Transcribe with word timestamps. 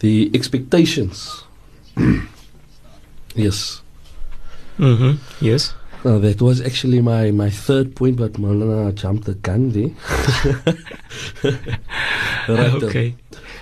the 0.00 0.30
expectations. 0.34 1.44
yes. 3.34 3.82
Mm-hmm. 4.78 5.44
Yes. 5.44 5.74
Uh, 6.02 6.18
that 6.18 6.40
was 6.40 6.62
actually 6.62 7.00
my, 7.02 7.30
my 7.30 7.50
third 7.50 7.94
point, 7.94 8.16
but 8.16 8.32
Maulana 8.34 8.94
jumped 8.94 9.26
the 9.26 9.34
gun 9.34 9.70
there. 9.70 9.90
right, 12.48 12.72
uh, 12.72 12.86
okay. 12.86 13.14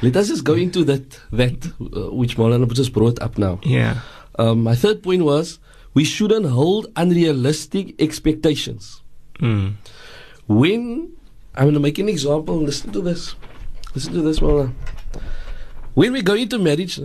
let 0.02 0.16
us 0.16 0.28
just 0.28 0.44
go 0.44 0.54
into 0.54 0.84
that, 0.84 1.18
that 1.32 1.66
uh, 1.80 2.14
which 2.14 2.36
Maulana 2.36 2.72
just 2.72 2.92
brought 2.92 3.20
up 3.20 3.38
now. 3.38 3.58
Yeah. 3.64 4.00
Um, 4.38 4.62
my 4.62 4.76
third 4.76 5.02
point 5.02 5.24
was 5.24 5.58
we 5.94 6.04
shouldn't 6.04 6.46
hold 6.46 6.86
unrealistic 6.94 8.00
expectations. 8.00 9.02
Mm. 9.40 9.74
When 10.46 11.12
I'm 11.56 11.64
going 11.64 11.74
to 11.74 11.80
make 11.80 11.98
an 11.98 12.08
example, 12.08 12.54
listen 12.56 12.92
to 12.92 13.00
this. 13.00 13.34
Listen 13.96 14.12
to 14.12 14.22
this, 14.22 14.38
Maulana. 14.38 14.72
When 15.98 16.12
we 16.12 16.22
go 16.22 16.34
into 16.34 16.60
marriage, 16.60 17.00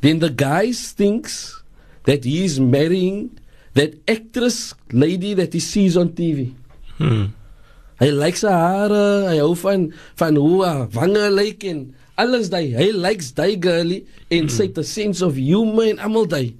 then 0.00 0.18
the 0.18 0.30
guy 0.30 0.72
thinks 0.72 1.60
that 2.04 2.24
he 2.24 2.42
is 2.42 2.58
marrying 2.58 3.38
that 3.74 4.00
actress 4.08 4.72
lady 4.90 5.34
that 5.34 5.52
he 5.52 5.60
sees 5.60 5.94
on 5.94 6.16
TV. 6.16 6.54
Mm. 6.96 7.34
Hy 8.00 8.08
lyk 8.16 8.40
sy 8.40 8.48
hare, 8.48 9.02
hy 9.28 9.34
hou 9.42 9.52
van 9.60 9.84
van 10.16 10.38
hoe 10.40 10.62
haar 10.64 10.86
wange 10.96 11.26
lyk 11.34 11.66
en 11.68 11.82
alles 12.16 12.48
daai. 12.48 12.72
Hy 12.78 12.86
likes 12.96 13.34
daai 13.36 13.60
girlie 13.60 14.06
en 14.32 14.48
sy 14.48 14.70
het 14.70 14.80
'n 14.80 14.88
sense 14.88 15.20
of 15.20 15.36
humor 15.36 15.90
en 15.92 16.00
almal 16.00 16.24
daai. 16.24 16.54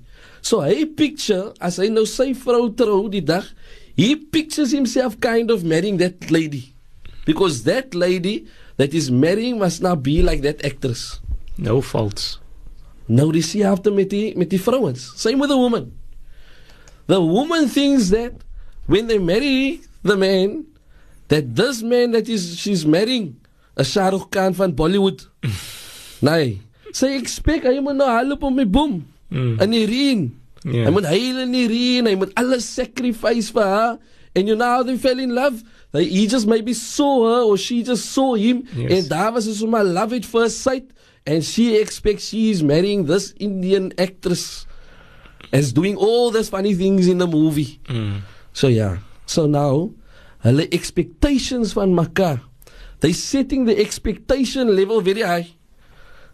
So 0.44 0.60
hy 0.60 0.84
picture 0.84 1.54
as 1.64 1.80
hy 1.80 1.88
nou 1.88 2.04
sy 2.04 2.34
vrou 2.36 2.68
trou 2.68 3.08
die 3.08 3.24
dag, 3.24 3.48
he 3.96 4.16
pictures 4.20 4.76
himself 4.76 5.16
kind 5.16 5.48
of 5.50 5.64
marrying 5.64 5.96
that 6.04 6.28
lady. 6.30 6.74
Because 7.24 7.64
that 7.64 7.94
lady 7.96 8.44
that 8.76 8.94
is 8.94 9.10
marrying 9.10 9.58
must 9.58 9.82
now 9.82 9.94
be 9.94 10.22
like 10.22 10.42
that 10.42 10.64
actress. 10.64 11.20
No 11.58 11.80
faults. 11.80 12.40
Nou 13.06 13.30
dis 13.32 13.50
dieselfde 13.52 13.92
met 13.92 14.10
die 14.10 14.32
met 14.36 14.50
die 14.50 14.60
vrouens. 14.60 15.12
Same 15.16 15.38
with 15.40 15.50
the 15.52 15.58
woman. 15.58 15.92
The 17.06 17.20
woman 17.20 17.68
thinks 17.68 18.08
that 18.10 18.32
when 18.86 19.06
they 19.06 19.18
marry 19.18 19.80
the 20.02 20.16
man, 20.16 20.64
that 21.28 21.54
this 21.54 21.82
man 21.82 22.12
that 22.12 22.28
is 22.28 22.56
she's 22.58 22.86
marrying 22.86 23.36
a 23.76 23.84
Shah 23.84 24.08
Rukh 24.08 24.30
Khan 24.30 24.54
van 24.54 24.72
Bollywood. 24.72 25.26
nee. 26.24 26.60
Sy 26.94 27.12
expect 27.18 27.66
hy 27.68 27.80
moet 27.82 27.98
nou 27.98 28.08
hale 28.08 28.38
op 28.38 28.48
my 28.54 28.64
boom. 28.64 29.02
Mm. 29.28 29.60
In 29.60 29.74
die 29.74 29.86
reën. 29.90 30.24
Yeah. 30.64 30.86
Hy 30.86 30.94
moet 30.94 31.08
huil 31.10 31.40
in 31.42 31.52
die 31.52 31.66
reën, 31.68 32.08
hy 32.08 32.14
moet 32.16 32.32
alles 32.40 32.68
sacrifice 32.72 33.52
vir 33.52 33.68
haar. 33.68 33.96
And 34.34 34.48
you 34.48 34.56
know 34.56 34.64
how 34.64 34.82
they 34.82 34.98
fell 34.98 35.18
in 35.18 35.34
love? 35.34 35.62
They, 35.92 36.04
he 36.06 36.26
just 36.26 36.46
maybe 36.46 36.74
saw 36.74 37.24
her 37.24 37.42
or 37.42 37.56
she 37.56 37.82
just 37.82 38.06
saw 38.06 38.34
him. 38.34 38.66
Yes. 38.74 38.92
And 38.92 39.10
daar 39.10 39.32
was 39.32 39.62
my 39.64 39.82
love 39.82 40.12
at 40.12 40.24
first 40.24 40.60
sight. 40.60 40.90
And 41.26 41.44
she 41.44 41.76
expects 41.76 42.28
she 42.28 42.50
is 42.50 42.62
marrying 42.62 43.06
this 43.06 43.32
Indian 43.38 43.92
actress. 43.98 44.66
As 45.52 45.72
doing 45.72 45.96
all 45.96 46.30
these 46.30 46.48
funny 46.48 46.74
things 46.74 47.06
in 47.06 47.18
the 47.18 47.28
movie. 47.28 47.80
Mm. 47.84 48.22
So 48.52 48.66
yeah. 48.66 48.98
So 49.26 49.46
now, 49.46 49.94
the 50.42 50.68
expectations 50.74 51.72
van 51.72 51.94
mekaar. 51.94 52.40
They 53.00 53.12
setting 53.12 53.64
the 53.64 53.78
expectation 53.78 54.74
level 54.74 55.00
very 55.00 55.22
high. 55.22 55.48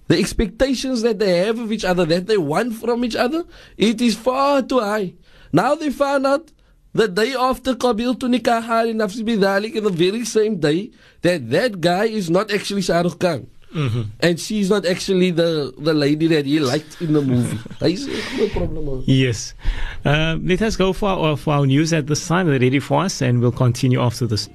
The 0.09 0.19
expectations 0.19 1.03
that 1.03 1.19
they 1.19 1.39
have 1.39 1.59
of 1.59 1.71
each 1.71 1.85
other, 1.85 2.05
that 2.07 2.27
they 2.27 2.37
want 2.37 2.75
from 2.75 3.05
each 3.05 3.15
other, 3.15 3.45
it 3.77 4.01
is 4.01 4.17
far 4.17 4.63
too 4.63 4.81
high. 4.81 5.15
Now 5.53 5.75
they 5.75 5.91
found 5.91 6.27
out 6.27 6.51
the 6.93 7.09
day 7.09 7.35
after 7.35 7.75
Qabil 7.75 8.19
to 8.21 8.27
nikah 8.27 8.91
in 8.91 8.99
Nafsi 8.99 9.23
Bidalik, 9.25 9.75
in 9.75 9.85
the 9.85 9.91
very 9.91 10.25
same 10.25 10.57
day, 10.59 10.91
that 11.23 11.51
that 11.51 11.81
guy 11.81 12.05
is 12.05 12.31
not 12.31 12.51
actually 12.53 12.83
Shah 12.83 13.03
Rukh 13.03 13.19
Khan. 13.19 13.47
Mm-hmm. 13.75 14.03
And 14.19 14.41
she's 14.41 14.69
not 14.69 14.85
actually 14.85 15.31
the, 15.31 15.73
the 15.79 15.95
lady 15.95 16.27
that 16.29 16.45
he 16.45 16.59
liked 16.59 17.01
in 17.01 17.13
the 17.13 17.23
movie. 17.23 17.57
Hy 17.81 17.95
sê, 17.95 18.19
no 18.39 18.49
problem. 18.49 19.05
Yes. 19.07 19.55
Uh, 20.05 20.37
let 20.43 20.61
us 20.63 20.77
go 20.77 20.93
for 20.93 21.09
our, 21.09 21.37
for 21.37 21.55
our 21.55 21.67
news 21.67 21.93
at 21.93 22.09
this 22.09 22.27
time. 22.27 22.49
They're 22.49 22.59
ready 22.59 22.81
for 22.81 23.03
us, 23.05 23.23
and 23.23 23.41
we'll 23.41 23.53
continue 23.53 24.01
after 24.01 24.27
this. 24.27 24.49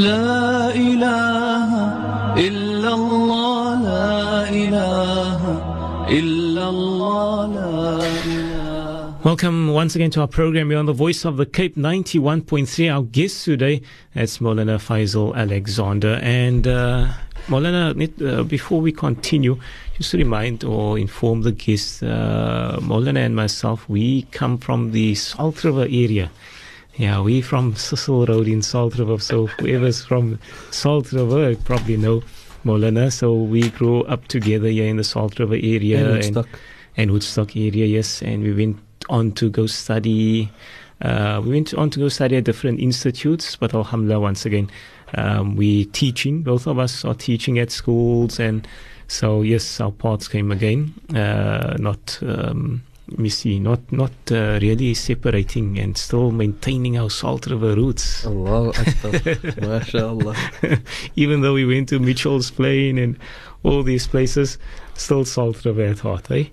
لا 0.00 0.72
إله 0.74 1.70
إلا 2.48 2.94
الله 2.94 3.82
لا 3.84 4.48
إله 4.48 5.40
إلا 6.08 6.64
الله 6.68 7.46
لا 7.54 7.90
Welcome 9.22 9.74
once 9.74 9.94
again 9.94 10.10
to 10.12 10.22
our 10.22 10.26
program. 10.26 10.70
You're 10.70 10.80
on 10.80 10.86
the 10.86 10.94
Voice 10.94 11.26
of 11.26 11.36
the 11.36 11.44
Cape 11.44 11.76
91.3. 11.76 12.90
Our 12.90 13.02
guest 13.02 13.44
today 13.44 13.82
is 14.14 14.38
Maulana 14.38 14.78
Faisal 14.78 15.36
Alexander. 15.36 16.18
And 16.22 16.66
uh, 16.66 17.08
uh, 17.52 18.42
before 18.44 18.80
we 18.80 18.92
continue, 18.92 19.58
just 19.98 20.12
to 20.12 20.16
remind 20.16 20.64
or 20.64 20.98
inform 20.98 21.42
the 21.42 21.52
guests, 21.52 22.02
uh, 22.02 22.80
and 22.80 23.36
myself, 23.36 23.86
we 23.90 24.22
come 24.32 24.56
from 24.56 24.92
the 24.92 25.14
Salt 25.14 25.62
River 25.64 25.82
area 25.82 26.30
yeah, 27.00 27.22
we 27.22 27.40
from 27.40 27.74
Cecil 27.76 28.26
Road 28.26 28.46
in 28.46 28.60
Salt 28.60 28.98
River. 28.98 29.18
So 29.18 29.46
whoever's 29.46 30.04
from 30.04 30.38
Salt 30.70 31.12
River 31.12 31.56
probably 31.56 31.96
know 31.96 32.22
Molana. 32.62 33.10
So 33.10 33.32
we 33.32 33.70
grew 33.70 34.02
up 34.02 34.28
together 34.28 34.68
here 34.68 34.86
in 34.86 34.98
the 34.98 35.04
Salt 35.04 35.38
River 35.38 35.54
area. 35.54 35.96
And 36.00 36.06
and- 36.08 36.14
Woodstock. 36.16 36.48
and 36.98 37.10
Woodstock 37.10 37.56
area, 37.56 37.86
yes. 37.86 38.20
And 38.20 38.42
we 38.42 38.52
went 38.52 38.76
on 39.08 39.32
to 39.32 39.48
go 39.48 39.66
study. 39.66 40.50
Uh, 41.00 41.40
we 41.42 41.52
went 41.52 41.72
on 41.72 41.88
to 41.88 42.00
go 42.00 42.10
study 42.10 42.36
at 42.36 42.44
different 42.44 42.80
institutes, 42.80 43.56
but 43.56 43.74
Alhamdulillah, 43.74 44.20
once 44.20 44.44
again, 44.44 44.70
um, 45.14 45.56
we 45.56 45.86
teaching. 45.86 46.42
Both 46.42 46.66
of 46.66 46.78
us 46.78 47.02
are 47.06 47.14
teaching 47.14 47.58
at 47.58 47.70
schools, 47.70 48.38
and 48.38 48.68
so 49.08 49.40
yes, 49.40 49.80
our 49.80 49.90
paths 49.90 50.28
came 50.28 50.52
again. 50.52 50.92
Uh, 51.14 51.76
not. 51.78 52.18
Um, 52.20 52.82
see, 53.28 53.58
not 53.58 53.80
not 53.92 54.12
uh, 54.30 54.58
really 54.62 54.94
separating 54.94 55.78
and 55.78 55.96
still 55.96 56.30
maintaining 56.30 56.98
our 56.98 57.10
Salt 57.10 57.46
River 57.46 57.74
roots. 57.74 58.26
Allah 58.26 58.68
Akbar. 58.70 60.24
Even 61.16 61.40
though 61.40 61.54
we 61.54 61.64
went 61.64 61.88
to 61.90 61.98
Mitchell's 61.98 62.50
Plain 62.50 62.98
and 62.98 63.18
all 63.62 63.82
these 63.82 64.06
places, 64.06 64.58
still 64.94 65.24
Salt 65.24 65.64
River 65.64 65.84
at 65.84 66.00
heart, 66.00 66.30
eh? 66.30 66.44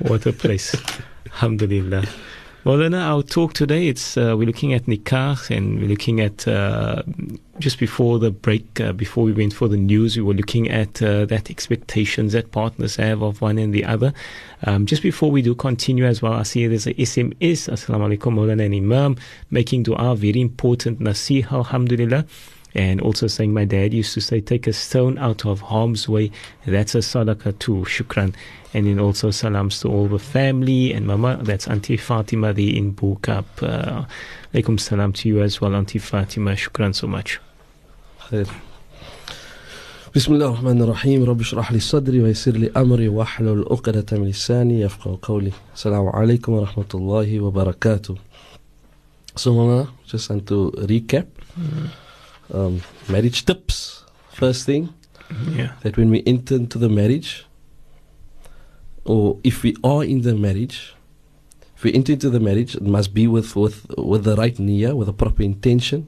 What 0.00 0.26
a 0.26 0.32
place. 0.32 0.74
Alhamdulillah. 1.26 2.04
Well, 2.68 2.76
then 2.76 2.92
our 2.92 3.22
talk 3.22 3.54
today, 3.54 3.88
it's 3.88 4.18
uh, 4.18 4.34
we're 4.36 4.44
looking 4.44 4.74
at 4.74 4.84
nikah 4.84 5.48
and 5.48 5.80
we're 5.80 5.88
looking 5.88 6.20
at 6.20 6.46
uh, 6.46 7.02
just 7.58 7.78
before 7.78 8.18
the 8.18 8.30
break, 8.30 8.78
uh, 8.78 8.92
before 8.92 9.24
we 9.24 9.32
went 9.32 9.54
for 9.54 9.68
the 9.68 9.78
news, 9.78 10.18
we 10.18 10.22
were 10.22 10.34
looking 10.34 10.68
at 10.68 11.00
uh, 11.00 11.24
that 11.24 11.48
expectations 11.48 12.34
that 12.34 12.52
partners 12.52 12.96
have 12.96 13.22
of 13.22 13.40
one 13.40 13.56
and 13.56 13.72
the 13.72 13.86
other. 13.86 14.12
Um, 14.64 14.84
just 14.84 15.02
before 15.02 15.30
we 15.30 15.40
do 15.40 15.54
continue 15.54 16.04
as 16.04 16.20
well, 16.20 16.34
I 16.34 16.42
see 16.42 16.66
there's 16.66 16.86
a 16.86 16.92
SMS. 16.92 17.70
Assalamu 17.70 18.18
alaikum, 18.18 18.34
Maulana 18.34 18.66
and 18.66 18.74
Imam, 18.74 19.16
making 19.50 19.84
dua 19.84 20.14
very 20.14 20.42
important. 20.42 21.00
Nasiha, 21.00 21.50
alhamdulillah. 21.50 22.26
And 22.78 23.00
also 23.00 23.26
saying 23.26 23.52
my 23.52 23.64
dad 23.64 23.92
used 23.92 24.14
to 24.14 24.20
say, 24.20 24.40
take 24.40 24.68
a 24.68 24.72
stone 24.72 25.18
out 25.18 25.44
of 25.44 25.60
harm's 25.62 26.08
way. 26.08 26.30
That's 26.64 26.94
a 26.94 26.98
sadaka 26.98 27.58
too. 27.58 27.78
Shukran. 27.94 28.36
And 28.72 28.86
then 28.86 29.00
also 29.00 29.32
salams 29.32 29.80
to 29.80 29.88
all 29.88 30.06
the 30.06 30.20
family 30.20 30.92
and 30.92 31.04
mama. 31.04 31.40
That's 31.42 31.66
Auntie 31.66 31.96
Fatima 31.96 32.52
The 32.52 32.78
in 32.78 32.92
Bo-Kaap. 32.92 33.46
Uh, 33.60 34.04
alaikum 34.54 34.78
salam 34.78 35.12
to 35.14 35.28
you 35.28 35.42
as 35.42 35.60
well, 35.60 35.74
Auntie 35.74 35.98
Fatima. 35.98 36.52
Shukran 36.52 36.94
so 36.94 37.08
much. 37.08 37.40
بسم 40.14 40.34
الله 40.34 40.46
الرحمن 40.46 40.82
الرحيم 40.82 41.24
رب 41.24 41.40
اشرح 41.40 41.72
لي 41.72 41.80
صدري 41.80 42.20
ويسر 42.20 42.52
لي 42.52 42.70
امري 42.76 43.08
واحلل 43.08 43.64
عقدة 43.70 44.18
من 44.18 44.28
لساني 44.28 44.80
يفقهوا 44.80 45.16
قولي 45.22 45.52
السلام 45.74 46.08
عليكم 46.08 46.52
ورحمة 46.52 46.88
الله 46.94 47.40
وبركاته. 47.40 48.16
So 49.36 49.52
Mama, 49.52 49.88
just 50.06 50.30
want 50.30 50.46
to 50.46 50.72
recap. 50.88 51.26
Mm-hmm 51.58 52.07
um, 52.52 52.80
marriage 53.08 53.44
tips 53.44 54.04
first 54.32 54.64
thing 54.66 54.88
Yeah. 55.56 55.72
that 55.82 55.96
when 55.96 56.10
we 56.10 56.22
enter 56.26 56.54
into 56.56 56.78
the 56.78 56.88
marriage 56.88 57.44
or 59.04 59.38
if 59.44 59.62
we 59.62 59.76
are 59.84 60.04
in 60.04 60.22
the 60.22 60.34
marriage 60.34 60.94
if 61.76 61.84
we 61.84 61.92
enter 61.92 62.12
into 62.12 62.30
the 62.30 62.40
marriage 62.40 62.74
it 62.74 62.82
must 62.82 63.12
be 63.14 63.26
with 63.26 63.54
with 63.56 63.86
with 63.98 64.24
the 64.24 64.36
right 64.36 64.56
niyyah 64.56 64.94
with 64.96 65.08
a 65.08 65.12
proper 65.12 65.42
intention 65.42 66.06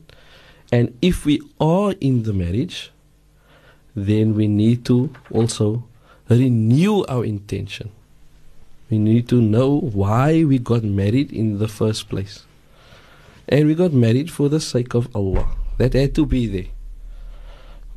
And 0.72 0.94
if 1.02 1.26
we 1.26 1.42
are 1.58 1.98
in 1.98 2.22
the 2.22 2.30
marriage, 2.32 2.92
then 3.98 4.38
we 4.38 4.46
need 4.46 4.86
to 4.86 5.10
also 5.34 5.82
renew 6.30 7.02
our 7.10 7.24
intention. 7.26 7.90
We 8.86 9.02
need 9.02 9.26
to 9.34 9.42
know 9.42 9.82
why 9.82 10.46
we 10.46 10.62
got 10.62 10.86
married 10.86 11.34
in 11.34 11.58
the 11.58 11.66
first 11.66 12.06
place. 12.06 12.46
And 13.50 13.66
we 13.66 13.74
got 13.74 13.90
married 13.90 14.30
for 14.30 14.46
the 14.48 14.62
sake 14.62 14.94
of 14.94 15.10
Allah. 15.10 15.50
That 15.80 15.94
had 15.94 16.14
to 16.16 16.26
be 16.26 16.46
there. 16.46 16.66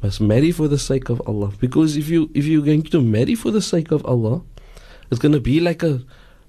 Must 0.02 0.22
marry 0.22 0.52
for 0.52 0.70
the 0.70 0.78
sake 0.80 1.10
of 1.10 1.22
Allah. 1.28 1.52
Because 1.60 1.98
if 1.98 2.08
you 2.08 2.32
if 2.34 2.46
you're 2.46 2.64
going 2.64 2.84
to 2.84 3.02
marry 3.02 3.36
for 3.36 3.52
the 3.52 3.62
sake 3.62 3.92
of 3.92 4.06
Allah, 4.06 4.42
it's 5.12 5.20
gonna 5.20 5.42
be 5.42 5.60
like 5.60 5.84
a 5.84 6.00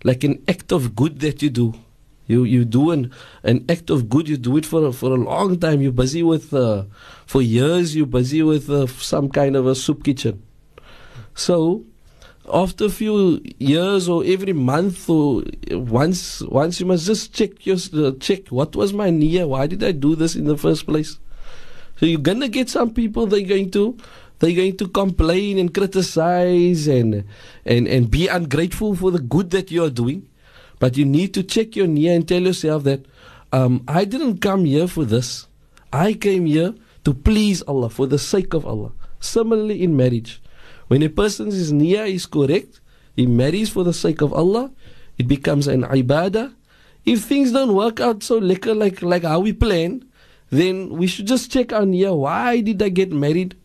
like 0.05 0.23
an 0.23 0.41
act 0.47 0.71
of 0.71 0.95
good 0.95 1.19
that 1.27 1.43
you 1.43 1.51
do. 1.51 1.75
You 2.29 2.45
you 2.45 2.65
do 2.65 2.93
an, 2.93 3.11
an 3.43 3.65
act 3.69 3.91
of 3.91 4.09
good. 4.09 4.29
You 4.29 4.37
do 4.37 4.57
it 4.59 4.65
for 4.65 4.85
a, 4.87 4.93
for 4.93 5.11
a 5.11 5.17
long 5.17 5.59
time. 5.59 5.83
You're 5.83 5.91
busy 6.03 6.23
with 6.23 6.55
uh, 6.55 6.85
for 7.27 7.43
years. 7.43 7.97
You're 7.97 8.07
busy 8.07 8.45
with 8.45 8.71
uh, 8.71 8.87
some 8.87 9.29
kind 9.29 9.57
of 9.57 9.67
a 9.67 9.75
soup 9.75 10.05
kitchen. 10.05 10.41
So 11.35 11.83
after 12.53 12.85
a 12.85 12.91
few 12.91 13.43
years 13.59 14.09
or 14.09 14.23
every 14.25 14.53
month 14.53 15.11
or 15.11 15.43
once 15.73 16.43
once 16.43 16.79
you 16.79 16.87
must 16.87 17.07
just 17.07 17.35
check 17.35 17.67
your 17.67 17.79
uh, 17.95 18.13
check 18.21 18.49
what 18.49 18.77
was 18.77 18.93
my 18.93 19.09
niyyah 19.09 19.49
why 19.49 19.67
did 19.67 19.83
i 19.83 19.91
do 19.91 20.15
this 20.15 20.37
in 20.37 20.45
the 20.45 20.57
first 20.57 20.85
place 20.85 21.19
so 21.97 22.07
you're 22.07 22.21
gonna 22.21 22.49
get 22.49 22.69
some 22.69 22.93
people 22.93 23.27
they're 23.27 23.47
going 23.47 23.71
to 23.71 23.97
they're 24.39 24.53
going 24.53 24.77
to 24.77 24.89
complain 24.89 25.59
and 25.59 25.73
criticize 25.73 26.87
and 26.87 27.25
and 27.65 27.89
and 27.89 28.11
be 28.11 28.27
ungrateful 28.29 28.95
for 28.95 29.11
the 29.11 29.21
good 29.21 29.51
that 29.51 29.71
you 29.71 29.85
are 29.85 29.91
doing. 29.91 30.29
But 30.81 30.97
you 30.97 31.05
need 31.05 31.33
to 31.35 31.43
check 31.43 31.77
your 31.77 31.87
niyyah 31.87 32.17
and 32.17 32.29
tell 32.29 32.43
yourself 32.43 32.83
that 32.85 33.07
um, 33.53 33.85
i 33.87 34.05
didn't 34.05 34.39
come 34.39 34.65
here 34.65 34.89
for 34.89 35.05
this. 35.05 35.47
I 35.93 36.15
came 36.15 36.47
here 36.47 36.75
to 37.05 37.15
please 37.15 37.63
allah 37.63 37.89
for 37.89 38.07
the 38.07 38.19
sake 38.19 38.53
of 38.53 38.67
allah. 38.67 38.93
Similarly 39.21 39.83
in 39.83 39.97
marriage. 39.97 40.43
When 40.89 41.03
a 41.03 41.09
person's 41.09 41.73
niyyah 41.73 42.13
is 42.13 42.27
correct, 42.27 42.81
he 43.17 43.27
marries 43.27 43.71
for 43.71 43.85
the 43.85 43.93
sake 43.93 44.21
of 44.21 44.33
Allah, 44.33 44.71
it 45.19 45.29
becomes 45.29 45.67
an 45.67 45.85
ibadah. 45.85 46.53
If 47.05 47.25
things 47.25 47.53
don't 47.53 47.75
work 47.75 48.01
out 48.01 48.23
so 48.23 48.41
lekker 48.41 48.77
like, 48.77 49.03
like 49.03 49.23
how 49.23 49.41
we 49.41 49.53
plan, 49.53 50.05
then 50.59 50.91
we 50.91 51.07
should 51.07 51.27
just 51.27 51.51
check 51.51 51.73
our 51.73 51.83
niyyah. 51.83 52.17
Why 52.17 52.61
did 52.61 52.83
I 52.83 52.89
get 52.89 53.13
married? 53.13 53.57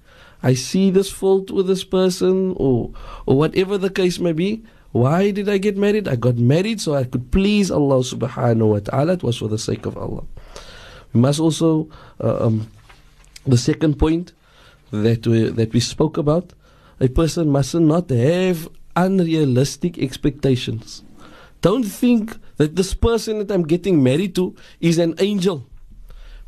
I 0.41 0.53
see 0.53 0.89
this 0.89 1.11
fault 1.11 1.51
with 1.51 1.67
this 1.67 1.83
person 1.83 2.55
or 2.57 2.91
or 3.25 3.37
whatever 3.37 3.77
the 3.77 3.89
case 3.89 4.19
may 4.19 4.33
be. 4.33 4.63
Why 4.91 5.29
did 5.29 5.47
I 5.49 5.59
get 5.59 5.77
married? 5.77 6.07
I 6.07 6.15
got 6.15 6.37
married 6.37 6.81
so 6.81 6.95
I 6.95 7.03
could 7.03 7.29
please 7.31 7.69
Allah 7.69 8.01
subhanahu 8.01 8.73
wa 8.73 8.79
ta'ala. 8.79 9.13
It 9.13 9.23
was 9.23 9.37
for 9.37 9.47
the 9.47 9.61
sake 9.61 9.85
of 9.85 9.97
Allah. 9.97 10.23
We 11.13 11.21
must 11.21 11.39
also, 11.39 11.89
uh, 12.19 12.45
um, 12.45 12.71
the 13.45 13.57
second 13.57 13.99
point 13.99 14.33
that 14.89 15.27
we, 15.27 15.49
that 15.49 15.73
we 15.73 15.79
spoke 15.79 16.17
about, 16.17 16.53
a 16.99 17.07
person 17.07 17.49
must 17.49 17.75
not 17.75 18.09
have 18.09 18.67
unrealistic 18.95 19.99
expectations. 19.99 21.03
Don't 21.61 21.83
think 21.83 22.37
that 22.57 22.75
this 22.75 22.93
person 22.93 23.39
that 23.39 23.51
I'm 23.51 23.67
getting 23.67 24.01
married 24.01 24.33
to 24.35 24.55
is 24.81 24.97
an 24.97 25.13
angel. 25.19 25.65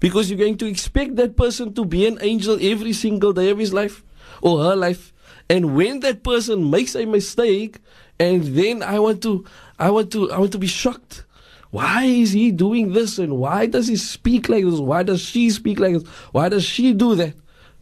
Because 0.01 0.29
you're 0.29 0.39
going 0.39 0.57
to 0.57 0.65
expect 0.65 1.15
that 1.15 1.37
person 1.37 1.73
to 1.75 1.85
be 1.85 2.05
an 2.05 2.17
angel 2.19 2.57
every 2.59 2.91
single 2.91 3.31
day 3.31 3.49
of 3.49 3.57
his 3.57 3.71
life 3.71 4.03
or 4.41 4.61
her 4.61 4.75
life. 4.75 5.13
And 5.47 5.75
when 5.75 6.01
that 6.01 6.23
person 6.23 6.69
makes 6.69 6.95
a 6.95 7.05
mistake, 7.05 7.77
and 8.19 8.43
then 8.43 8.83
I 8.83 8.99
want 8.99 9.23
to 9.23 9.45
I 9.79 9.89
want 9.89 10.11
to 10.11 10.31
I 10.31 10.39
want 10.39 10.51
to 10.51 10.59
be 10.59 10.67
shocked. 10.67 11.23
Why 11.69 12.03
is 12.03 12.33
he 12.33 12.51
doing 12.51 12.91
this 12.91 13.17
and 13.17 13.37
why 13.37 13.65
does 13.65 13.87
he 13.87 13.95
speak 13.95 14.49
like 14.49 14.65
this? 14.65 14.79
Why 14.79 15.03
does 15.03 15.21
she 15.21 15.49
speak 15.49 15.79
like 15.79 15.93
this? 15.93 16.07
Why 16.31 16.49
does 16.49 16.65
she 16.65 16.93
do 16.93 17.15
that? 17.15 17.33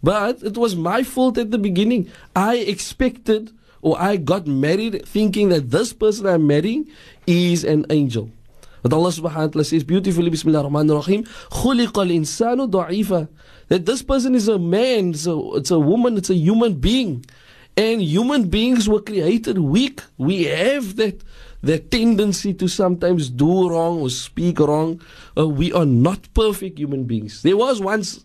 But 0.04 0.44
it 0.44 0.58
was 0.58 0.76
my 0.76 1.04
fault 1.04 1.38
at 1.38 1.52
the 1.52 1.58
beginning. 1.58 2.12
I 2.36 2.58
expected 2.58 3.52
or 3.82 4.00
I 4.00 4.18
got 4.18 4.46
married 4.46 5.06
thinking 5.06 5.50
that 5.50 5.72
this 5.72 5.94
person 5.94 6.28
I'm 6.28 6.48
marrying 6.48 6.88
is 7.26 7.64
an 7.64 7.86
angel. 7.90 8.32
But 8.83 8.93
Allah 8.93 9.09
subhanahu 9.09 9.37
wa 9.37 9.47
ta'ala 9.47 9.65
says 9.65 9.83
beautifully, 9.83 10.29
Bismillah 10.29 10.59
ar-Rahman 10.59 10.91
ar-Rahim, 10.91 11.25
خُلِقَ 11.25 11.93
الْإِنسَانُ 11.93 12.71
ضَعِيفًا 12.71 13.29
That 13.69 13.87
this 13.87 14.03
person 14.03 14.35
is 14.35 14.47
a 14.47 14.59
man, 14.59 15.11
it's 15.11 15.27
a, 15.27 15.41
it's 15.55 15.71
a 15.71 15.79
woman, 15.79 16.19
it's 16.19 16.29
a 16.29 16.35
human 16.35 16.75
being. 16.75 17.25
And 17.79 18.03
human 18.03 18.49
beings 18.49 18.87
were 18.87 19.01
created 19.01 19.59
weak. 19.59 20.03
We 20.19 20.45
have 20.45 20.97
that, 20.97 21.23
that 21.63 21.91
tendency 21.91 22.53
to 22.55 22.69
sometimes 22.69 23.31
do 23.31 23.71
wrong 23.71 24.01
or 24.01 24.11
speak 24.11 24.61
wrong. 24.61 25.01
Uh, 25.37 25.49
we 25.49 25.73
are 25.73 25.87
not 25.87 26.33
perfect 26.35 26.79
human 26.79 27.05
beings. 27.05 27.43
There 27.43 27.57
was 27.57 27.81
once 27.81 28.25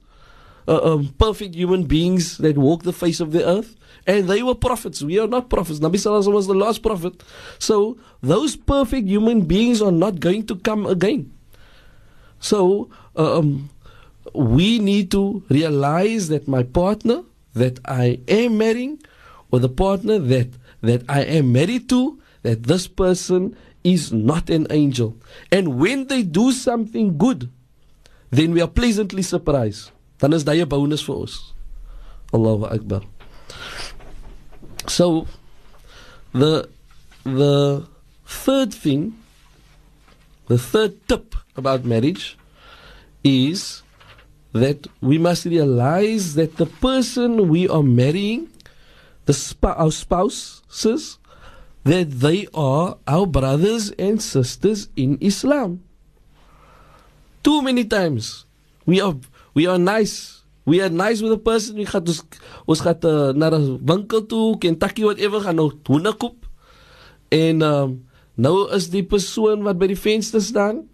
uh, 0.67 0.93
um, 0.93 1.15
perfect 1.17 1.55
human 1.55 1.85
beings 1.85 2.37
that 2.39 2.57
walk 2.57 2.83
the 2.83 2.93
face 2.93 3.19
of 3.19 3.31
the 3.31 3.47
earth. 3.47 3.75
And 4.06 4.28
they 4.28 4.42
were 4.42 4.54
prophets. 4.54 5.02
We 5.02 5.18
are 5.18 5.26
not 5.26 5.48
prophets. 5.48 5.80
Nabi 5.80 5.96
Sallallahu 5.96 6.32
was 6.32 6.46
the 6.46 6.54
last 6.54 6.82
prophet. 6.82 7.22
So 7.58 7.96
those 8.22 8.54
perfect 8.56 9.08
human 9.08 9.42
beings 9.42 9.80
are 9.80 9.92
not 9.92 10.20
going 10.20 10.46
to 10.48 10.56
come 10.56 10.84
again. 10.86 11.32
So 12.38 12.90
um, 13.16 13.70
we 14.34 14.78
need 14.78 15.10
to 15.12 15.42
realize 15.48 16.28
that 16.28 16.46
my 16.46 16.62
partner 16.62 17.24
that 17.54 17.78
I 17.86 18.20
am 18.28 18.58
marrying, 18.58 19.00
or 19.50 19.60
the 19.60 19.68
partner 19.68 20.18
that 20.18 20.50
that 20.82 21.02
I 21.08 21.22
am 21.22 21.52
married 21.52 21.88
to, 21.88 22.20
that 22.42 22.64
this 22.64 22.86
person 22.86 23.56
is 23.84 24.12
not 24.12 24.50
an 24.50 24.66
angel. 24.70 25.16
And 25.50 25.78
when 25.78 26.08
they 26.08 26.22
do 26.22 26.52
something 26.52 27.16
good, 27.16 27.48
then 28.30 28.52
we 28.52 28.60
are 28.60 28.68
pleasantly 28.68 29.22
surprised. 29.22 29.90
dan 30.18 30.32
is 30.32 30.44
bonus 30.44 31.02
vir 31.02 31.14
ons. 31.14 31.52
Allahu 32.32 32.64
Akbar. 32.66 33.02
So 34.86 35.26
the 36.32 36.68
the 37.24 37.86
third 38.26 38.72
thing 38.74 39.16
the 40.46 40.58
third 40.58 40.92
tip 41.08 41.34
about 41.56 41.84
marriage 41.84 42.36
is 43.22 43.82
that 44.52 44.86
we 45.00 45.16
must 45.18 45.46
realize 45.46 46.34
that 46.34 46.56
the 46.56 46.66
person 46.66 47.48
we 47.48 47.68
are 47.68 47.82
marrying 47.82 48.48
the 49.24 49.32
sp- 49.32 49.72
our 49.76 49.90
spouses 49.90 51.18
that 51.84 52.10
they 52.10 52.46
are 52.54 52.96
our 53.06 53.26
brothers 53.26 53.90
and 53.98 54.20
sisters 54.20 54.88
in 54.96 55.18
Islam. 55.20 55.84
Too 57.42 57.60
many 57.60 57.84
times 57.84 58.44
we 58.86 59.00
are 59.00 59.16
we 59.52 59.66
are 59.66 59.78
nice. 59.78 60.33
We 60.64 60.80
are 60.80 60.88
nice 60.88 61.20
with 61.20 61.32
a 61.32 61.38
person. 61.38 61.76
We 61.76 61.84
gaan 61.86 62.06
ons 62.08 62.22
ons 62.64 62.80
gaan 62.80 63.04
uh, 63.04 63.32
na 63.36 63.52
'n 63.52 63.84
winkel 63.84 64.26
toe, 64.26 64.58
Kentucky 64.58 65.04
whatever, 65.04 65.40
gaan 65.40 65.60
nou 65.60 65.72
hoende 65.84 66.16
koop. 66.16 66.48
En 67.28 67.62
um, 67.62 68.04
nou 68.34 68.72
is 68.72 68.88
die 68.88 69.04
persoon 69.04 69.62
wat 69.62 69.78
by 69.78 69.92
die 69.92 69.98
venster 69.98 70.40
staan, 70.40 70.88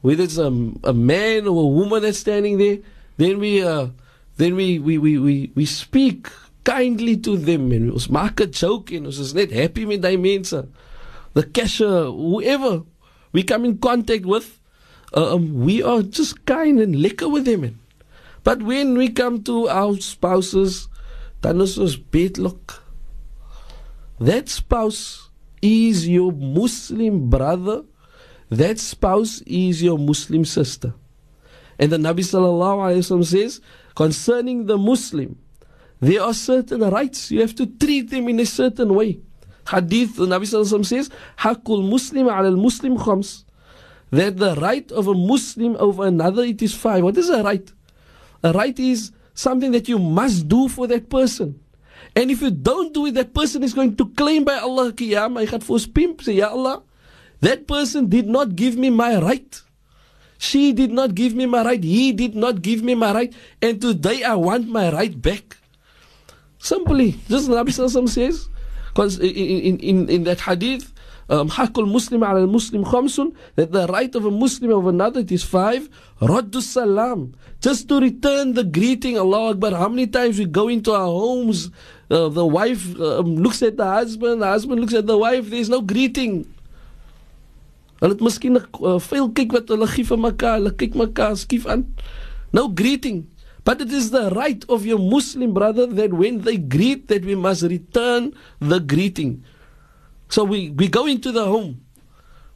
whether 0.00 0.22
it's 0.22 0.38
a, 0.38 0.50
a 0.86 0.92
man 0.94 1.48
or 1.50 1.66
a 1.66 1.72
woman 1.74 2.02
that's 2.02 2.22
standing 2.22 2.58
there, 2.58 2.78
then 3.18 3.38
we 3.42 3.58
uh, 3.62 3.90
then 4.36 4.54
we 4.54 4.78
we 4.78 4.98
we 4.98 5.18
we 5.18 5.50
we 5.54 5.64
speak 5.66 6.30
kindly 6.62 7.16
to 7.18 7.36
them 7.36 7.72
and 7.72 7.90
ons 7.90 8.06
maak 8.06 8.38
'n 8.40 8.54
joke 8.54 8.94
en 8.94 9.10
ons 9.10 9.18
is 9.18 9.34
net 9.34 9.50
happy 9.50 9.84
met 9.84 10.02
daai 10.02 10.16
mense. 10.16 10.62
The 11.34 11.42
cashier, 11.42 12.06
whoever 12.06 12.86
we 13.32 13.42
come 13.42 13.64
in 13.64 13.78
contact 13.78 14.24
with, 14.24 14.60
uh, 15.12 15.34
um, 15.34 15.66
we 15.66 15.82
are 15.82 16.02
just 16.02 16.44
kind 16.46 16.78
and 16.80 16.94
lekker 16.94 17.30
with 17.30 17.44
them. 17.44 17.60
Man. 17.60 17.87
But 18.48 18.62
when 18.62 18.96
we 18.96 19.10
come 19.12 19.44
to 19.44 19.68
our 19.68 20.00
spouses, 20.00 20.88
dan 21.44 21.60
is. 21.60 22.00
That 24.18 24.48
spouse 24.48 25.28
is 25.60 26.08
your 26.08 26.32
Muslim 26.32 27.28
brother. 27.28 27.84
That 28.48 28.78
spouse 28.78 29.42
is 29.44 29.82
your 29.82 29.98
Muslim 29.98 30.46
sister. 30.46 30.94
And 31.78 31.92
the 31.92 31.98
Nabi 31.98 32.24
sallallahu 32.24 32.88
alaihi 32.88 33.04
wasallam 33.04 33.26
says 33.28 33.60
concerning 33.94 34.64
the 34.64 34.78
Muslim, 34.78 35.36
there 36.00 36.22
are 36.22 36.32
certain 36.32 36.80
rights. 36.88 37.30
You 37.30 37.42
have 37.42 37.54
to 37.56 37.66
treat 37.66 38.08
them 38.08 38.30
in 38.30 38.40
a 38.40 38.46
certain 38.46 38.94
way. 38.94 39.20
Hadith, 39.68 40.16
the 40.16 40.24
Nabi 40.24 40.48
sallallahu 40.48 40.86
says, 40.86 41.10
"Hakul 41.36 41.84
Muslim 41.84 42.32
al 42.32 42.56
Muslim 42.56 42.96
khams." 42.96 43.44
That 44.08 44.38
the 44.38 44.56
right 44.56 44.90
of 44.90 45.06
a 45.06 45.12
Muslim 45.12 45.76
over 45.76 46.06
another 46.06 46.44
it 46.44 46.62
is 46.62 46.72
five. 46.72 47.04
What 47.04 47.18
is 47.18 47.28
a 47.28 47.42
right? 47.44 47.68
A 48.42 48.52
right 48.52 48.78
is 48.78 49.12
something 49.34 49.72
that 49.72 49.88
you 49.88 49.98
must 49.98 50.48
do 50.48 50.68
for 50.68 50.86
that 50.86 51.08
person. 51.10 51.58
And 52.14 52.30
if 52.30 52.42
you 52.42 52.50
don't 52.50 52.92
do 52.94 53.06
it, 53.06 53.14
that 53.14 53.34
person 53.34 53.62
is 53.62 53.74
going 53.74 53.96
to 53.96 54.06
claim 54.14 54.44
by 54.44 54.58
Allah 54.58 54.92
Qiyamah. 54.92 55.46
Gaan 55.46 55.62
vir 55.62 55.74
ons 55.74 55.86
pimp 55.86 56.22
sê, 56.22 56.38
"Ya 56.38 56.48
Allah, 56.50 56.82
that 57.40 57.66
person 57.66 58.08
did 58.08 58.26
not 58.26 58.56
give 58.56 58.76
me 58.76 58.90
my 58.90 59.18
right. 59.18 59.62
She 60.38 60.72
did 60.72 60.90
not 60.90 61.14
give 61.14 61.34
me 61.34 61.46
my 61.46 61.62
right. 61.62 61.82
He 61.82 62.12
did 62.12 62.34
not 62.34 62.62
give 62.62 62.82
me 62.82 62.94
my 62.94 63.12
right. 63.12 63.32
And 63.62 63.80
today 63.80 64.22
I 64.22 64.34
want 64.34 64.68
my 64.68 64.90
right 64.90 65.14
back." 65.14 65.58
Simply, 66.58 67.14
just 67.28 67.48
Nabi 67.48 67.70
Sallallahu 67.70 68.08
says, 68.08 68.48
because 68.90 69.18
in, 69.20 69.30
in, 69.30 69.76
in, 69.78 69.96
in 70.08 70.24
that 70.24 70.40
hadith, 70.40 70.92
um, 71.28 71.48
hakul 71.50 71.84
Muslim 71.84 72.24
على 72.24 72.44
المسلم 72.48 72.84
Khamsun, 72.88 73.34
that 73.56 73.70
the 73.70 73.86
right 73.88 74.14
of 74.14 74.24
a 74.24 74.30
Muslim 74.30 74.70
of 74.70 74.86
another 74.86 75.20
it 75.20 75.30
is 75.30 75.44
five. 75.44 75.88
Raddu 76.22 76.56
السلام 76.56 77.32
just 77.60 77.88
to 77.88 78.00
return 78.00 78.54
the 78.54 78.64
greeting, 78.64 79.18
Allah 79.18 79.50
Akbar. 79.50 79.72
How 79.72 79.88
many 79.88 80.06
times 80.06 80.38
we 80.38 80.46
go 80.46 80.68
into 80.68 80.92
our 80.92 81.06
homes, 81.06 81.70
uh, 82.10 82.28
the 82.28 82.46
wife 82.46 82.98
um, 83.00 83.36
looks 83.36 83.62
at 83.62 83.76
the 83.76 83.84
husband, 83.84 84.40
the 84.40 84.46
husband 84.46 84.80
looks 84.80 84.94
at 84.94 85.06
the 85.06 85.18
wife, 85.18 85.50
there 85.50 85.60
is 85.60 85.68
no 85.68 85.82
greeting. 85.82 86.46
Hulle 88.00 88.14
het 88.14 88.22
miskien 88.22 88.54
'n 88.54 88.62
uh, 88.80 88.98
veel 89.02 89.28
kyk 89.34 89.52
wat 89.52 89.68
hulle 89.68 89.86
gee 89.90 90.06
vir 90.06 90.20
mekaar, 90.22 90.56
hulle 90.62 90.72
kyk 90.72 90.94
mekaar 90.94 91.34
skief 91.36 91.66
aan. 91.66 91.82
No 92.54 92.70
greeting. 92.70 93.26
But 93.66 93.82
it 93.82 93.92
is 93.92 94.10
the 94.10 94.30
right 94.32 94.64
of 94.70 94.86
your 94.86 95.02
Muslim 95.02 95.52
brother 95.52 95.84
that 95.84 96.14
when 96.14 96.40
they 96.40 96.56
greet 96.56 97.08
that 97.08 97.24
we 97.26 97.34
must 97.34 97.62
return 97.68 98.32
the 98.62 98.78
greeting. 98.80 99.42
So 100.28 100.44
we, 100.44 100.70
we 100.70 100.88
go 100.88 101.06
into 101.06 101.32
the 101.32 101.44
home. 101.44 101.84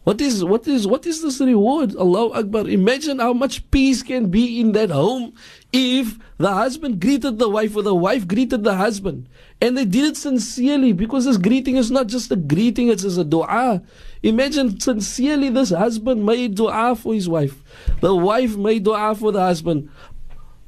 What 0.05 0.21
is 0.21 0.43
what 0.43 0.67
is 0.67 0.85
what 0.85 1.07
is 1.07 1.23
this 1.23 1.41
reward? 1.41 1.95
Allah 1.95 2.35
Akbar. 2.35 2.67
Imagine 2.67 3.21
how 3.21 3.33
much 3.33 3.71
peace 3.71 4.03
can 4.03 4.31
be 4.31 4.59
in 4.59 4.73
that 4.73 4.91
home 4.91 5.33
if 5.73 6.19
the 6.39 6.53
husband 6.53 7.01
greeted 7.01 7.39
the 7.39 7.49
wife 7.49 7.77
or 7.77 7.83
the 7.83 7.95
wife 7.95 8.27
greeted 8.27 8.65
the 8.65 8.75
husband. 8.75 9.29
And 9.61 9.79
they 9.79 9.85
did 9.85 10.05
it 10.05 10.17
sincerely 10.17 10.93
because 10.93 11.25
this 11.25 11.37
greeting 11.37 11.77
is 11.77 11.93
not 11.93 12.09
just 12.09 12.33
a 12.33 12.37
greeting, 12.37 12.89
it's 12.89 13.05
a 13.05 13.23
dua. 13.23 13.81
Imagine 14.25 14.81
sincerely 14.81 15.51
this 15.51 15.71
husband 15.71 16.27
made 16.27 16.57
dua 16.57 16.97
for 16.97 17.15
his 17.15 17.29
wife. 17.29 17.63
The 18.01 18.13
wife 18.13 18.57
made 18.57 18.83
dua 18.83 19.15
for 19.15 19.31
the 19.31 19.41
husband. 19.41 19.89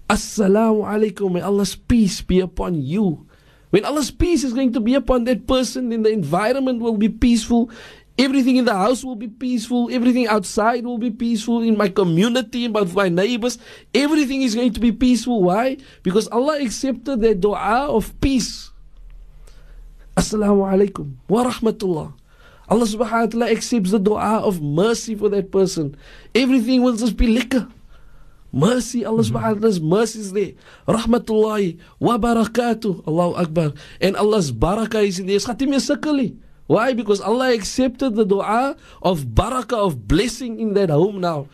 Assalamu 0.09 0.87
alaikum. 0.87 1.33
May 1.33 1.41
Allah's 1.41 1.75
peace 1.75 2.21
be 2.21 2.39
upon 2.39 2.81
you. 2.81 3.27
When 3.75 3.85
Allah's 3.85 4.15
peace 4.15 4.47
is 4.47 4.55
going 4.55 4.71
to 4.75 4.79
be 4.79 4.95
upon 4.95 5.25
that 5.27 5.51
person, 5.51 5.89
then 5.91 6.07
the 6.07 6.15
environment 6.15 6.79
will 6.79 6.97
be 6.97 7.09
peaceful. 7.09 7.75
Everything 8.17 8.55
in 8.55 8.67
the 8.67 8.73
house 8.73 9.03
will 9.03 9.19
be 9.19 9.27
peaceful. 9.27 9.91
Everything 9.91 10.29
outside 10.29 10.87
will 10.87 11.03
be 11.03 11.11
peaceful. 11.11 11.61
In 11.61 11.77
my 11.77 11.89
community, 11.89 12.69
with 12.69 12.95
my 12.95 13.09
neighbors, 13.09 13.59
everything 13.93 14.43
is 14.43 14.55
going 14.55 14.73
to 14.75 14.79
be 14.79 14.93
peaceful. 14.93 15.43
Why? 15.43 15.77
Because 16.05 16.29
Allah 16.29 16.63
accepted 16.63 17.19
the 17.19 17.35
dua 17.35 17.91
of 17.91 18.15
peace. 18.21 18.71
Assalamu 20.17 20.63
alaikum 20.63 21.19
wa 21.27 21.43
rahmatullah. 21.43 22.15
Allah 22.71 22.87
subhanahu 22.87 23.27
wa 23.27 23.27
ta'ala 23.27 23.51
accepts 23.51 23.91
the 23.91 23.99
dua 23.99 24.39
of 24.39 24.63
mercy 24.63 25.19
for 25.19 25.29
that 25.35 25.51
person. 25.51 25.99
Everything 26.33 26.87
will 26.87 26.95
just 26.95 27.17
be 27.17 27.27
liquor. 27.27 27.67
Mercy, 28.55 29.03
Allah 29.03 29.27
mhm. 29.27 29.31
subhanahu 29.35 29.55
wa 29.59 29.61
ta'ala's 29.67 29.83
mercy 29.83 30.19
is 30.23 30.31
there. 30.31 30.55
Rahmatullahi 30.87 31.83
wa 31.99 32.15
barakatuh. 32.15 33.03
Allahu 33.03 33.35
Akbar. 33.35 33.75
And 33.99 34.15
Allah's 34.15 34.55
barakah 34.55 35.03
is 35.03 35.19
in 35.19 35.27
there. 35.27 35.43
Khatim 35.43 35.75
sakali. 35.75 36.39
Why? 36.71 36.95
Because 36.95 37.19
Allah 37.21 37.51
accepted 37.51 38.15
the 38.15 38.23
dua 38.23 38.79
of 39.03 39.35
barakah, 39.35 39.91
of 39.91 40.07
blessing 40.07 40.63
in 40.63 40.73
that 40.79 40.89
home 40.89 41.19
now 41.19 41.51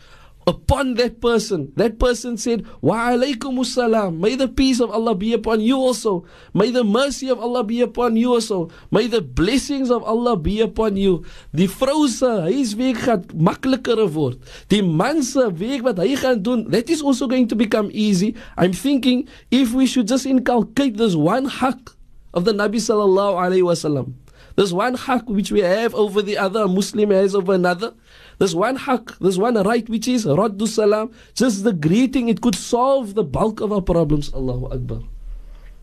upon 0.47 0.95
that 0.95 1.21
person. 1.21 1.71
That 1.75 1.99
person 1.99 2.37
said, 2.37 2.65
Wa 2.81 3.11
alaykum 3.11 3.65
salam. 3.65 4.19
May 4.19 4.35
the 4.35 4.47
peace 4.47 4.79
of 4.79 4.89
Allah 4.91 5.15
be 5.15 5.33
upon 5.33 5.61
you 5.61 5.77
also. 5.77 6.25
May 6.53 6.71
the 6.71 6.83
mercy 6.83 7.29
of 7.29 7.39
Allah 7.39 7.63
be 7.63 7.81
upon 7.81 8.15
you 8.15 8.33
also. 8.33 8.69
May 8.91 9.07
the 9.07 9.21
blessings 9.21 9.89
of 9.91 10.03
Allah 10.03 10.35
be 10.37 10.61
upon 10.61 10.97
you. 10.97 11.23
Die 11.53 11.67
vrou 11.67 12.07
se 12.07 12.29
huiswerk 12.47 12.97
gaan 13.05 13.25
makliker 13.35 14.01
word. 14.11 14.39
Die 14.69 14.81
man 14.81 15.23
se 15.23 15.49
werk 15.51 15.83
wat 15.85 16.01
hy 16.01 16.15
gaan 16.15 16.41
doen, 16.41 16.65
that 16.71 16.89
is 16.89 17.01
also 17.01 17.27
going 17.27 17.47
to 17.47 17.55
become 17.55 17.89
easy. 17.93 18.35
I'm 18.57 18.73
thinking 18.73 19.27
if 19.51 19.73
we 19.73 19.85
should 19.85 20.07
just 20.07 20.25
inculcate 20.25 20.97
this 20.97 21.15
one 21.15 21.45
haq 21.45 21.95
of 22.33 22.45
the 22.45 22.53
Nabi 22.53 22.79
sallallahu 22.79 23.37
alayhi 23.37 23.65
wasallam. 23.67 24.20
This 24.55 24.71
one 24.71 24.95
haq 24.95 25.29
which 25.29 25.51
we 25.51 25.61
have 25.61 25.95
over 25.95 26.21
the 26.21 26.37
other, 26.37 26.63
a 26.63 26.67
Muslim 26.67 27.11
has 27.11 27.35
over 27.35 27.53
another. 27.53 27.93
There's 28.37 28.55
one 28.55 28.75
haq, 28.75 29.17
there's 29.19 29.37
one 29.37 29.55
right 29.55 29.87
which 29.89 30.07
is 30.07 30.25
Raddu 30.25 30.67
Salam. 30.67 31.11
Just 31.33 31.63
the 31.63 31.73
greeting, 31.73 32.27
it 32.29 32.41
could 32.41 32.55
solve 32.55 33.13
the 33.13 33.23
bulk 33.23 33.61
of 33.61 33.71
our 33.71 33.81
problems. 33.81 34.33
Allahu 34.33 34.65
Akbar. 34.73 34.99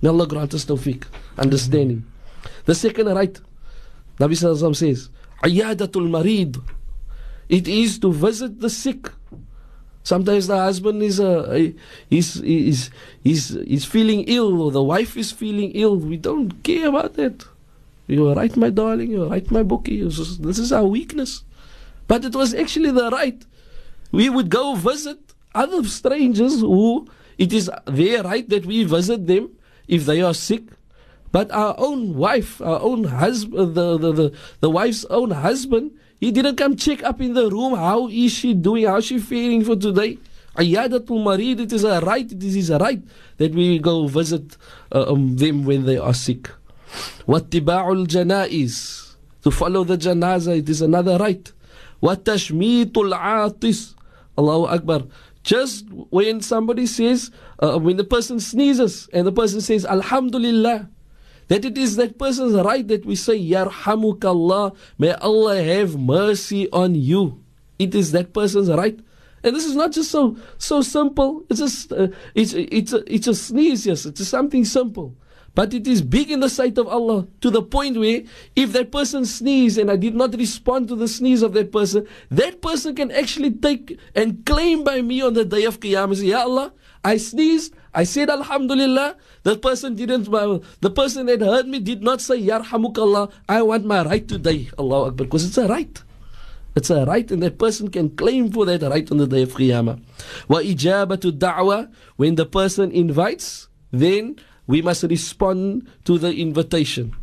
May 0.03 0.09
Allah 0.11 0.27
grant 0.27 0.55
us 0.55 0.65
tawfiq, 0.65 1.05
understanding. 1.39 2.05
The 2.67 2.75
second 2.75 3.07
right, 3.07 3.35
Nabi 4.19 4.35
Sallallahu 4.37 4.77
says, 4.77 5.09
Ayadatul 5.43 6.09
Marid. 6.09 6.63
It 7.49 7.67
is 7.67 7.99
to 8.01 8.13
visit 8.13 8.61
the 8.61 8.69
sick. 8.69 9.11
Sometimes 10.03 10.47
the 10.47 10.57
husband 10.57 11.03
is 11.03 11.21
uh, 11.21 11.71
is, 12.11 12.37
is, 12.41 12.91
is, 13.25 13.57
is 13.57 13.85
feeling 13.85 14.25
ill 14.27 14.63
or 14.63 14.71
the 14.71 14.83
wife 14.83 15.17
is 15.17 15.33
feeling 15.33 15.73
ill. 15.73 15.97
We 15.97 16.17
don't 16.17 16.63
care 16.63 16.89
about 16.89 17.15
that. 17.15 17.45
You're 18.09 18.35
right, 18.35 18.57
my 18.57 18.71
darling. 18.71 19.11
You're 19.13 19.29
right, 19.29 19.49
my 19.51 19.63
bookie. 19.63 20.03
This 20.03 20.59
is 20.59 20.73
our 20.73 20.85
weakness. 20.85 21.45
But 22.07 22.25
it 22.25 22.35
was 22.35 22.55
actually 22.55 22.91
the 22.91 23.11
right. 23.11 23.45
We 24.11 24.31
would 24.31 24.49
go 24.49 24.75
visit 24.75 25.19
other 25.55 25.85
strangers 25.85 26.61
who 26.61 27.07
it 27.37 27.53
is 27.53 27.71
their 27.87 28.23
right 28.23 28.49
that 28.49 28.65
we 28.65 28.85
visit 28.85 29.27
them 29.27 29.51
if 29.87 30.07
they 30.07 30.23
are 30.23 30.33
sick. 30.33 30.63
But 31.31 31.51
our 31.51 31.75
own 31.77 32.17
wife, 32.17 32.63
our 32.63 32.81
own 32.81 33.05
husband, 33.05 33.75
the, 33.75 33.99
the, 33.99 34.13
the, 34.13 34.33
the 34.61 34.71
wife's 34.71 35.05
own 35.11 35.31
husband, 35.31 35.93
he 36.19 36.33
didn't 36.33 36.57
come 36.57 36.77
check 36.77 37.05
up 37.05 37.21
in 37.21 37.35
the 37.35 37.51
room. 37.51 37.75
How 37.75 38.09
is 38.09 38.33
she 38.33 38.55
doing? 38.55 38.87
How 38.87 38.97
is 38.97 39.05
she 39.05 39.19
feeling 39.19 39.63
for 39.63 39.77
today? 39.77 40.19
Ayadatul 40.57 41.23
Marid, 41.23 41.61
it 41.61 41.73
is 41.73 41.85
a 41.85 42.01
right, 42.01 42.33
it 42.33 42.43
is 42.43 42.71
a 42.71 42.79
right 42.79 43.01
that 43.37 43.55
we 43.55 43.79
go 43.79 44.09
visit 44.09 44.57
uh, 44.91 45.13
um, 45.13 45.37
them 45.37 45.65
when 45.65 45.85
they 45.85 45.99
are 45.99 46.15
sick. 46.15 46.51
What 47.27 47.51
tiba'ul 47.51 48.07
to 49.43 49.51
follow 49.51 49.85
the 49.85 49.97
janaza, 49.97 50.59
it 50.59 50.69
is 50.69 50.83
another 50.83 51.17
right. 51.19 51.53
What 52.01 52.25
العاطس 52.25 53.95
Allahu 54.39 54.67
Akbar. 54.67 55.03
Just 55.43 55.87
when 55.91 56.41
somebody 56.41 56.87
says, 56.87 57.31
uh, 57.59 57.79
when 57.79 57.97
the 57.97 58.05
person 58.05 58.39
sneezes 58.39 59.09
and 59.13 59.27
the 59.27 59.33
person 59.33 59.61
says, 59.61 59.85
Alhamdulillah, 59.85 60.89
that 61.49 61.65
it 61.65 61.77
is 61.77 61.97
that 61.97 62.19
person's 62.19 62.55
right 62.55 62.87
that 62.87 63.05
we 63.05 63.17
say, 63.17 63.39
Yarhamukallah, 63.39 64.77
may 64.99 65.13
Allah 65.13 65.63
have 65.63 65.99
mercy 65.99 66.71
on 66.71 66.95
you. 66.95 67.43
It 67.79 67.95
is 67.95 68.13
that 68.13 68.33
person's 68.33 68.71
right. 68.71 68.99
And 69.43 69.57
this 69.57 69.65
is 69.65 69.75
not 69.75 69.93
just 69.93 70.11
so 70.11 70.37
so 70.59 70.83
simple. 70.83 71.45
It's 71.49 71.61
just 71.61 71.93
uh, 71.93 72.09
it's 72.35 72.53
it's 72.53 72.93
a, 72.93 73.03
it's 73.13 73.27
a 73.29 73.35
sneeze. 73.35 73.87
Yes, 73.87 74.05
it's 74.05 74.27
something 74.27 74.65
simple. 74.65 75.17
But 75.59 75.75
it 75.75 75.89
is 75.89 76.03
big 76.03 76.31
in 76.31 76.39
the 76.39 76.49
sight 76.49 76.79
of 76.79 76.87
Allah 76.87 77.27
to 77.41 77.51
the 77.51 77.63
point 77.63 77.99
where 77.99 78.23
if 78.55 78.71
that 78.75 78.93
person 78.93 79.25
sneezed 79.25 79.77
and 79.77 79.91
I 79.91 79.97
did 79.97 80.15
not 80.15 80.33
respond 80.39 80.87
to 80.87 80.95
the 80.95 81.09
sneeze 81.09 81.43
of 81.43 81.53
that 81.55 81.73
person, 81.73 82.07
that 82.31 82.63
person 82.63 82.95
can 82.95 83.11
actually 83.11 83.51
take 83.51 83.99
and 84.15 84.47
claim 84.47 84.85
by 84.85 85.03
me 85.03 85.21
on 85.21 85.35
the 85.35 85.45
day 85.45 85.65
of 85.65 85.81
Qiyamah. 85.81 86.15
Say, 86.15 86.27
Ya 86.27 86.43
Allah, 86.43 86.73
I 87.03 87.17
sneezed, 87.17 87.75
I 87.93 88.05
said 88.05 88.31
Alhamdulillah. 88.31 89.17
The 89.43 89.59
person 89.59 89.97
didn't, 89.97 90.31
the 90.31 90.91
person 90.95 91.27
that 91.27 91.41
heard 91.41 91.67
me 91.67 91.81
did 91.81 92.05
not 92.05 92.21
say 92.21 92.41
Yarhamukallah. 92.41 93.33
I 93.49 93.63
want 93.63 93.85
my 93.85 94.05
right 94.05 94.29
today. 94.29 94.71
Allah 94.79 95.09
Akbar. 95.09 95.27
Because 95.27 95.45
it's 95.45 95.59
a 95.59 95.67
right. 95.67 96.01
It's 96.77 96.91
a 96.91 97.05
right, 97.05 97.29
and 97.33 97.43
that 97.43 97.59
person 97.59 97.91
can 97.91 98.11
claim 98.15 98.53
for 98.53 98.65
that 98.67 98.83
right 98.83 99.11
on 99.11 99.17
the 99.19 99.27
day 99.27 99.43
of 99.43 99.51
Qiyamah. 99.55 99.99
Wa 100.47 100.61
ijabatu 100.61 101.33
da'wa, 101.37 101.91
when 102.15 102.37
the 102.37 102.47
person 102.47 102.93
invites, 102.93 103.67
then 103.91 104.39
we 104.69 104.83
must 104.83 105.03
respond 105.03 105.89
to 106.05 106.19
the 106.19 106.31
invitation. 106.31 107.17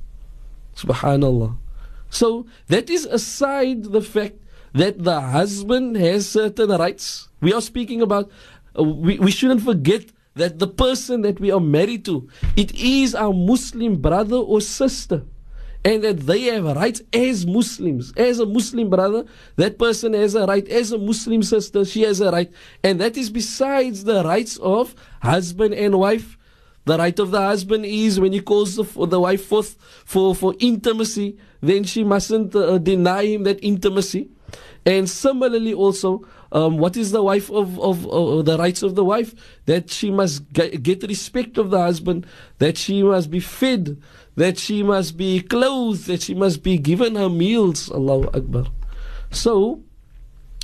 Subhanallah. 0.75 1.55
So 2.09 2.45
that 2.67 2.89
is 2.89 3.05
aside 3.05 3.85
the 3.85 4.01
fact 4.01 4.35
that 4.73 5.03
the 5.05 5.21
husband 5.21 5.95
has 5.95 6.27
certain 6.27 6.69
rights. 6.71 7.29
We 7.39 7.53
are 7.53 7.61
speaking 7.61 8.01
about, 8.01 8.29
uh, 8.77 8.83
we, 8.83 9.19
we 9.19 9.31
shouldn't 9.31 9.61
forget 9.61 10.11
that 10.33 10.59
the 10.59 10.67
person 10.67 11.21
that 11.21 11.39
we 11.39 11.51
are 11.51 11.61
married 11.61 12.03
to, 12.05 12.27
it 12.57 12.75
is 12.75 13.15
our 13.15 13.31
Muslim 13.31 14.01
brother 14.01 14.35
or 14.35 14.59
sister. 14.59 15.23
And 15.85 16.03
that 16.03 16.21
they 16.21 16.45
have 16.45 16.65
rights 16.65 17.03
as 17.13 17.45
Muslims. 17.45 18.11
As 18.17 18.39
a 18.39 18.45
Muslim 18.45 18.89
brother, 18.89 19.23
that 19.55 19.77
person 19.77 20.13
has 20.13 20.33
a 20.33 20.47
right. 20.47 20.67
As 20.67 20.91
a 20.91 20.97
Muslim 20.97 21.43
sister, 21.43 21.85
she 21.85 22.01
has 22.01 22.21
a 22.21 22.31
right. 22.31 22.51
And 22.83 22.99
that 22.99 23.15
is 23.15 23.29
besides 23.29 24.03
the 24.03 24.23
rights 24.23 24.57
of 24.57 24.95
husband 25.21 25.75
and 25.75 25.99
wife 25.99 26.39
the 26.85 26.97
right 26.97 27.17
of 27.19 27.31
the 27.31 27.41
husband 27.41 27.85
is 27.85 28.19
when 28.19 28.31
he 28.31 28.39
calls 28.41 28.75
the, 28.75 28.83
the 29.07 29.19
wife 29.19 29.45
forth 29.45 29.75
for, 30.05 30.35
for 30.35 30.55
intimacy, 30.59 31.37
then 31.61 31.83
she 31.83 32.03
mustn't 32.03 32.55
uh, 32.55 32.77
deny 32.77 33.25
him 33.25 33.43
that 33.43 33.63
intimacy. 33.63 34.29
And 34.85 35.09
similarly, 35.09 35.73
also, 35.73 36.27
um, 36.51 36.77
what 36.77 36.95
is 36.95 37.11
the 37.11 37.23
wife 37.23 37.49
of, 37.49 37.79
of 37.79 38.05
uh, 38.05 38.43
the 38.43 38.55
rights 38.57 38.83
of 38.83 38.93
the 38.93 39.03
wife? 39.03 39.33
That 39.65 39.89
she 39.89 40.11
must 40.11 40.53
get, 40.53 40.83
get 40.83 41.01
respect 41.03 41.57
of 41.57 41.71
the 41.71 41.79
husband, 41.79 42.27
that 42.59 42.77
she 42.77 43.01
must 43.01 43.31
be 43.31 43.39
fed, 43.39 43.99
that 44.35 44.59
she 44.59 44.83
must 44.83 45.17
be 45.17 45.41
clothed, 45.41 46.05
that 46.05 46.21
she 46.21 46.35
must 46.35 46.61
be 46.61 46.77
given 46.77 47.15
her 47.15 47.29
meals. 47.29 47.91
Allahu 47.91 48.27
Akbar. 48.27 48.65
So, 49.31 49.81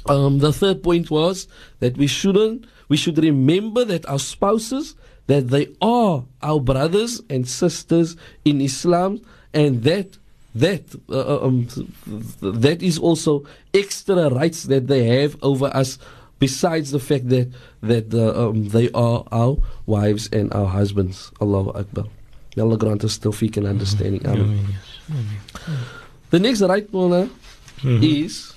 um, 0.06 0.38
the 0.38 0.54
third 0.54 0.84
point 0.84 1.10
was 1.10 1.48
that 1.80 1.98
we 1.98 2.06
shouldn't, 2.06 2.68
we 2.90 2.98
should 2.98 3.18
remember 3.18 3.84
that 3.86 4.06
our 4.08 4.20
spouses 4.20 4.96
that 5.28 5.50
they 5.50 5.68
are 5.82 6.24
our 6.42 6.60
brothers 6.60 7.22
and 7.30 7.48
sisters 7.48 8.16
in 8.46 8.62
Islam 8.62 9.22
and 9.54 9.84
that 9.84 10.18
that 10.56 10.84
uh, 11.10 11.46
um, 11.46 11.68
that 12.42 12.84
is 12.84 12.98
also 13.00 13.46
extra 13.74 14.30
rights 14.30 14.64
that 14.68 14.88
they 14.88 15.06
have 15.06 15.38
over 15.42 15.68
us 15.74 15.98
besides 16.40 16.92
the 16.92 17.00
fact 17.00 17.30
that 17.30 17.48
that 17.82 18.12
uh, 18.14 18.50
um, 18.50 18.68
they 18.70 18.90
are 18.92 19.24
our 19.32 19.56
wives 19.86 20.28
and 20.34 20.52
our 20.54 20.68
husbands 20.68 21.32
Allahu 21.40 21.72
Akbar 21.72 22.06
May 22.58 22.64
Allah 22.64 22.76
grant 22.78 23.06
us 23.08 23.16
tawfiq 23.18 23.56
and 23.56 23.68
understanding 23.68 24.26
Amen. 24.28 24.76
the 26.32 26.40
next 26.40 26.60
right 26.62 26.84
Mona 26.92 27.30
Mhm. 27.82 28.04
is 28.04 28.52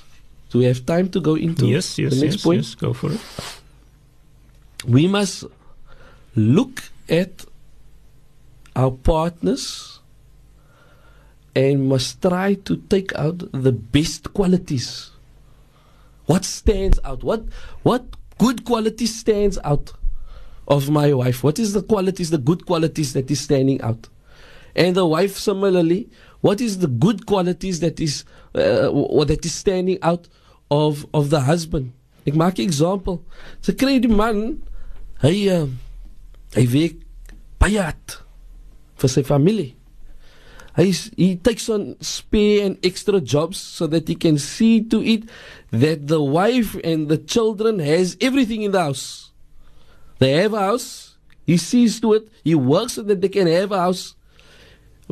do 0.50 0.58
we 0.58 0.66
have 0.66 0.84
time 0.84 1.08
to 1.14 1.20
go 1.20 1.34
into 1.38 1.66
Yes, 1.66 1.94
yes, 1.98 2.10
the 2.14 2.20
next 2.26 2.36
yes, 2.36 2.42
point 2.42 2.62
yes. 2.66 2.74
Go 2.74 2.92
for 2.92 3.12
it. 3.14 3.20
we 4.86 5.06
must 5.06 5.44
look 6.36 6.82
at 7.08 7.44
our 8.76 8.90
partners 8.90 10.00
and 11.54 11.88
must 11.88 12.20
try 12.20 12.54
to 12.54 12.76
take 12.88 13.14
out 13.14 13.38
the 13.52 13.72
best 13.72 14.32
qualities. 14.34 15.10
What 16.26 16.44
stands 16.44 16.98
out? 17.04 17.22
What 17.22 17.44
what 17.82 18.04
good 18.38 18.64
quality 18.64 19.06
stands 19.06 19.58
out 19.64 19.92
of 20.66 20.90
my 20.90 21.12
wife? 21.12 21.44
What 21.44 21.58
is 21.58 21.72
the 21.72 21.82
qualities, 21.82 22.30
the 22.30 22.38
good 22.38 22.66
qualities 22.66 23.12
that 23.12 23.30
is 23.30 23.40
standing 23.40 23.80
out? 23.82 24.08
And 24.74 24.96
the 24.96 25.06
wife 25.06 25.36
similarly, 25.38 26.08
what 26.40 26.60
is 26.60 26.78
the 26.78 26.88
good 26.88 27.26
qualities 27.26 27.80
that 27.80 28.00
is 28.00 28.24
uh, 28.54 28.88
or 28.88 29.24
that 29.26 29.44
is 29.44 29.54
standing 29.54 29.98
out 30.02 30.28
of 30.70 31.06
of 31.14 31.30
the 31.30 31.40
husband? 31.40 31.92
Ek 32.26 32.34
maak 32.34 32.58
'n 32.58 32.64
example. 32.64 33.22
Sy 33.60 33.72
man 34.08 34.62
hy 35.20 35.48
uh, 35.48 35.68
hy 36.54 36.66
baie 37.58 37.80
hard 37.80 38.18
vir 39.00 39.10
sy 39.10 39.24
familie. 39.26 39.74
He's, 40.76 41.10
he 41.16 41.36
takes 41.36 41.68
on 41.68 41.94
spare 42.00 42.66
and 42.66 42.78
extra 42.84 43.20
jobs 43.20 43.58
so 43.58 43.86
that 43.86 44.08
he 44.08 44.16
can 44.16 44.38
see 44.38 44.82
to 44.82 45.00
it 45.02 45.28
that 45.70 46.08
the 46.08 46.20
wife 46.20 46.76
and 46.82 47.08
the 47.08 47.18
children 47.18 47.78
has 47.78 48.16
everything 48.20 48.62
in 48.62 48.72
the 48.72 48.80
house. 48.80 49.30
They 50.18 50.32
have 50.32 50.52
a 50.52 50.60
house. 50.60 51.16
He 51.46 51.58
sees 51.58 52.00
to 52.00 52.14
it. 52.14 52.28
He 52.42 52.56
works 52.56 52.94
so 52.94 53.02
that 53.02 53.20
they 53.20 53.28
can 53.28 53.46
have 53.46 53.70
a 53.70 53.78
house. 53.78 54.16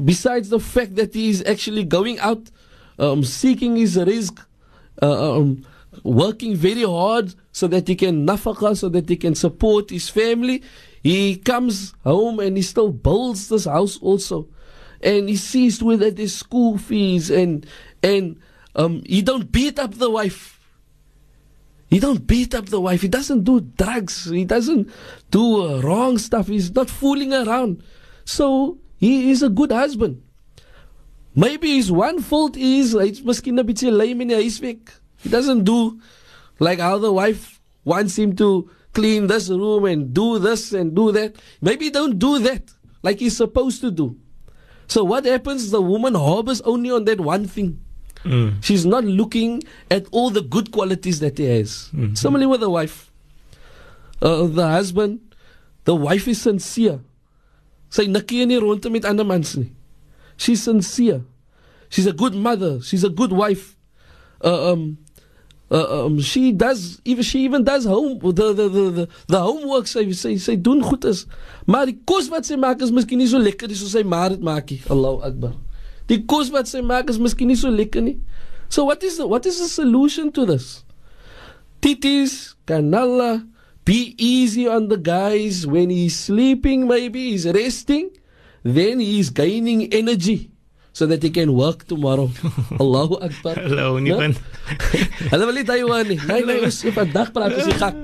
Besides 0.03 0.49
the 0.49 0.59
fact 0.59 0.97
that 0.97 1.15
he 1.15 1.31
is 1.31 1.45
actually 1.47 1.85
going 1.85 2.19
out, 2.19 2.51
um, 2.99 3.23
seeking 3.23 3.77
his 3.77 3.97
rizq, 3.97 4.45
uh, 5.01 5.37
um, 5.37 5.65
working 6.03 6.57
very 6.57 6.83
hard 6.83 7.35
so 7.53 7.69
that 7.69 7.87
he 7.87 7.95
can 7.95 8.27
nafaka, 8.27 8.77
so 8.77 8.89
that 8.89 9.09
he 9.09 9.17
can 9.17 9.35
support 9.35 9.91
his 9.91 10.09
family. 10.09 10.63
He 11.03 11.37
comes 11.37 11.95
home 12.05 12.39
and 12.39 12.57
he 12.57 12.63
still 12.63 12.93
builds 12.93 13.49
this 13.49 13.65
house 13.65 13.99
also. 13.99 14.49
And 15.01 15.29
he 15.29 15.37
sees 15.37 15.83
it 15.83 15.99
that 15.99 16.17
there's 16.17 16.35
school 16.35 16.79
fees 16.79 17.31
and 17.31 17.67
and 18.03 18.39
um, 18.77 19.03
he 19.05 19.21
don't 19.23 19.51
beat 19.51 19.79
up 19.79 19.95
the 19.95 20.11
wife. 20.11 20.61
He 21.91 21.99
don't 21.99 22.27
beat 22.27 22.55
up 22.55 22.67
the 22.67 22.81
wife. 22.81 23.03
He 23.03 23.09
doesn't 23.09 23.45
do 23.45 23.61
drugs. 23.61 24.25
He 24.25 24.45
doesn't 24.45 24.89
do 25.31 25.77
uh, 25.77 25.81
wrong 25.83 26.19
stuff. 26.19 26.47
He's 26.47 26.73
not 26.75 26.89
fooling 26.89 27.35
around. 27.35 27.83
So 28.25 28.79
he 28.97 29.31
is 29.31 29.43
a 29.43 29.51
good 29.51 29.73
husband. 29.73 30.23
Maybe 31.35 31.77
his 31.77 31.91
one 31.91 32.21
fault 32.21 32.57
is 32.57 32.93
hy's 32.93 33.21
miskien 33.23 33.59
'n 33.59 33.67
bietjie 33.67 33.91
lame 33.91 34.21
in 34.23 34.29
die. 34.29 34.79
He 35.23 35.29
doesn't 35.29 35.65
do 35.65 36.01
like 36.59 36.79
how 36.79 36.99
the 36.99 37.13
wife 37.13 37.61
wants 37.85 38.17
him 38.17 38.37
to 38.37 38.71
clean 38.93 39.27
this 39.27 39.49
room 39.49 39.85
and 39.85 40.13
do 40.15 40.39
this 40.39 40.73
and 40.73 40.95
do 40.95 41.13
that. 41.13 41.37
Maybe 41.61 41.91
don't 41.91 42.19
do 42.19 42.39
that 42.41 42.73
like 43.03 43.19
he's 43.21 43.37
supposed 43.37 43.81
to 43.81 43.91
do. 43.91 44.17
So 44.87 45.05
what 45.05 45.25
happens? 45.25 45.71
The 45.71 45.81
woman 45.81 46.15
harbors 46.15 46.61
only 46.63 46.91
on 46.91 47.05
that 47.07 47.21
one 47.21 47.47
thing. 47.47 47.79
Mm. 48.25 48.63
She's 48.63 48.87
not 48.87 49.05
looking 49.05 49.63
at 49.91 50.07
all 50.13 50.31
the 50.31 50.43
good 50.43 50.71
qualities 50.71 51.19
that 51.21 51.39
he 51.39 51.45
has. 51.45 51.91
Mhm. 51.93 52.17
Similarly 52.17 52.47
with 52.47 52.61
the 52.61 52.71
wife. 52.71 53.11
Uh, 54.21 54.47
the 54.47 54.69
husband, 54.69 55.21
the 55.85 55.95
wife 55.97 56.29
is 56.29 56.41
sincere. 56.41 57.01
Sy 57.91 58.07
nikkie 58.07 58.47
nie 58.47 58.61
rondte 58.61 58.91
met 58.91 59.05
ander 59.05 59.25
mans 59.25 59.57
nie. 59.57 59.73
She's 60.37 60.63
sincere. 60.63 61.25
She's 61.91 62.07
a 62.07 62.13
good 62.13 62.35
mother. 62.35 62.81
She's 62.81 63.05
a 63.05 63.11
good 63.11 63.33
wife. 63.33 63.77
Uh, 64.43 64.73
um, 64.73 64.99
uh, 65.73 66.05
um, 66.05 66.21
she 66.21 66.53
does 66.53 67.01
even 67.05 67.25
she 67.25 67.45
even 67.45 67.65
does 67.65 67.85
home 67.85 68.19
the 68.21 68.53
the 68.53 68.69
the 68.69 68.91
the, 68.91 69.09
the 69.27 69.41
homework 69.41 69.89
sy 69.89 70.05
sy 70.13 70.37
sy 70.37 70.57
doen 70.57 70.83
goed 70.85 71.05
is. 71.09 71.25
Maar 71.67 71.89
die 71.89 71.97
kos 72.05 72.29
wat 72.29 72.45
sy 72.45 72.59
maak 72.61 72.85
is 72.85 72.93
miskien 72.93 73.23
nie 73.23 73.31
so 73.31 73.41
lekker 73.41 73.73
nie 73.73 73.79
soos 73.81 73.97
sy 73.97 74.05
maar 74.05 74.37
dit 74.37 74.45
maak 74.45 74.69
nie. 74.71 74.83
Allahu 74.93 75.25
Akbar. 75.25 75.57
Die 76.13 76.21
kos 76.29 76.53
wat 76.53 76.69
sy 76.69 76.85
maak 76.85 77.09
is 77.09 77.19
miskien 77.23 77.49
nie 77.49 77.57
so 77.57 77.73
lekker 77.73 78.05
nie. 78.05 78.19
So 78.69 78.85
what 78.85 79.03
is 79.03 79.17
the 79.17 79.27
what 79.27 79.49
is 79.49 79.59
the 79.65 79.69
solution 79.73 80.31
to 80.37 80.45
this? 80.45 80.85
Titis, 81.81 82.55
canalla, 82.69 83.43
be 83.85 84.15
easy 84.19 84.69
on 84.69 84.87
the 84.93 85.01
guys 85.01 85.67
when 85.67 85.91
he's 85.91 86.15
sleeping, 86.15 86.87
maybe 86.87 87.33
he's 87.33 87.49
resting, 87.49 88.13
then 88.63 89.01
he's 89.01 89.31
gaining 89.31 89.93
energy 89.93 90.52
so 90.93 91.07
that 91.09 91.23
he 91.23 91.31
can 91.31 91.53
work 91.57 91.87
tomorrow. 91.89 92.29
Allahu 92.83 93.17
Akbar. 93.25 93.57
Hallo, 93.57 93.99
nie 93.99 94.13
Ja? 94.13 94.19
van 94.21 94.35
Hulle 95.33 95.47
wil 95.49 95.57
nie 95.57 95.65
Taiwan 95.65 96.07
nee, 96.29 96.61
ons 96.67 96.83
vandag 96.95 97.33
praat 97.33 97.57
ons 97.57 97.71
die 97.71 97.79
gek. 97.81 97.97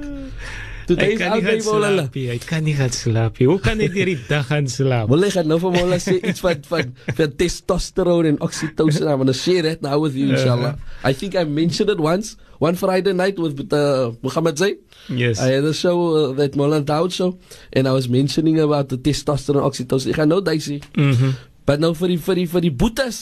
Hy 0.88 0.94
Today's 0.94 1.20
out 1.20 1.42
day 1.44 1.58
gaan 1.60 1.60
vir 1.60 1.74
hulle. 1.74 1.88
slaap 2.00 2.14
nie. 2.16 2.22
Hy 2.32 2.36
kan 2.48 2.62
nie 2.64 2.72
gaan 2.78 2.92
slaap 2.96 3.36
nie. 3.36 3.46
Hoe 3.50 3.58
kan 3.60 3.76
hy 3.82 3.88
deur 3.92 4.08
die 4.08 4.20
dag 4.24 4.46
gaan 4.48 4.68
slaap? 4.72 5.10
Wil 5.12 5.26
jy 5.26 5.30
gaan 5.34 5.50
nou 5.52 5.58
vir 5.60 5.74
hulle 5.76 5.98
sê 6.00 6.14
iets 6.24 6.40
van 6.40 6.62
van 6.70 6.94
van 7.18 7.34
testosterone 7.42 8.30
en 8.32 8.38
oxytocin. 8.46 9.04
I'm 9.04 9.20
going 9.20 9.28
to 9.28 9.36
share 9.36 9.60
that 9.68 9.82
now 9.84 9.98
with 10.00 10.16
you 10.16 10.30
inshallah. 10.32 10.78
I 11.04 11.12
think 11.12 11.36
I 11.36 11.44
mentioned 11.44 11.92
it 11.92 12.00
once 12.00 12.38
one 12.58 12.74
Friday 12.80 13.12
night 13.12 13.36
with 13.38 13.60
uh, 13.68 14.12
Muhammad 14.24 14.56
Zain. 14.56 14.80
Yes. 15.12 15.44
I 15.44 15.52
had 15.60 15.64
a 15.68 15.74
show 15.76 15.98
uh, 16.16 16.32
that 16.40 16.56
Molan 16.56 16.86
Dawood 16.88 17.12
show 17.12 17.36
and 17.76 17.84
I 17.86 17.92
was 17.92 18.08
mentioning 18.08 18.58
about 18.58 18.88
the 18.88 18.96
testosterone 18.96 19.68
oxytocin. 19.68 20.16
Ek 20.16 20.22
gaan 20.22 20.32
nou 20.32 20.40
daai 20.40 20.56
Mhm. 20.96 21.36
But 21.68 21.82
nou 21.84 21.92
vir 21.92 22.14
die 22.14 22.20
vir 22.24 22.40
die 22.40 22.46
vir 22.48 22.64
die 22.64 22.72
boetes. 22.72 23.18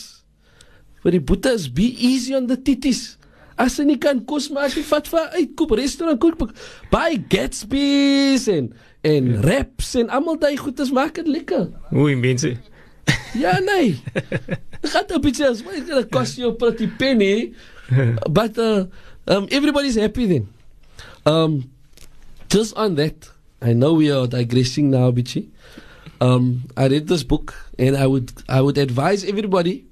Vir 1.03 1.17
die 1.19 1.23
boetes, 1.23 1.67
be 1.67 1.89
easy 1.99 2.35
on 2.39 2.47
the 2.47 2.57
titties. 2.57 3.17
As 3.59 3.79
jy 3.81 3.87
nie 3.89 3.99
kan 3.99 4.21
kos 4.29 4.47
maak, 4.55 4.75
jy 4.77 4.85
vat 4.87 5.09
vir 5.11 5.33
uit 5.35 5.55
koop 5.59 5.75
restaurant 5.81 6.21
kook. 6.23 6.53
Buy 6.93 7.17
Gatsby's 7.33 8.47
en 8.53 8.71
en 9.07 9.31
wraps 9.43 9.95
en 9.99 10.11
almal 10.15 10.39
daai 10.43 10.57
goedes 10.61 10.93
maak 10.95 11.19
dit 11.19 11.29
lekker. 11.31 11.69
Oei, 11.95 12.15
mense. 12.19 12.55
Ja 13.39 13.59
nee. 13.63 13.97
Dit 14.83 14.91
gaan 14.93 15.07
'n 15.11 15.21
bietjie 15.23 15.47
as 15.47 15.63
my 15.65 16.03
cost 16.11 16.39
you 16.39 16.51
a 16.51 16.55
pretty 16.55 16.87
penny. 16.87 17.55
But 18.31 18.59
uh, 18.59 18.87
um, 19.27 19.47
everybody's 19.51 19.95
happy 19.95 20.27
then. 20.27 20.49
Um, 21.25 21.71
just 22.49 22.75
on 22.77 22.95
that, 22.97 23.31
I 23.63 23.73
know 23.75 23.95
we 23.95 24.11
are 24.11 24.27
digressing 24.27 24.91
now, 24.91 25.11
Bichi. 25.11 25.51
Um, 26.21 26.65
I 26.77 26.89
read 26.89 27.09
this 27.09 27.23
book, 27.23 27.55
and 27.79 27.97
I 27.97 28.07
would 28.07 28.33
I 28.49 28.61
would 28.61 28.79
advise 28.79 29.25
everybody 29.25 29.85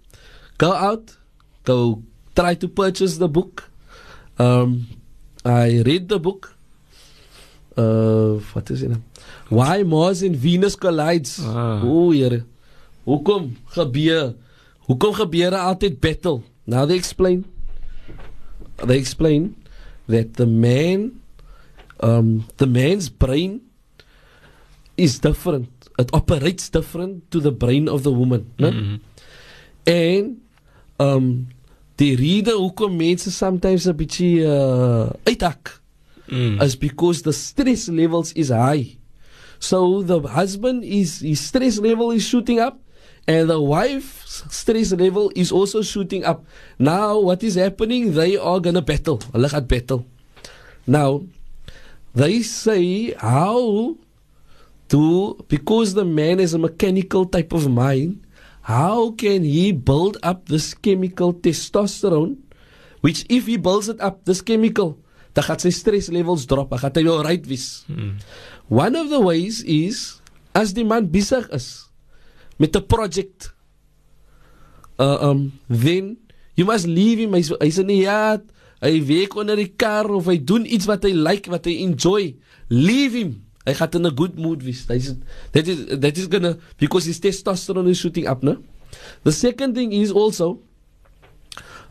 go 0.58 0.72
out, 0.72 1.16
go 1.64 2.02
try 2.34 2.54
to 2.54 2.68
purchase 2.68 3.18
the 3.18 3.28
book. 3.28 3.70
Um, 4.38 4.86
I 5.44 5.82
read 5.84 6.08
the 6.08 6.18
book. 6.18 6.54
Uh, 7.76 8.38
what 8.54 8.70
is 8.70 8.82
it? 8.82 8.96
Why 9.48 9.82
Mars 9.82 10.22
and 10.22 10.36
Venus 10.36 10.76
collides? 10.76 11.40
Ah. 11.42 11.82
O, 11.84 12.10
Here. 12.10 12.44
Hoekom 13.04 13.56
gebeur? 13.74 14.34
Hoekom 14.88 15.12
gebeur 15.14 15.50
daar 15.50 15.66
altyd 15.68 16.00
battle? 16.00 16.42
Now 16.64 16.86
they 16.86 16.96
explain. 16.96 17.44
They 18.76 18.96
explain 18.96 19.56
that 20.08 20.34
the 20.34 20.46
man, 20.46 21.20
um, 22.00 22.46
the 22.56 22.66
man's 22.66 23.08
brain 23.10 23.60
is 24.96 25.18
different. 25.18 25.68
It 25.96 26.10
operates 26.12 26.70
different 26.70 27.30
to 27.30 27.40
the 27.40 27.52
brain 27.52 27.88
of 27.88 28.02
the 28.02 28.10
woman. 28.10 28.46
né? 28.58 28.70
Mhm. 28.70 29.00
En 29.84 30.42
um 30.98 31.46
die 31.96 32.16
rede 32.16 32.50
hoekom 32.52 32.96
mense 32.96 33.30
sometimes 33.30 33.86
'n 33.86 33.96
bietjie 33.96 34.42
uh, 34.46 35.10
uithak 35.28 35.82
Mm. 36.26 36.60
is 36.62 36.74
because 36.78 37.22
the 37.22 37.32
stress 37.32 37.86
levels 37.88 38.32
is 38.32 38.48
high. 38.48 38.96
So 39.58 40.02
the 40.02 40.20
husband 40.20 40.82
is 40.82 41.20
his 41.20 41.40
stress 41.46 41.78
level 41.78 42.12
is 42.12 42.24
shooting 42.24 42.58
up 42.60 42.76
and 43.26 43.48
the 43.50 43.60
wife's 43.60 44.42
stress 44.48 44.90
level 44.92 45.30
is 45.34 45.52
also 45.52 45.82
shooting 45.82 46.24
up. 46.24 46.46
Now 46.78 47.20
what 47.20 47.42
is 47.42 47.54
happening? 47.56 48.14
They 48.14 48.38
are 48.38 48.58
gonna 48.60 48.80
battle. 48.82 49.20
Hulle 49.32 49.48
gaan 49.48 49.66
battle. 49.66 50.04
Now 50.86 51.22
they 52.14 52.42
say 52.42 53.12
how 53.18 53.96
to 54.88 55.36
because 55.48 55.94
the 55.94 56.04
man 56.04 56.40
is 56.40 56.54
a 56.54 56.58
mechanical 56.58 57.24
type 57.24 57.52
of 57.52 57.70
mind, 57.70 58.24
how 58.62 59.12
can 59.12 59.44
he 59.44 59.72
build 59.72 60.16
up 60.22 60.48
this 60.48 60.74
chemical 60.74 61.32
testosterone? 61.32 62.40
Which 63.00 63.24
if 63.28 63.46
he 63.46 63.56
builds 63.56 63.88
it 63.88 64.00
up, 64.00 64.24
this 64.24 64.40
chemical, 64.40 64.96
dan 65.36 65.44
gaan 65.44 65.60
sy 65.60 65.68
stress 65.74 66.08
levels 66.08 66.48
drop. 66.48 66.72
Dan 66.72 66.80
gaan 66.80 66.94
hy 66.96 67.04
nou 67.04 67.20
right 67.20 67.44
wees. 67.44 67.84
Mm. 67.90 68.16
One 68.72 68.96
of 68.96 69.12
the 69.12 69.20
ways 69.20 69.60
is 69.66 70.24
as 70.56 70.72
die 70.72 70.86
man 70.86 71.10
besig 71.12 71.44
is 71.52 71.90
met 72.56 72.72
'n 72.72 72.86
project 72.86 73.54
uh, 74.98 75.18
um, 75.20 75.52
then 75.68 76.16
you 76.54 76.64
must 76.64 76.86
leave 76.86 77.18
him. 77.18 77.34
Hy's 77.34 77.50
hy's 77.60 77.78
in 77.82 77.90
die 77.90 78.04
yard. 78.06 78.46
Hy 78.84 79.00
werk 79.08 79.34
onder 79.40 79.58
die 79.58 79.72
kar 79.80 80.10
of 80.12 80.28
hy 80.28 80.38
doen 80.38 80.66
iets 80.68 80.86
wat 80.86 81.06
hy 81.06 81.14
like, 81.16 81.50
wat 81.50 81.66
hy 81.66 81.80
enjoy. 81.82 82.34
Leave 82.68 83.16
him. 83.16 83.32
Hy 83.64 83.72
gaan 83.72 83.96
in 83.96 84.06
a 84.06 84.12
good 84.12 84.36
mood 84.38 84.62
wees. 84.62 84.84
That 84.86 85.00
is 85.00 85.16
that 85.52 85.64
is 85.68 85.86
that 85.98 86.14
is 86.18 86.26
gonna 86.28 86.58
because 86.76 87.08
his 87.08 87.20
testosterone 87.20 87.88
is 87.88 87.96
shooting 87.96 88.26
up, 88.28 88.42
no? 88.42 88.60
The 89.24 89.32
second 89.32 89.74
thing 89.74 89.92
is 89.92 90.12
also 90.12 90.60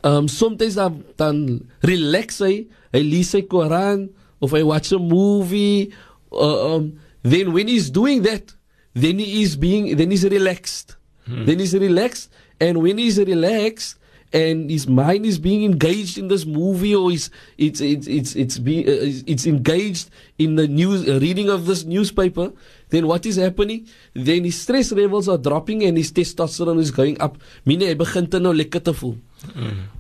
um 0.04 0.28
sometimes 0.28 0.76
dan, 0.76 1.04
dan 1.18 1.66
relax 1.82 2.40
hy, 2.40 2.70
hy 2.94 3.02
lees 3.02 3.34
sy 3.34 3.42
Koran 3.42 4.10
of 4.42 4.52
hy 4.52 4.62
watch 4.62 4.92
a 4.92 5.00
movie 5.00 5.90
uh, 6.32 6.76
um 6.76 7.00
then 7.24 7.54
when 7.54 7.68
he's 7.68 7.90
doing 7.90 8.22
that 8.22 8.54
then 8.94 9.18
he 9.18 9.42
is 9.42 9.56
being 9.58 9.98
then 9.98 10.12
he's 10.12 10.24
relaxed. 10.28 10.98
Then 11.26 11.58
he's 11.60 11.74
relaxed 11.74 12.30
and 12.60 12.84
when 12.84 13.00
he's 13.00 13.18
relaxed 13.18 13.98
and 14.34 14.70
his 14.70 14.90
mind 14.90 15.26
is 15.26 15.38
being 15.38 15.64
engaged 15.64 16.18
in 16.18 16.28
this 16.28 16.44
movie 16.44 16.96
or 16.96 17.12
is 17.14 17.30
it's 17.58 17.80
it's 17.80 18.08
it's 18.08 18.36
it's 18.36 18.58
be, 18.58 18.82
uh, 18.82 19.06
it's 19.30 19.46
engaged 19.46 20.10
in 20.42 20.56
the 20.56 20.68
news 20.68 21.08
uh, 21.08 21.20
reading 21.22 21.50
of 21.50 21.68
this 21.70 21.86
newspaper 21.86 22.52
then 22.90 23.08
what 23.08 23.26
is 23.26 23.38
happening? 23.38 23.90
Then 24.14 24.44
his 24.44 24.62
stress 24.62 24.92
levels 24.92 25.28
are 25.28 25.38
dropping 25.38 25.82
and 25.84 25.98
his 25.98 26.12
testosterone 26.12 26.78
is 26.78 26.92
going 26.92 27.20
up. 27.20 27.42
Meaning 27.66 27.90
hy 27.90 27.98
begin 27.98 28.30
te 28.30 28.38
nou 28.38 28.54
lekker 28.54 28.86
te 28.86 28.94
voel. 28.94 29.18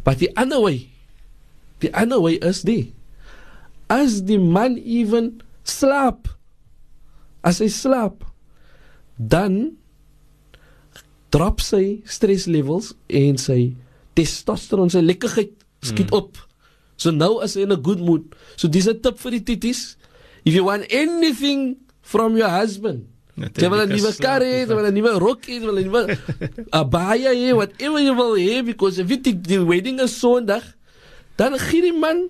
But 0.05 0.21
the 0.21 0.29
other 0.37 0.61
way 0.61 0.89
the 1.81 1.89
other 1.97 2.21
way 2.21 2.37
is 2.37 2.61
die. 2.61 2.93
As 3.89 4.21
die 4.21 4.37
man 4.37 4.77
even 4.77 5.41
slaap 5.65 6.29
as 7.43 7.59
hy 7.63 7.69
slaap 7.71 8.23
dan 9.17 9.75
drop 11.33 11.59
sy 11.65 12.05
stress 12.05 12.45
levels 12.45 12.93
en 13.09 13.41
sy 13.41 13.73
testosteron 14.17 14.91
sy 14.93 15.01
lekkerheid 15.03 15.53
skiet 15.83 16.11
mm. 16.11 16.17
op. 16.17 16.37
So 16.97 17.11
nou 17.11 17.41
is 17.43 17.55
hy 17.57 17.65
in 17.65 17.75
a 17.75 17.79
good 17.79 17.99
mood. 17.99 18.27
So 18.55 18.67
dis 18.67 18.87
'n 18.87 19.01
tip 19.01 19.17
vir 19.19 19.39
die 19.39 19.43
tities. 19.53 19.97
If 20.45 20.53
you 20.53 20.63
want 20.67 20.85
anything 20.91 21.77
from 22.01 22.37
your 22.37 22.51
husband, 22.51 23.07
jy 23.37 23.67
wil 23.69 23.81
'n 23.81 23.89
nuwe 23.89 24.11
kar 24.21 24.41
hê, 24.45 24.63
jy 24.63 24.75
wil 24.75 24.85
'n 24.85 24.93
nuwe 24.93 25.11
rok 25.19 25.41
hê, 25.49 25.57
jy 25.57 25.65
wil 25.65 25.79
'n 25.79 25.87
nuwe 25.89 26.01
abaya 26.81 27.33
hê, 27.33 27.55
whatever 27.55 27.99
you 27.99 28.13
will 28.13 28.37
hê 28.37 28.61
because 28.61 28.99
if 28.99 29.09
it 29.09 29.23
the 29.23 29.57
wedding 29.65 29.99
is 29.99 30.13
Sondag, 30.13 30.63
dan 31.37 31.57
gee 31.57 31.81
die 31.81 31.95
man 31.95 32.29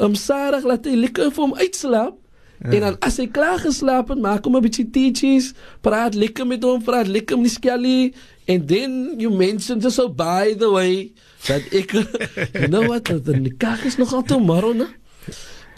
om 0.00 0.14
Sarah 0.14 0.62
laat 0.64 0.86
hy 0.86 0.96
lekker 0.96 1.30
vir 1.30 1.42
hom 1.44 1.54
uitslaap. 1.54 2.16
Ja. 2.60 2.70
En 2.70 2.80
dan 2.80 2.96
as 3.00 3.16
hy 3.16 3.26
klaar 3.32 3.58
geslaap 3.58 4.10
het, 4.12 4.20
maak 4.20 4.44
hom 4.44 4.56
'n 4.56 4.62
bietjie 4.62 4.90
teachies, 4.92 5.52
praat 5.80 6.14
lekker 6.14 6.46
met 6.46 6.62
hom, 6.62 6.82
praat 6.82 7.08
lekker 7.08 7.36
met 7.36 7.48
die 7.48 7.54
skelly 7.54 8.12
and 8.48 8.68
then 8.68 9.14
you 9.18 9.30
mentioned 9.30 9.82
just 9.82 9.96
so 9.96 10.08
by 10.08 10.54
the 10.58 10.68
way 10.70 11.12
dat 11.46 11.62
ek 11.72 11.92
you 11.94 12.68
know 12.68 12.84
what 12.88 13.04
the 13.04 13.32
nikah 13.32 13.78
is 13.84 13.96
nogal 13.96 14.22
tomorrow, 14.22 14.74
né? 14.76 14.88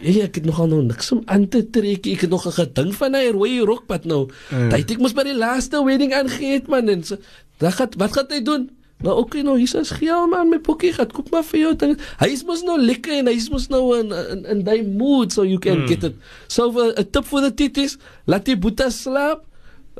Ja, 0.03 0.25
ek 0.27 0.41
het 0.41 0.47
nogal 0.49 0.67
nog 0.67 0.83
niks 0.89 1.13
om 1.15 1.23
aan 1.31 1.47
te 1.49 1.63
trek. 1.71 2.07
Ek 2.11 2.27
het 2.27 2.31
nog 2.31 2.47
'n 2.47 2.59
gedink 2.59 2.95
van 2.99 3.15
hy 3.15 3.31
rooi 3.31 3.61
rokpad 3.63 4.05
nou. 4.05 4.27
Ja. 4.51 4.69
Dit 4.75 4.91
ek 4.91 4.99
moes 4.99 5.15
by 5.15 5.23
die 5.23 5.39
laaste 5.39 5.79
wedding 5.85 6.11
aangee 6.15 6.59
het 6.59 6.67
man 6.67 6.89
en 6.89 7.05
so. 7.05 7.17
Dan 7.59 7.73
gaan 7.73 7.89
wat 7.97 8.13
gaan 8.13 8.27
hy 8.29 8.43
doen? 8.43 8.71
Nou 9.03 9.17
okay, 9.19 9.43
nou 9.43 9.57
hier 9.59 9.75
is 9.81 9.91
geel 9.91 10.27
man 10.31 10.49
my 10.51 10.59
pokkie 10.63 10.93
gaan 10.95 11.11
koop 11.11 11.31
maar 11.35 11.43
vir 11.45 11.59
jou 11.61 11.73
ding. 11.77 11.97
Hy 12.21 12.29
is 12.31 12.45
mos 12.47 12.63
nou 12.63 12.77
lekker 12.81 13.13
en 13.19 13.27
hy 13.27 13.35
is 13.35 13.49
mos 13.51 13.69
nou 13.73 13.81
in 13.99 14.13
in 14.15 14.45
in 14.57 14.61
daai 14.67 14.83
mood 14.87 15.33
so 15.35 15.43
you 15.43 15.59
can 15.59 15.83
Mm. 15.83 15.89
get 15.89 16.05
it. 16.05 16.15
So 16.49 16.71
for 16.73 16.93
a 16.97 17.03
tip 17.05 17.25
for 17.25 17.41
the 17.43 17.51
titties, 17.51 17.99
laat 18.27 18.45
die 18.47 18.57
boeta 18.57 18.91
slaap. 18.91 19.43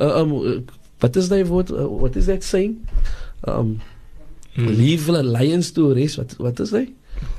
Uh, 0.01 0.21
um 0.23 0.65
wat 1.03 1.17
is 1.17 1.29
daai 1.29 1.43
woord? 1.45 1.71
Uh, 1.75 1.89
what 1.89 2.17
is 2.17 2.27
that 2.27 2.43
saying? 2.45 2.79
Um 3.49 3.81
Mm. 4.55 4.69
leave 4.77 5.07
the 5.07 5.23
lions 5.23 5.73
to 5.73 5.93
rest. 5.95 6.17
Wat 6.21 6.37
wat 6.39 6.61
is 6.61 6.71
hy? 6.71 6.87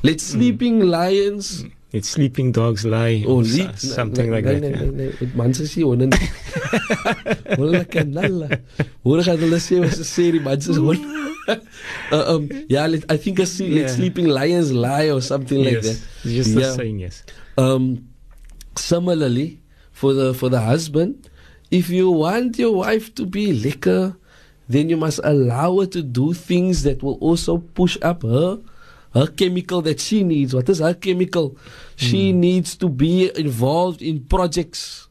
Let 0.03 0.19
sleeping 0.21 0.83
lions 0.83 1.63
It's 1.93 2.09
sleeping 2.09 2.51
dogs 2.51 2.83
lie. 2.89 3.21
Oh, 3.27 3.35
or 3.37 3.45
so- 3.45 3.69
something 3.77 4.31
like 4.33 4.45
nee, 4.45 4.59
that. 4.59 4.61
Nee, 4.61 4.89
nee, 4.89 4.91
nee, 4.91 5.11
nee. 5.21 5.29
Man 5.37 5.53
sê 5.53 5.67
sy 5.69 5.83
hoor 5.85 5.95
nie. 5.95 6.09
Hulle 7.59 7.83
kan 7.85 8.09
nalla. 8.09 8.47
Hoor 9.05 9.21
gaan 9.23 9.37
hulle 9.43 9.59
sê 9.61 9.77
was 9.83 9.99
'n 9.99 10.03
serie 10.09 10.41
man 10.41 10.57
sê 10.57 10.73
hoor. 10.73 10.97
uh, 12.11 12.35
um 12.35 12.49
yeah, 12.69 12.87
let, 12.87 13.03
I 13.11 13.17
think 13.17 13.39
I 13.39 13.43
see 13.45 13.69
let 13.69 13.81
Yeah. 13.89 13.95
sleeping 13.95 14.27
lions 14.27 14.71
lie 14.71 15.09
or 15.09 15.21
something 15.21 15.63
like 15.63 15.81
that. 15.81 15.97
It's 16.23 16.33
just 16.33 16.51
Yeah. 16.55 16.71
saying, 16.75 16.99
yes. 16.99 17.23
Um 17.57 18.07
similarly 18.75 19.59
for 19.91 20.13
the 20.13 20.33
for 20.33 20.49
the 20.49 20.61
husband, 20.61 21.29
if 21.71 21.89
you 21.89 22.09
want 22.11 22.57
your 22.57 22.73
wife 22.75 23.13
to 23.15 23.25
be 23.25 23.53
liquor, 23.53 24.15
then 24.69 24.89
you 24.89 24.97
must 24.97 25.19
allow 25.23 25.79
her 25.79 25.85
to 25.87 26.01
do 26.01 26.33
things 26.33 26.83
that 26.83 27.03
will 27.03 27.17
also 27.21 27.57
push 27.57 27.97
up 28.01 28.23
her 28.23 28.59
her 29.13 29.27
chemical 29.27 29.81
that 29.83 29.99
she 29.99 30.23
needs. 30.23 30.55
What 30.55 30.67
is 30.69 30.79
her 30.79 30.93
chemical? 30.95 31.55
She 31.95 32.31
needs 32.31 32.75
to 32.77 32.89
be 32.89 33.29
involved 33.37 34.01
in 34.01 34.25
projects. 34.25 35.07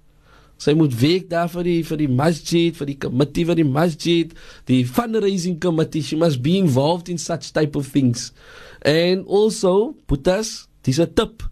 Sy 0.63 0.77
moet 0.79 0.93
werk 0.95 1.25
daar 1.31 1.49
vir 1.51 1.67
die 1.67 1.81
vir 1.83 1.99
die 1.99 2.11
masjid, 2.11 2.77
vir 2.79 2.87
die 2.93 2.99
committee 3.03 3.47
vir 3.49 3.59
die 3.59 3.67
masjid, 3.67 4.35
die 4.71 4.85
fundraising 4.87 5.57
committee. 5.63 6.05
She 6.07 6.19
must 6.19 6.39
be 6.43 6.55
involved 6.61 7.09
in 7.11 7.19
such 7.19 7.51
type 7.51 7.75
of 7.79 7.89
things. 7.91 8.31
And 8.87 9.27
also, 9.27 9.97
put 10.07 10.29
us, 10.31 10.69
dis 10.87 11.01
'n 11.03 11.11
tip. 11.15 11.43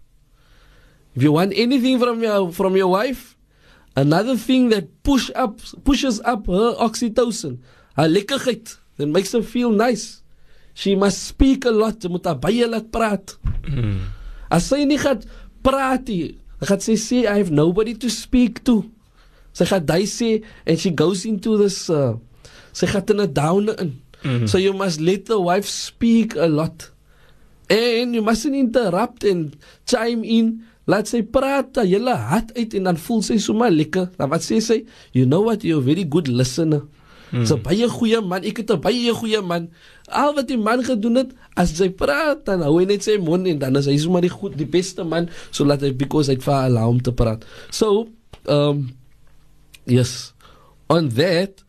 If 1.15 1.23
you 1.23 1.33
want 1.33 1.51
anything 1.55 1.99
from 1.99 2.23
your 2.23 2.51
from 2.55 2.77
your 2.77 2.87
wife, 2.87 3.35
another 3.95 4.37
thing 4.37 4.69
that 4.69 4.87
push 5.03 5.27
up 5.35 5.59
pushes 5.83 6.21
up 6.23 6.47
her 6.47 6.79
oxytocin, 6.79 7.59
haar 7.97 8.07
lekkerheid, 8.07 8.79
that 8.95 9.07
makes 9.07 9.33
her 9.33 9.43
feel 9.43 9.71
nice. 9.71 10.23
She 10.73 10.95
must 10.95 11.27
speak 11.27 11.65
a 11.65 11.71
lot. 11.71 11.99
Moet 12.07 12.25
haar 12.25 12.39
baie 12.39 12.63
laat 12.63 12.87
praat. 12.95 13.35
Mm. 13.67 14.07
As 14.47 14.71
sy 14.71 14.85
nie 14.87 14.99
gaan 14.99 15.19
praat 15.63 16.07
nie, 16.07 16.39
dan 16.63 16.71
gaan 16.71 16.79
sy 16.79 16.95
sê 16.95 17.27
I 17.27 17.43
have 17.43 17.51
nobody 17.51 17.91
to 17.91 18.07
speak 18.07 18.63
to. 18.63 18.87
Sy 19.53 19.65
gaan 19.67 19.85
daai 19.85 20.05
sê 20.07 20.41
and 20.65 20.79
she 20.79 20.91
goes 20.91 21.25
into 21.25 21.57
this 21.57 21.89
uh, 21.89 22.15
sy 22.71 22.87
gaan 22.87 23.07
in 23.11 23.21
'n 23.21 23.33
downer 23.33 23.75
in. 23.79 23.99
Mhm. 24.23 24.47
So 24.47 24.57
you 24.57 24.73
must 24.73 25.01
let 25.01 25.25
the 25.25 25.39
wife 25.39 25.67
speak 25.67 26.35
a 26.35 26.47
lot. 26.47 26.91
And 27.69 28.13
you 28.13 28.21
mustn't 28.21 28.55
interrupt 28.55 29.23
and 29.23 29.55
chime 29.87 30.23
in. 30.23 30.61
Laat 30.89 31.07
sy 31.07 31.21
praat 31.23 31.77
haar 31.77 31.87
hele 31.87 32.13
hart 32.15 32.51
uit 32.57 32.73
en 32.73 32.89
dan 32.89 32.97
voel 32.97 33.21
sy 33.23 33.37
sommer 33.37 33.71
lekker. 33.71 34.09
Dan 34.17 34.29
wat 34.29 34.43
sê 34.43 34.59
sy? 34.61 34.83
You 35.13 35.25
know 35.25 35.41
what? 35.45 35.63
You're 35.63 35.81
a 35.81 35.85
very 35.85 36.03
good 36.03 36.27
listener. 36.27 36.83
Mm. 37.31 37.45
So 37.47 37.55
baie 37.63 37.87
goeie 37.87 38.19
man. 38.19 38.43
Ek 38.43 38.59
het 38.59 38.71
'n 38.71 38.81
baie 38.81 39.13
goeie 39.15 39.41
man. 39.41 39.69
Al 40.11 40.35
wat 40.35 40.47
die 40.47 40.57
man 40.59 40.83
gedoen 40.83 41.15
het, 41.15 41.31
as 41.55 41.71
sy 41.71 41.89
praat, 41.89 42.43
dan 42.45 42.61
hou 42.61 42.79
hy 42.79 42.85
net 42.85 43.03
sy 43.03 43.15
mond 43.17 43.47
en 43.47 43.59
dan 43.59 43.75
is 43.79 43.87
hy 43.87 43.97
sommer 43.97 44.21
die 44.21 44.29
goed, 44.29 44.57
die 44.57 44.67
beste 44.67 45.03
man, 45.03 45.29
so 45.51 45.63
laat 45.63 45.81
hy 45.81 45.91
because 45.95 46.27
hy't 46.27 46.43
vir 46.43 46.53
haar 46.53 46.67
allow 46.67 46.89
om 46.89 46.99
te 46.99 47.11
praat. 47.11 47.45
So, 47.71 48.09
um 48.45 48.89
yes. 49.85 50.33
On 50.89 51.09
that, 51.09 51.63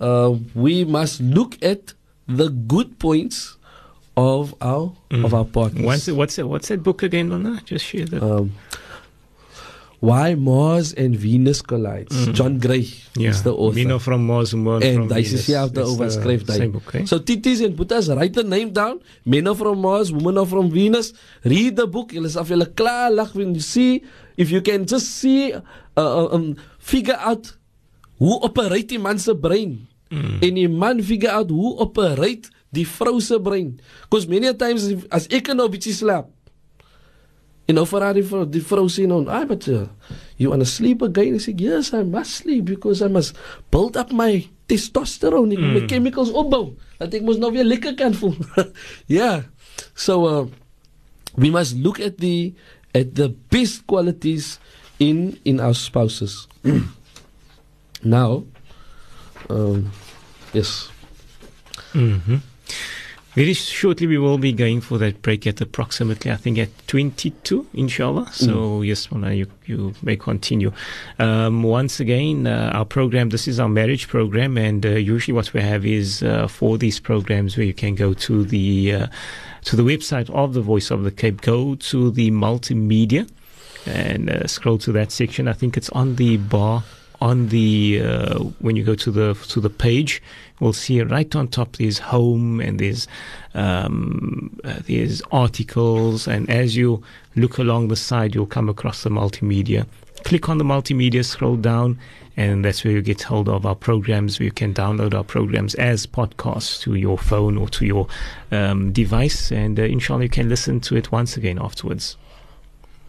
uh, 0.00 0.34
we 0.54 0.84
must 0.84 1.20
look 1.20 1.56
at 1.62 1.94
the 2.26 2.48
good 2.48 2.98
points 2.98 3.56
of 4.16 4.54
our 4.60 4.92
of 5.10 5.34
our 5.34 5.44
partners. 5.44 5.84
What's, 5.84 6.08
it, 6.08 6.16
what's, 6.16 6.38
it, 6.38 6.48
what's 6.48 6.68
that 6.68 6.82
book 6.82 7.02
again, 7.02 7.30
Lona? 7.30 7.60
Just 7.64 7.84
share 7.84 8.06
that. 8.06 8.22
um, 8.22 8.52
why 10.04 10.34
Mars 10.34 10.92
and 10.92 11.16
Venus 11.16 11.62
collides. 11.62 12.12
Mm. 12.14 12.34
John 12.34 12.58
Gray 12.58 12.86
yeah. 13.16 13.30
is 13.30 13.42
the 13.42 13.54
author. 13.54 13.76
Mino 13.76 13.98
from 13.98 14.26
Mars, 14.26 14.52
Moon 14.54 14.82
En 14.82 14.94
from 14.96 15.10
hy 15.10 15.20
is 15.20 15.32
Venus. 15.32 15.46
dieselfde 15.46 15.74
That's 15.80 15.96
the 15.96 16.04
oorskryf 16.04 16.44
daai. 16.44 16.58
Same 16.58 16.72
book, 16.72 16.94
eh? 16.94 17.04
So 17.06 17.18
Titis 17.18 17.64
and 17.64 17.74
Boetas, 17.74 18.10
write 18.14 18.34
the 18.34 18.44
name 18.44 18.72
down. 18.72 19.00
Men 19.24 19.48
are 19.48 19.54
from 19.56 19.80
Mars, 19.80 20.12
women 20.12 20.36
are 20.38 20.46
from 20.46 20.70
Venus. 20.70 21.14
Read 21.44 21.76
the 21.76 21.86
book. 21.86 22.12
Julle 22.12 22.26
is 22.28 22.36
af 22.36 22.52
julle 22.52 22.68
klaar 22.76 23.08
lag 23.10 23.32
when 23.34 23.54
you 23.54 23.64
see 23.64 24.04
if 24.36 24.50
you 24.50 24.60
can 24.62 24.84
just 24.86 25.06
see 25.20 25.52
uh, 25.52 25.60
uh, 25.96 26.28
um, 26.34 26.56
figure 26.78 27.16
out 27.18 27.56
hoe 28.18 28.40
operate 28.42 28.86
die 28.94 28.98
man 28.98 29.18
se 29.18 29.34
brein. 29.34 29.86
Mm. 30.10 30.38
En 30.42 30.54
die 30.54 30.68
man 30.68 31.02
figure 31.02 31.32
out 31.32 31.50
hoe 31.50 31.76
operate 31.82 32.50
die 32.74 32.86
vrou 32.86 33.20
se 33.20 33.38
brein. 33.40 33.80
Because 34.08 34.28
many 34.28 34.46
a 34.46 34.54
times 34.54 34.86
if- 34.90 35.06
as 35.10 35.26
ek 35.30 35.48
nou 35.54 35.68
bietjie 35.68 35.94
slaap 35.94 36.30
en 37.64 37.78
nou 37.78 37.86
vra 37.88 38.10
die 38.12 38.22
vrou, 38.26 38.44
die 38.44 38.60
vrou 38.60 38.88
sê 38.92 39.06
nou, 39.08 39.22
"Ai, 39.28 39.44
but 39.48 39.64
uh, 39.72 39.86
you 40.36 40.50
want 40.50 40.60
to 40.60 40.68
sleep 40.68 41.00
again?" 41.02 41.34
Ek 41.34 41.40
sê, 41.40 41.54
"Yes, 41.58 41.92
I 41.94 42.02
must 42.04 42.42
sleep 42.44 42.64
because 42.66 43.00
I 43.00 43.08
must 43.08 43.34
build 43.70 43.96
up 43.96 44.12
my 44.12 44.44
testosterone, 44.68 45.56
moet 45.56 45.72
my 45.72 45.80
Mm. 45.80 45.88
chemicals 45.88 46.30
opbou, 46.30 46.74
dat 46.98 47.14
ek 47.14 47.22
mos 47.22 47.38
nou 47.40 47.50
weer 47.52 47.64
lekker 47.64 47.94
kan 47.96 48.12
voel." 48.14 48.36
yeah. 49.08 49.44
So 49.94 50.26
uh, 50.28 50.46
we 51.36 51.48
must 51.50 51.76
look 51.80 52.00
at 52.00 52.18
the 52.18 52.52
at 52.94 53.14
the 53.14 53.28
best 53.28 53.86
qualities 53.86 54.58
in 54.98 55.38
in 55.44 55.60
our 55.60 55.74
spouses. 55.74 56.46
now, 58.02 58.44
um, 59.50 59.90
yes. 60.52 60.88
Mhm. 61.92 62.40
Very 63.34 63.52
shortly, 63.52 64.06
we 64.06 64.16
will 64.16 64.38
be 64.38 64.52
going 64.52 64.80
for 64.80 64.96
that 64.98 65.20
break 65.20 65.44
at 65.44 65.60
approximately, 65.60 66.30
I 66.30 66.36
think, 66.36 66.56
at 66.56 66.68
22, 66.86 67.66
inshallah. 67.74 68.28
So, 68.32 68.82
yes, 68.82 69.10
Mona, 69.10 69.32
you, 69.32 69.48
you 69.66 69.92
may 70.02 70.14
continue. 70.14 70.70
Um, 71.18 71.64
once 71.64 71.98
again, 71.98 72.46
uh, 72.46 72.70
our 72.72 72.84
program, 72.84 73.30
this 73.30 73.48
is 73.48 73.58
our 73.58 73.68
marriage 73.68 74.06
program, 74.06 74.56
and 74.56 74.86
uh, 74.86 74.90
usually 74.90 75.34
what 75.34 75.52
we 75.52 75.60
have 75.62 75.84
is 75.84 76.22
uh, 76.22 76.46
for 76.46 76.78
these 76.78 77.00
programs 77.00 77.56
where 77.56 77.66
you 77.66 77.74
can 77.74 77.96
go 77.96 78.14
to 78.14 78.44
the 78.44 78.92
uh, 78.94 79.06
to 79.64 79.76
the 79.76 79.82
website 79.82 80.30
of 80.30 80.54
the 80.54 80.60
Voice 80.60 80.90
of 80.90 81.04
the 81.04 81.10
Cape, 81.10 81.40
go 81.40 81.74
to 81.74 82.10
the 82.10 82.30
multimedia, 82.30 83.28
and 83.86 84.30
uh, 84.30 84.46
scroll 84.46 84.78
to 84.78 84.92
that 84.92 85.12
section. 85.12 85.48
I 85.48 85.52
think 85.52 85.76
it's 85.76 85.90
on 85.90 86.16
the 86.16 86.36
bar 86.36 86.84
on 87.20 87.48
the 87.48 88.02
uh, 88.02 88.38
when 88.60 88.76
you 88.76 88.84
go 88.84 88.94
to 88.94 89.10
the 89.10 89.34
to 89.48 89.60
the 89.60 89.70
page, 89.70 90.22
we'll 90.60 90.72
see 90.72 91.00
right 91.02 91.34
on 91.34 91.48
top 91.48 91.76
there's 91.76 91.98
home 91.98 92.60
and 92.60 92.78
there's 92.78 93.08
um, 93.54 94.58
uh, 94.64 94.80
there's 94.86 95.22
articles, 95.32 96.28
and 96.28 96.48
as 96.50 96.76
you 96.76 97.02
look 97.36 97.58
along 97.58 97.88
the 97.88 97.96
side, 97.96 98.34
you'll 98.34 98.46
come 98.46 98.68
across 98.68 99.02
the 99.04 99.10
multimedia. 99.10 99.86
Click 100.24 100.48
on 100.48 100.58
the 100.58 100.64
multimedia, 100.64 101.24
scroll 101.24 101.56
down, 101.56 101.98
and 102.36 102.64
that's 102.64 102.84
where 102.84 102.92
you 102.92 103.02
get 103.02 103.22
hold 103.22 103.48
of 103.48 103.64
our 103.64 103.74
programs. 103.74 104.40
You 104.40 104.50
can 104.50 104.74
download 104.74 105.14
our 105.14 105.24
programs 105.24 105.74
as 105.76 106.06
podcasts 106.06 106.80
to 106.82 106.94
your 106.94 107.18
phone 107.18 107.56
or 107.56 107.68
to 107.70 107.86
your 107.86 108.08
um, 108.50 108.92
device, 108.92 109.52
and 109.52 109.78
uh, 109.78 109.82
inshallah 109.84 110.24
you 110.24 110.28
can 110.28 110.48
listen 110.48 110.80
to 110.80 110.96
it 110.96 111.12
once 111.12 111.36
again 111.36 111.58
afterwards. 111.60 112.16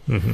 Mm-hmm. 0.08 0.32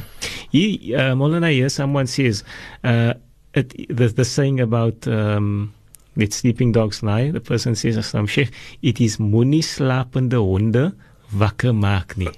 He, 0.51 0.93
uh, 0.95 1.15
Molana, 1.15 1.51
here 1.51 1.69
someone 1.69 2.05
says 2.05 2.43
uh, 2.83 3.15
it, 3.53 3.87
the, 3.89 4.07
the 4.07 4.25
saying 4.25 4.59
about 4.59 5.07
um, 5.07 5.73
let 6.15 6.33
sleeping 6.33 6.71
dogs 6.71 7.01
lie. 7.01 7.31
The 7.31 7.41
person 7.41 7.75
says, 7.75 7.97
Aslam 7.97 8.29
Sheikh, 8.29 8.51
it 8.81 9.01
is 9.01 9.17
moenie 9.17 9.63
slapende 9.63 10.37
honde 10.37 10.93
wakker 11.33 11.73
maak 11.73 12.17
nie. 12.17 12.29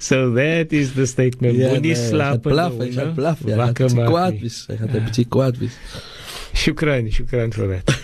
so 0.01 0.31
that 0.33 0.73
is 0.73 0.95
the 0.97 1.05
statement. 1.05 1.57
Ja, 1.61 1.69
moenie 1.69 1.93
nee, 1.93 1.95
gaan 1.95 2.09
slapende 2.09 2.55
blaf, 2.55 2.77
hy 2.81 2.89
gaan 2.95 3.13
blaf. 3.13 3.43
Ja, 3.45 3.59
hy 3.61 3.73
gaan 3.77 4.05
kwaad 4.09 4.39
wees. 4.41 4.63
Hy 4.67 4.77
gaan 4.79 4.89
'n 4.97 5.05
bietjie 5.05 5.27
kwaad 5.29 5.59
wees. 5.61 5.77
Shukran, 6.61 7.11
shukran 7.13 7.53
for 7.53 7.69
that. 7.69 7.87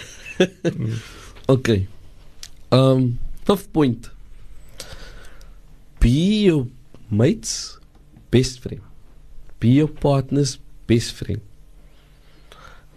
Okay. 1.50 1.88
Um, 2.74 3.20
fifth 3.46 3.72
point. 3.72 4.10
Be 6.02 6.44
your 6.44 6.68
mate's 7.10 7.80
best 8.32 8.60
friend. 8.60 8.82
Be 9.60 9.70
your 9.70 9.88
partner's 9.88 10.60
best 10.86 11.14
friend. 11.14 11.40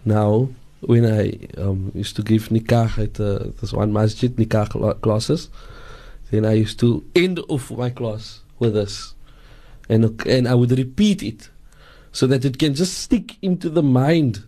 Now, 0.03 0.49
when 0.81 1.05
I 1.05 1.47
um, 1.57 1.91
used 1.95 2.17
to 2.17 2.23
give 2.23 2.49
nikah 2.49 2.97
at 2.97 3.19
uh, 3.19 3.51
this 3.61 3.71
one 3.71 3.93
masjid 3.93 4.35
nikah 4.35 4.69
cla- 4.69 4.95
classes, 4.95 5.49
then 6.29 6.45
I 6.45 6.53
used 6.53 6.79
to 6.81 7.03
end 7.15 7.39
off 7.47 7.71
my 7.71 7.89
class 7.89 8.41
with 8.61 8.77
us. 8.77 9.15
and 9.89 10.25
and 10.25 10.47
I 10.47 10.55
would 10.55 10.71
repeat 10.71 11.21
it, 11.21 11.49
so 12.13 12.27
that 12.27 12.45
it 12.45 12.57
can 12.57 12.73
just 12.73 12.97
stick 12.97 13.35
into 13.41 13.69
the 13.69 13.83
mind 13.83 14.45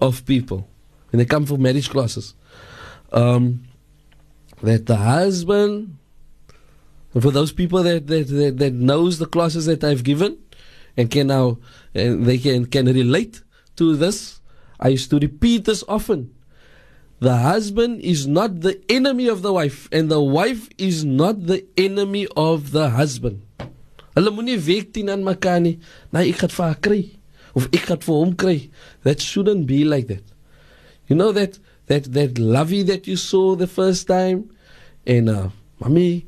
of 0.00 0.26
people 0.26 0.66
when 1.10 1.18
they 1.18 1.24
come 1.24 1.46
for 1.46 1.56
marriage 1.58 1.90
classes 1.90 2.34
um, 3.14 3.64
that 4.62 4.86
the 4.86 4.96
husband, 4.96 5.96
and 7.14 7.22
for 7.22 7.30
those 7.30 7.52
people 7.52 7.82
that, 7.82 8.06
that, 8.08 8.26
that, 8.26 8.58
that 8.58 8.72
knows 8.72 9.18
the 9.18 9.26
classes 9.26 9.66
that 9.66 9.84
I've 9.84 10.04
given 10.04 10.36
and 10.96 11.10
can 11.10 11.28
now, 11.28 11.58
and 11.94 12.26
they 12.26 12.38
can, 12.38 12.66
can 12.66 12.86
relate 12.86 13.42
to 13.76 13.96
this, 13.96 14.40
I 14.80 14.88
used 14.88 15.10
to 15.10 15.18
repeat 15.18 15.64
this 15.64 15.84
often. 15.88 16.34
The 17.20 17.36
husband 17.38 18.00
is 18.00 18.26
not 18.26 18.60
the 18.60 18.80
enemy 18.88 19.28
of 19.28 19.42
the 19.42 19.52
wife, 19.52 19.88
and 19.92 20.10
the 20.10 20.20
wife 20.20 20.68
is 20.76 21.04
not 21.04 21.46
the 21.46 21.64
enemy 21.76 22.26
of 22.36 22.72
the 22.72 22.90
husband. 22.90 23.42
Hulle 24.14 24.30
moenie 24.30 24.58
week 24.66 24.92
teen 24.94 25.10
aan 25.10 25.24
mekaar 25.26 25.60
nie. 25.62 25.78
Nee, 26.14 26.30
ek 26.30 26.44
gaan 26.44 26.52
vir 26.54 26.66
haar 26.66 26.80
kry 26.86 27.00
of 27.54 27.66
ek 27.74 27.88
vir 27.90 28.14
hom 28.14 28.34
kry. 28.38 28.58
That 29.02 29.22
shouldn't 29.22 29.66
be 29.66 29.84
like 29.84 30.06
that. 30.06 30.22
You 31.08 31.16
know 31.16 31.32
that 31.32 31.58
that 31.86 32.12
that 32.12 32.38
lovey 32.38 32.82
that 32.82 33.06
you 33.06 33.16
saw 33.16 33.54
the 33.54 33.66
first 33.66 34.06
time 34.06 34.50
en 35.04 35.28
uh 35.28 35.48
mami 35.82 36.24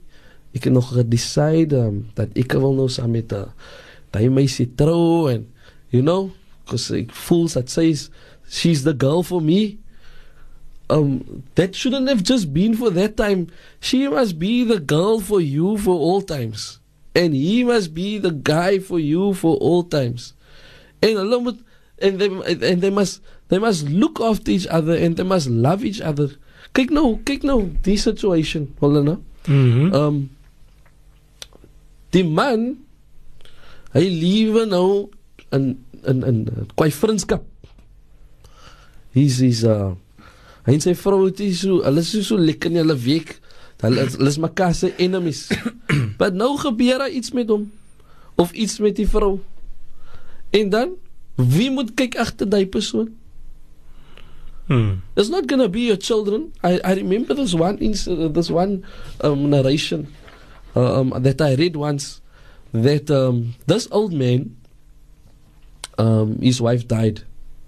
ek 0.56 0.68
het 0.68 0.72
nog 0.72 0.92
gedecide 0.92 1.76
um, 1.76 2.04
dat 2.16 2.32
ek 2.36 2.56
wil 2.60 2.74
nou 2.76 2.88
saam 2.92 3.12
met 3.12 3.32
uh, 3.36 3.46
daai 4.12 4.28
meisie 4.32 4.68
trou 4.76 5.28
you 5.92 6.02
know 6.02 6.32
because 6.64 6.90
ek 6.96 7.12
voel 7.26 7.48
that 7.52 7.72
says 7.72 8.08
she's 8.48 8.84
the 8.84 8.96
girl 8.96 9.22
for 9.22 9.40
me 9.40 9.78
um 10.88 11.42
that 11.58 11.74
shouldn't 11.74 12.08
have 12.08 12.22
just 12.22 12.52
been 12.54 12.74
for 12.76 12.90
that 12.90 13.16
time 13.16 13.46
she 13.80 14.06
must 14.08 14.38
be 14.38 14.62
the 14.64 14.78
girl 14.78 15.18
for 15.20 15.40
you 15.40 15.76
for 15.76 15.94
all 15.98 16.22
times 16.22 16.78
and 17.14 17.34
he 17.34 17.64
must 17.64 17.92
be 17.94 18.18
the 18.18 18.30
guy 18.30 18.78
for 18.78 18.98
you 19.00 19.34
for 19.34 19.56
all 19.58 19.82
times 19.82 20.32
and 21.02 21.18
hulle 21.18 21.40
moet 21.42 21.58
and 21.98 22.20
they 22.22 22.28
and 22.70 22.82
they 22.84 22.90
must 22.90 23.18
they 23.48 23.58
must 23.58 23.88
look 23.88 24.20
after 24.20 24.50
each 24.52 24.66
other 24.68 24.94
and 24.94 25.16
they 25.16 25.24
must 25.26 25.48
love 25.50 25.82
each 25.84 26.00
other 26.00 26.30
kyk 26.76 26.90
nou 26.94 27.16
kyk 27.26 27.42
nou 27.42 27.66
die 27.82 27.98
situation 27.98 28.70
hulle 28.82 29.02
nou 29.06 29.18
Mm-hmm. 29.46 29.94
um 29.94 30.16
die 32.10 32.24
man 32.26 32.64
hy 33.94 34.02
lewe 34.10 34.64
nou 34.66 35.06
in 35.54 35.68
in 36.02 36.24
in 36.26 36.40
kwai 36.74 36.88
vriendskap 36.90 37.44
he's 39.14 39.38
he's 39.38 39.62
uh 39.62 39.94
hy 40.66 40.76
en 40.76 40.84
sy 40.84 40.94
vrou 40.98 41.24
het 41.26 41.42
nie 41.42 41.54
so 41.56 41.80
hulle 41.86 42.04
is 42.04 42.14
nie 42.16 42.24
so 42.26 42.38
lekker 42.40 42.72
in 42.72 42.80
hulle 42.82 42.98
week 43.06 43.36
hulle 43.84 44.06
is, 44.06 44.16
hulle 44.18 44.32
is 44.32 44.40
mekaar 44.42 44.74
se 44.74 44.92
enemies 45.02 45.46
maar 46.18 46.32
nou 46.34 46.54
gebeur 46.60 47.04
daar 47.04 47.12
iets 47.12 47.34
met 47.36 47.50
hom 47.52 47.68
of 48.36 48.52
iets 48.52 48.80
met 48.84 48.96
die 48.98 49.08
vrou 49.08 49.38
en 50.56 50.72
dan 50.72 50.96
wie 51.36 51.70
moet 51.70 51.94
kyk 51.98 52.18
agter 52.20 52.48
daai 52.48 52.66
persoon 52.66 53.14
Mm. 54.66 55.02
It's 55.14 55.28
not 55.28 55.46
gonna 55.46 55.68
be 55.68 55.86
your 55.86 55.96
children. 55.96 56.52
I, 56.64 56.80
I 56.82 56.94
remember 56.94 57.34
this 57.34 57.54
one 57.54 57.78
uh, 57.78 58.28
this 58.28 58.50
one 58.50 58.84
um, 59.20 59.48
narration 59.48 60.12
uh, 60.74 61.00
um, 61.00 61.14
that 61.22 61.40
I 61.40 61.54
read 61.54 61.76
once 61.76 62.20
that 62.72 63.10
um, 63.10 63.54
this 63.66 63.86
old 63.92 64.12
man, 64.12 64.56
um, 65.98 66.38
his 66.40 66.60
wife 66.60 66.88
died. 66.88 67.22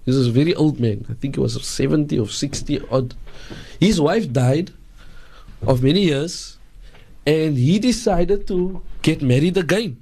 He 0.09 0.17
was 0.17 0.27
a 0.27 0.31
very 0.31 0.55
old 0.55 0.79
man. 0.79 1.05
I 1.09 1.13
think 1.13 1.35
he 1.35 1.41
was 1.41 1.53
seventy 1.61 2.17
or 2.17 2.25
sixty 2.27 2.81
odd. 2.89 3.13
His 3.79 4.01
wife 4.01 4.25
died 4.33 4.71
of 5.61 5.83
many 5.83 6.05
years, 6.09 6.57
and 7.27 7.55
he 7.57 7.77
decided 7.77 8.47
to 8.47 8.81
get 9.03 9.21
married 9.21 9.57
again. 9.57 9.97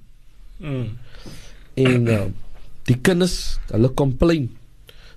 Mm. 0.61 0.95
En 1.75 2.07
uh, 2.07 2.29
die 2.87 2.95
kinders, 3.03 3.59
hulle 3.69 3.91
complain. 3.99 4.47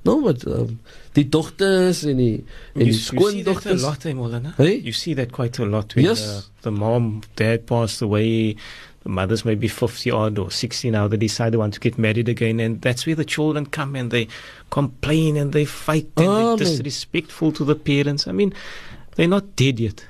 No, 0.03 0.21
but 0.25 0.43
um, 0.49 0.81
die 1.15 1.25
dogters 1.29 2.03
en 2.09 2.17
die 2.19 2.41
en 2.75 2.87
You, 2.87 2.91
die 2.91 2.91
you 2.91 2.99
see 2.99 3.43
that 3.45 3.55
a 3.55 3.61
skoondogters. 3.61 3.83
lot, 3.85 4.07
eh, 4.07 4.13
Molana? 4.17 4.55
Hey? 4.59 4.75
You 4.81 4.93
see 4.93 5.15
that 5.15 5.31
quite 5.31 5.59
a 5.63 5.67
lot. 5.67 5.95
When 5.95 6.05
Yes. 6.05 6.21
uh, 6.27 6.43
the 6.63 6.73
mom, 6.73 7.23
dad 7.37 7.67
passed 7.67 8.03
away, 8.03 8.57
the 9.03 9.09
mothers 9.09 9.45
maybe 9.45 9.67
50 9.67 10.11
odd 10.11 10.39
or 10.39 10.51
60 10.51 10.91
now, 10.91 11.09
they 11.09 11.17
decide 11.17 11.53
they 11.53 11.57
want 11.57 11.75
to 11.75 11.81
get 11.81 11.99
married 11.99 12.29
again. 12.29 12.61
And 12.61 12.81
that's 12.83 13.07
where 13.07 13.15
the 13.15 13.25
children 13.25 13.67
come 13.67 13.97
and 13.97 14.11
they 14.11 14.29
complain 14.71 15.37
and 15.37 15.53
they 15.53 15.65
fight 15.65 16.09
and 16.17 16.27
Oh, 16.27 16.57
they're 16.57 16.67
disrespectful 16.67 17.53
to 17.53 17.65
the 17.65 17.75
parents. 17.75 18.27
I 18.29 18.33
mean, 18.33 18.53
they're 19.17 19.29
not 19.29 19.57
dead 19.57 19.81
yet. 19.81 20.05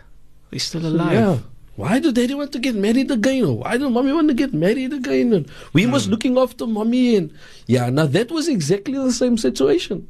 They're 0.50 0.60
still 0.60 0.86
alive. 0.86 1.12
Yeah. 1.12 1.38
Why 1.76 1.98
do 1.98 2.12
daddy 2.12 2.34
want 2.34 2.52
to 2.52 2.58
get 2.58 2.74
married 2.74 3.10
again? 3.10 3.44
Or 3.44 3.58
why 3.58 3.78
do 3.78 3.88
mommy 3.88 4.12
want 4.12 4.28
to 4.28 4.34
get 4.34 4.52
married 4.52 4.92
again? 4.92 5.32
And 5.32 5.48
we 5.72 5.86
was 5.86 6.04
hmm. 6.04 6.10
looking 6.10 6.36
after 6.36 6.66
mommy 6.66 7.16
and 7.16 7.32
yeah, 7.66 7.88
now 7.88 8.06
that 8.06 8.30
was 8.30 8.48
exactly 8.48 8.98
the 8.98 9.12
same 9.12 9.38
situation. 9.38 10.06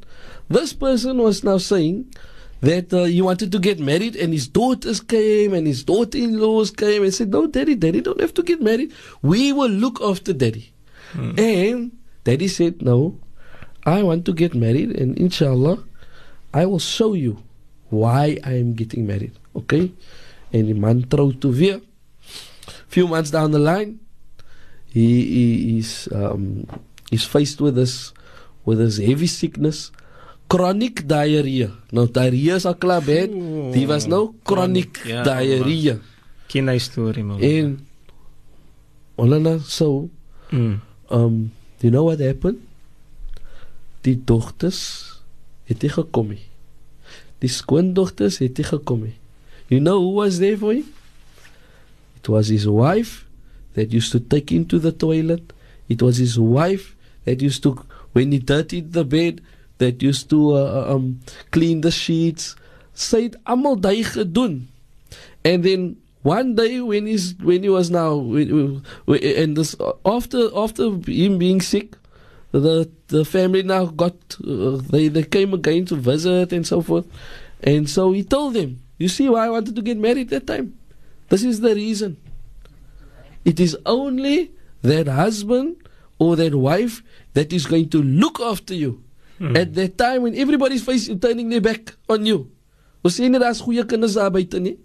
This 0.48 0.72
person 0.72 1.18
was 1.18 1.44
now 1.44 1.58
saying 1.58 2.12
that 2.60 2.92
uh, 2.92 3.04
he 3.04 3.22
wanted 3.22 3.52
to 3.52 3.58
get 3.58 3.80
married 3.80 4.16
and 4.16 4.32
his 4.32 4.48
daughters 4.48 5.00
came 5.00 5.54
and 5.54 5.66
his 5.66 5.82
daughter-in-laws 5.84 6.70
came 6.70 7.02
and 7.02 7.14
said, 7.14 7.30
no, 7.30 7.46
daddy, 7.46 7.74
daddy 7.74 8.00
don't 8.00 8.20
have 8.20 8.34
to 8.34 8.42
get 8.42 8.60
married. 8.60 8.92
We 9.22 9.52
will 9.52 9.70
look 9.70 10.00
after 10.02 10.32
daddy. 10.32 10.72
And 11.14 11.92
daddy 12.24 12.48
said, 12.48 12.82
no, 12.82 13.18
I 13.84 14.02
want 14.02 14.24
to 14.26 14.32
get 14.32 14.54
married 14.54 14.94
and 14.94 15.18
inshallah, 15.18 15.82
I 16.52 16.66
will 16.66 16.78
show 16.78 17.14
you 17.14 17.42
why 17.88 18.38
I 18.44 18.54
am 18.54 18.74
getting 18.74 19.06
married. 19.06 19.32
Okay? 19.56 19.92
En 20.52 20.66
die 20.66 20.74
man 20.74 21.06
trou 21.08 21.32
toe 21.32 21.52
weer. 21.54 21.80
Few 22.88 23.06
months 23.06 23.30
down 23.30 23.52
the 23.52 23.58
line, 23.58 24.00
he, 24.86 25.22
he 25.24 25.78
is 25.78 26.08
um, 26.12 26.66
he's 27.10 27.24
faced 27.24 27.60
with 27.60 27.76
this 27.76 28.12
with 28.64 28.78
this 28.78 28.98
heavy 28.98 29.26
sickness, 29.26 29.92
chronic 30.50 31.04
diarrhea. 31.08 31.70
Nou 31.94 32.06
diarrhea 32.10 32.58
is 32.58 32.66
al 32.66 32.76
klaar 32.82 33.04
bad. 33.06 33.30
Die 33.74 33.86
was 33.86 34.08
nou 34.10 34.32
chronic 34.48 35.00
ja, 35.06 35.22
diarrhea. 35.26 35.98
Ken 36.50 36.68
hy 36.72 36.78
storie, 36.82 37.22
Molana? 37.24 37.46
En 37.46 39.42
nou 39.46 39.58
so 39.66 40.08
Mm. 40.50 40.80
um 41.14 41.52
you 41.78 41.90
know 41.92 42.06
what 42.08 42.18
happened? 42.18 42.58
Die 44.02 44.16
dogters 44.24 44.80
het 45.70 45.82
nie 45.82 45.90
gekom 45.94 46.32
nie. 46.34 46.46
die 47.40 47.48
skoondogters 47.48 48.38
het 48.42 48.58
nie 48.60 48.66
gekom 48.68 49.04
nie. 49.06 49.14
You 49.72 49.80
know 49.80 49.96
who 50.02 50.16
was 50.18 50.38
there 50.42 50.58
for 50.60 50.74
him? 50.74 50.84
It 52.20 52.28
was 52.28 52.50
his 52.52 52.66
wife 52.68 53.24
that 53.78 53.94
used 53.94 54.12
to 54.12 54.20
take 54.20 54.52
him 54.52 54.66
to 54.68 54.78
the 54.78 54.92
toilet. 54.92 55.54
It 55.88 56.02
was 56.02 56.18
his 56.20 56.36
wife 56.36 56.94
that 57.24 57.40
used 57.40 57.62
to, 57.62 57.78
when 58.12 58.32
he 58.32 58.38
dirtied 58.38 58.92
the 58.92 59.04
bed, 59.04 59.40
that 59.80 60.02
used 60.02 60.30
to 60.30 60.54
uh, 60.54 60.94
um, 60.94 61.20
clean 61.50 61.80
the 61.80 61.90
sheets. 61.90 62.54
Almal 62.94 63.80
daai 63.80 64.04
gedoen. 64.04 64.68
And 65.44 65.64
then 65.64 65.96
one 66.22 66.54
day 66.54 66.80
when 66.80 67.06
he's 67.06 67.34
when 67.40 67.62
he 67.62 67.70
was 67.72 67.90
now 67.90 68.20
and 68.20 69.56
this 69.56 69.74
after 70.04 70.50
after 70.54 70.84
him 71.08 71.38
being 71.38 71.60
sick, 71.60 71.96
the 72.52 72.88
the 73.08 73.24
family 73.24 73.62
now 73.62 73.86
got 73.86 74.14
uh, 74.44 74.76
they 74.92 75.08
they 75.08 75.24
came 75.24 75.54
again 75.54 75.86
to 75.86 75.96
visit 75.96 76.52
and 76.52 76.66
so 76.66 76.82
forth, 76.82 77.06
and 77.64 77.88
so 77.88 78.12
he 78.12 78.22
told 78.22 78.52
them, 78.54 78.80
"You 78.98 79.08
see 79.08 79.28
why 79.30 79.46
I 79.46 79.50
wanted 79.50 79.76
to 79.76 79.82
get 79.82 79.96
married 79.96 80.28
that 80.28 80.46
time? 80.46 80.76
This 81.32 81.42
is 81.42 81.60
the 81.60 81.74
reason. 81.74 82.18
It 83.44 83.58
is 83.58 83.78
only 83.86 84.52
that 84.82 85.08
husband 85.08 85.76
or 86.18 86.36
that 86.36 86.54
wife 86.54 87.02
that 87.32 87.50
is 87.50 87.64
going 87.64 87.88
to 87.96 88.02
look 88.02 88.40
after 88.40 88.74
you 88.74 89.00
at 89.40 89.72
that 89.74 89.96
time 89.96 90.22
when 90.22 90.34
everybody's 90.36 90.82
facing 90.84 91.18
turning 91.18 91.48
their 91.48 91.60
back 91.64 91.96
on 92.08 92.26
you. 92.26 92.46
Ons 93.04 93.16
sien 93.16 93.32
nie 93.32 93.40
daar's 93.40 93.60
goeie 93.64 93.84
kinders 93.88 94.14
daar 94.20 94.30
buite 94.30 94.60
nie. 94.60 94.76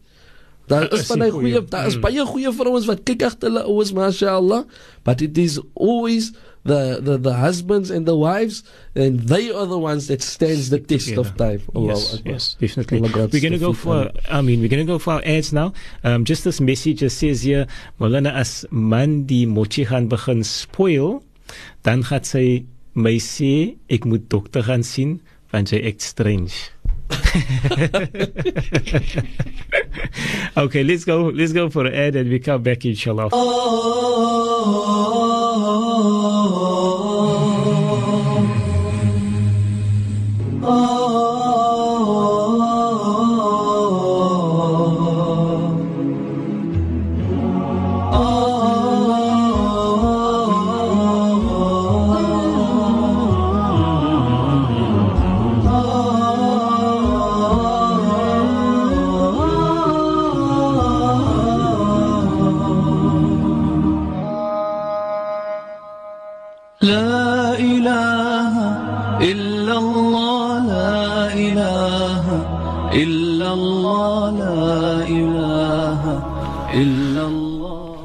Daar 0.71 0.87
is 0.95 1.05
van 1.05 1.19
daai 1.21 1.29
goeie, 1.31 1.59
daar 1.69 1.85
is 1.91 1.95
Mm. 1.99 2.01
baie 2.01 2.23
goeie 2.25 2.51
vrouens 2.55 2.87
wat 2.89 3.03
kyk 3.05 3.21
agter 3.27 3.49
hulle 3.51 3.65
ouers, 3.69 3.91
mashallah, 3.93 4.63
but 5.03 5.21
it 5.21 5.37
is 5.37 5.59
always 5.75 6.31
the, 6.65 6.97
the 7.03 7.17
the 7.21 7.33
husbands 7.37 7.91
and 7.91 8.07
the 8.07 8.15
wives 8.17 8.63
and 8.95 9.27
they 9.29 9.51
are 9.51 9.67
the 9.67 9.77
ones 9.77 10.07
that 10.07 10.23
stands 10.23 10.71
the 10.71 10.79
test 10.79 11.09
Yeah. 11.13 11.19
of 11.21 11.35
time. 11.37 11.61
Allahu 11.75 11.93
Yes, 11.93 12.21
yes, 12.25 12.43
definitely. 12.59 12.97
Allah 13.05 13.29
We're 13.31 13.41
going 13.43 13.53
to 13.53 13.59
go 13.61 13.73
for, 13.73 14.09
I 14.31 14.41
mean, 14.41 14.61
we're 14.61 14.69
going 14.73 14.81
to 14.87 14.91
go 14.91 14.97
for 14.97 15.13
our 15.19 15.23
ads 15.23 15.53
now. 15.53 15.73
Um, 16.03 16.25
just 16.25 16.43
this 16.45 16.59
message 16.59 16.99
just 17.05 17.19
says 17.19 17.43
here, 17.43 17.67
Maulana, 17.99 18.33
as 18.33 18.65
man 18.71 19.27
die 19.27 19.45
mochi 19.45 19.85
gaan 19.85 20.09
begin 20.09 20.41
spoil, 20.43 21.21
dan 21.83 22.01
gaat 22.01 22.25
sy 22.25 22.65
my 22.95 23.19
sê, 23.19 23.75
ek 23.91 24.07
moet 24.07 24.23
dokter 24.31 24.63
gaan 24.65 24.83
sien, 24.87 25.19
want 25.51 25.69
sy 25.71 25.79
act 25.83 26.01
strange. 26.01 26.71
okay, 30.57 30.83
let's 30.83 31.05
go, 31.05 31.29
let's 31.29 31.53
go 31.53 31.69
for 31.69 31.85
an 31.85 31.93
ad 31.93 32.15
and 32.15 32.29
we 32.31 32.39
come 32.39 32.63
back 32.63 32.85
inshallah. 32.85 33.29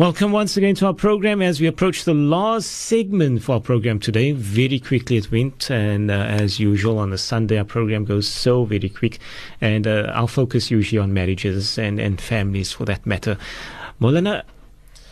Welcome 0.00 0.32
once 0.32 0.56
again 0.56 0.74
to 0.76 0.86
our 0.86 0.94
program 0.94 1.42
as 1.42 1.60
we 1.60 1.66
approach 1.66 2.04
the 2.04 2.14
last 2.14 2.70
segment 2.70 3.42
for 3.42 3.56
our 3.56 3.60
program 3.60 4.00
today. 4.00 4.32
Very 4.32 4.80
quickly 4.80 5.18
it 5.18 5.30
went, 5.30 5.70
and 5.70 6.10
uh, 6.10 6.14
as 6.14 6.58
usual 6.58 6.98
on 6.98 7.12
a 7.12 7.18
Sunday, 7.18 7.58
our 7.58 7.64
program 7.64 8.06
goes 8.06 8.26
so 8.26 8.64
very 8.64 8.88
quick. 8.88 9.18
And 9.60 9.86
uh, 9.86 10.10
our 10.14 10.26
focus 10.26 10.70
usually 10.70 10.98
on 10.98 11.12
marriages 11.12 11.76
and, 11.76 12.00
and 12.00 12.18
families 12.18 12.72
for 12.72 12.86
that 12.86 13.04
matter. 13.04 13.36
Maulana, 14.00 14.44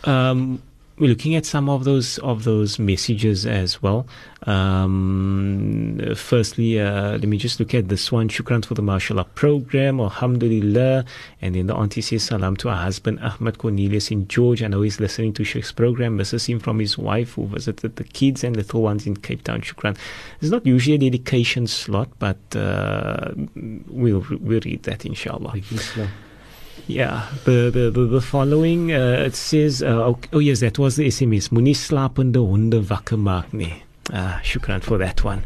um, 0.05 0.62
we're 0.98 1.08
looking 1.08 1.34
at 1.34 1.46
some 1.46 1.68
of 1.68 1.84
those 1.84 2.18
of 2.18 2.44
those 2.44 2.78
messages 2.78 3.46
as 3.46 3.82
well. 3.82 4.06
Um, 4.46 6.00
firstly, 6.14 6.80
uh, 6.80 7.12
let 7.12 7.24
me 7.24 7.37
just 7.37 7.61
look 7.61 7.74
at 7.74 7.88
this 7.88 8.11
one. 8.11 8.28
Shukran 8.28 8.64
for 8.64 8.74
the 8.74 8.82
mashallah 8.82 9.24
program. 9.24 10.00
Alhamdulillah. 10.00 11.04
And 11.42 11.54
then 11.54 11.66
the 11.66 11.74
auntie 11.74 12.00
says 12.00 12.24
salam 12.24 12.56
to 12.58 12.68
her 12.68 12.76
husband 12.76 13.20
Ahmed 13.20 13.58
Cornelius 13.58 14.11
in 14.11 14.28
George. 14.28 14.62
I 14.62 14.68
know 14.68 14.82
he's 14.82 15.00
listening 15.00 15.32
to 15.34 15.44
Sheikh's 15.44 15.72
program. 15.72 16.16
Misses 16.16 16.46
him 16.46 16.61
from 16.61 16.78
his 16.78 16.96
wife 16.96 17.34
who 17.34 17.46
visited 17.46 17.96
the 17.96 18.04
kids 18.04 18.44
and 18.44 18.56
little 18.56 18.82
ones 18.82 19.06
in 19.06 19.16
Cape 19.16 19.44
Town. 19.44 19.61
Shukran. 19.61 19.96
It's 20.40 20.50
not 20.50 20.66
usually 20.66 20.96
a 20.96 21.11
dedication 21.11 21.66
slot, 21.66 22.08
but 22.18 22.38
uh, 22.54 23.32
we'll 23.87 24.24
we'll 24.30 24.61
read 24.61 24.82
that 24.84 25.04
inshallah. 25.04 25.54
Yeah, 26.88 27.29
the 27.44 27.70
the 27.70 27.90
the, 27.90 28.07
the 28.07 28.20
following 28.20 28.92
uh, 28.92 29.24
it 29.27 29.35
says 29.35 29.83
uh, 29.83 29.88
oh, 29.88 30.18
oh 30.33 30.38
yes 30.38 30.61
that 30.61 30.79
was 30.79 30.96
the 30.96 31.07
SMS 31.09 31.51
moenie 31.51 31.77
slapende 31.77 32.40
honde 32.40 32.81
wakker 32.81 33.20
maak 33.20 33.53
nie. 33.53 33.83
Ah, 34.11 34.40
shukran 34.42 34.83
for 34.83 34.96
that 34.96 35.22
one. 35.22 35.44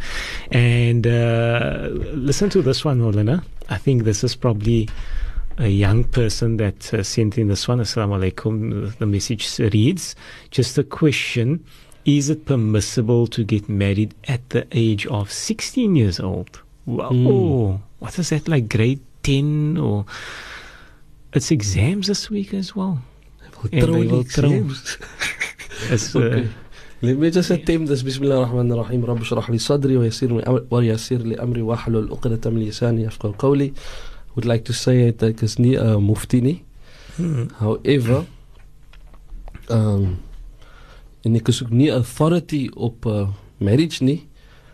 And 0.53 1.05
uh, 1.05 1.89
listen 2.15 2.49
to 2.51 2.63
this 2.63 2.85
one, 2.85 3.01
Maulana. 3.01 3.43
I 3.69 3.77
think 3.77 4.05
this 4.05 4.23
is 4.23 4.37
probably 4.37 4.89
a 5.59 5.67
young 5.67 6.05
person 6.05 6.59
that 6.59 6.95
uh, 6.95 7.03
sent 7.03 7.39
in 7.39 7.49
this 7.49 7.67
one. 7.67 7.81
Assalamu 7.81 8.31
alaikum. 8.31 8.97
The 8.99 9.07
message 9.07 9.59
reads 9.59 10.15
just 10.51 10.79
a 10.79 10.85
question 10.85 11.65
Is 12.05 12.31
it 12.31 12.47
permissible 12.47 13.27
to 13.29 13.45
get 13.45 13.69
married 13.69 14.15
at 14.29 14.49
the 14.51 14.67
age 14.71 15.07
of 15.07 15.33
16 15.33 15.97
years 15.97 16.21
old? 16.21 16.61
Wow. 16.87 17.11
Mm. 17.11 17.81
What 17.99 18.19
is 18.19 18.31
that 18.31 18.49
like, 18.49 18.69
grade 18.69 19.01
10 19.25 19.79
or. 19.79 20.07
it's 21.33 21.51
exams 21.51 22.07
this 22.07 22.31
week 22.31 22.55
as 22.55 22.77
well. 22.77 23.01
Will 23.63 24.17
uh, 24.17 24.21
exams. 24.21 24.99
it's, 25.91 26.15
uh, 26.15 26.19
okay. 26.19 26.49
Let 27.01 27.17
me 27.17 27.31
just 27.31 27.51
attempt 27.51 27.89
this. 27.89 28.03
Bismillah 28.03 28.41
ar-Rahman 28.41 28.73
ar-Rahim. 28.73 29.05
Rabb 29.05 29.21
shrah 29.21 29.49
li 29.49 29.59
sadri 29.59 29.97
wa 29.97 30.81
yassir 30.81 31.25
li 31.25 31.37
amri 31.37 31.63
wa 31.63 31.77
hlul 31.77 32.09
uqdatan 32.11 32.55
min 32.55 32.67
lisani 32.67 33.07
yafqahu 33.07 33.37
qawli. 33.37 33.75
Would 34.35 34.45
like 34.45 34.65
to 34.67 34.73
say 34.73 35.09
it 35.09 35.23
like 35.23 35.43
it's 35.43 35.59
near 35.59 35.81
uh, 35.81 35.97
muftini. 35.97 36.63
Hmm. 37.17 37.49
However, 37.59 38.27
um, 39.69 40.19
en 41.25 41.37
ek 41.37 41.49
is 41.49 41.63
ook 41.63 41.71
nie 41.71 41.91
authority 41.93 42.69
op 42.75 43.07
uh, 43.07 43.29
marriage 43.59 44.03
nie. 44.05 44.29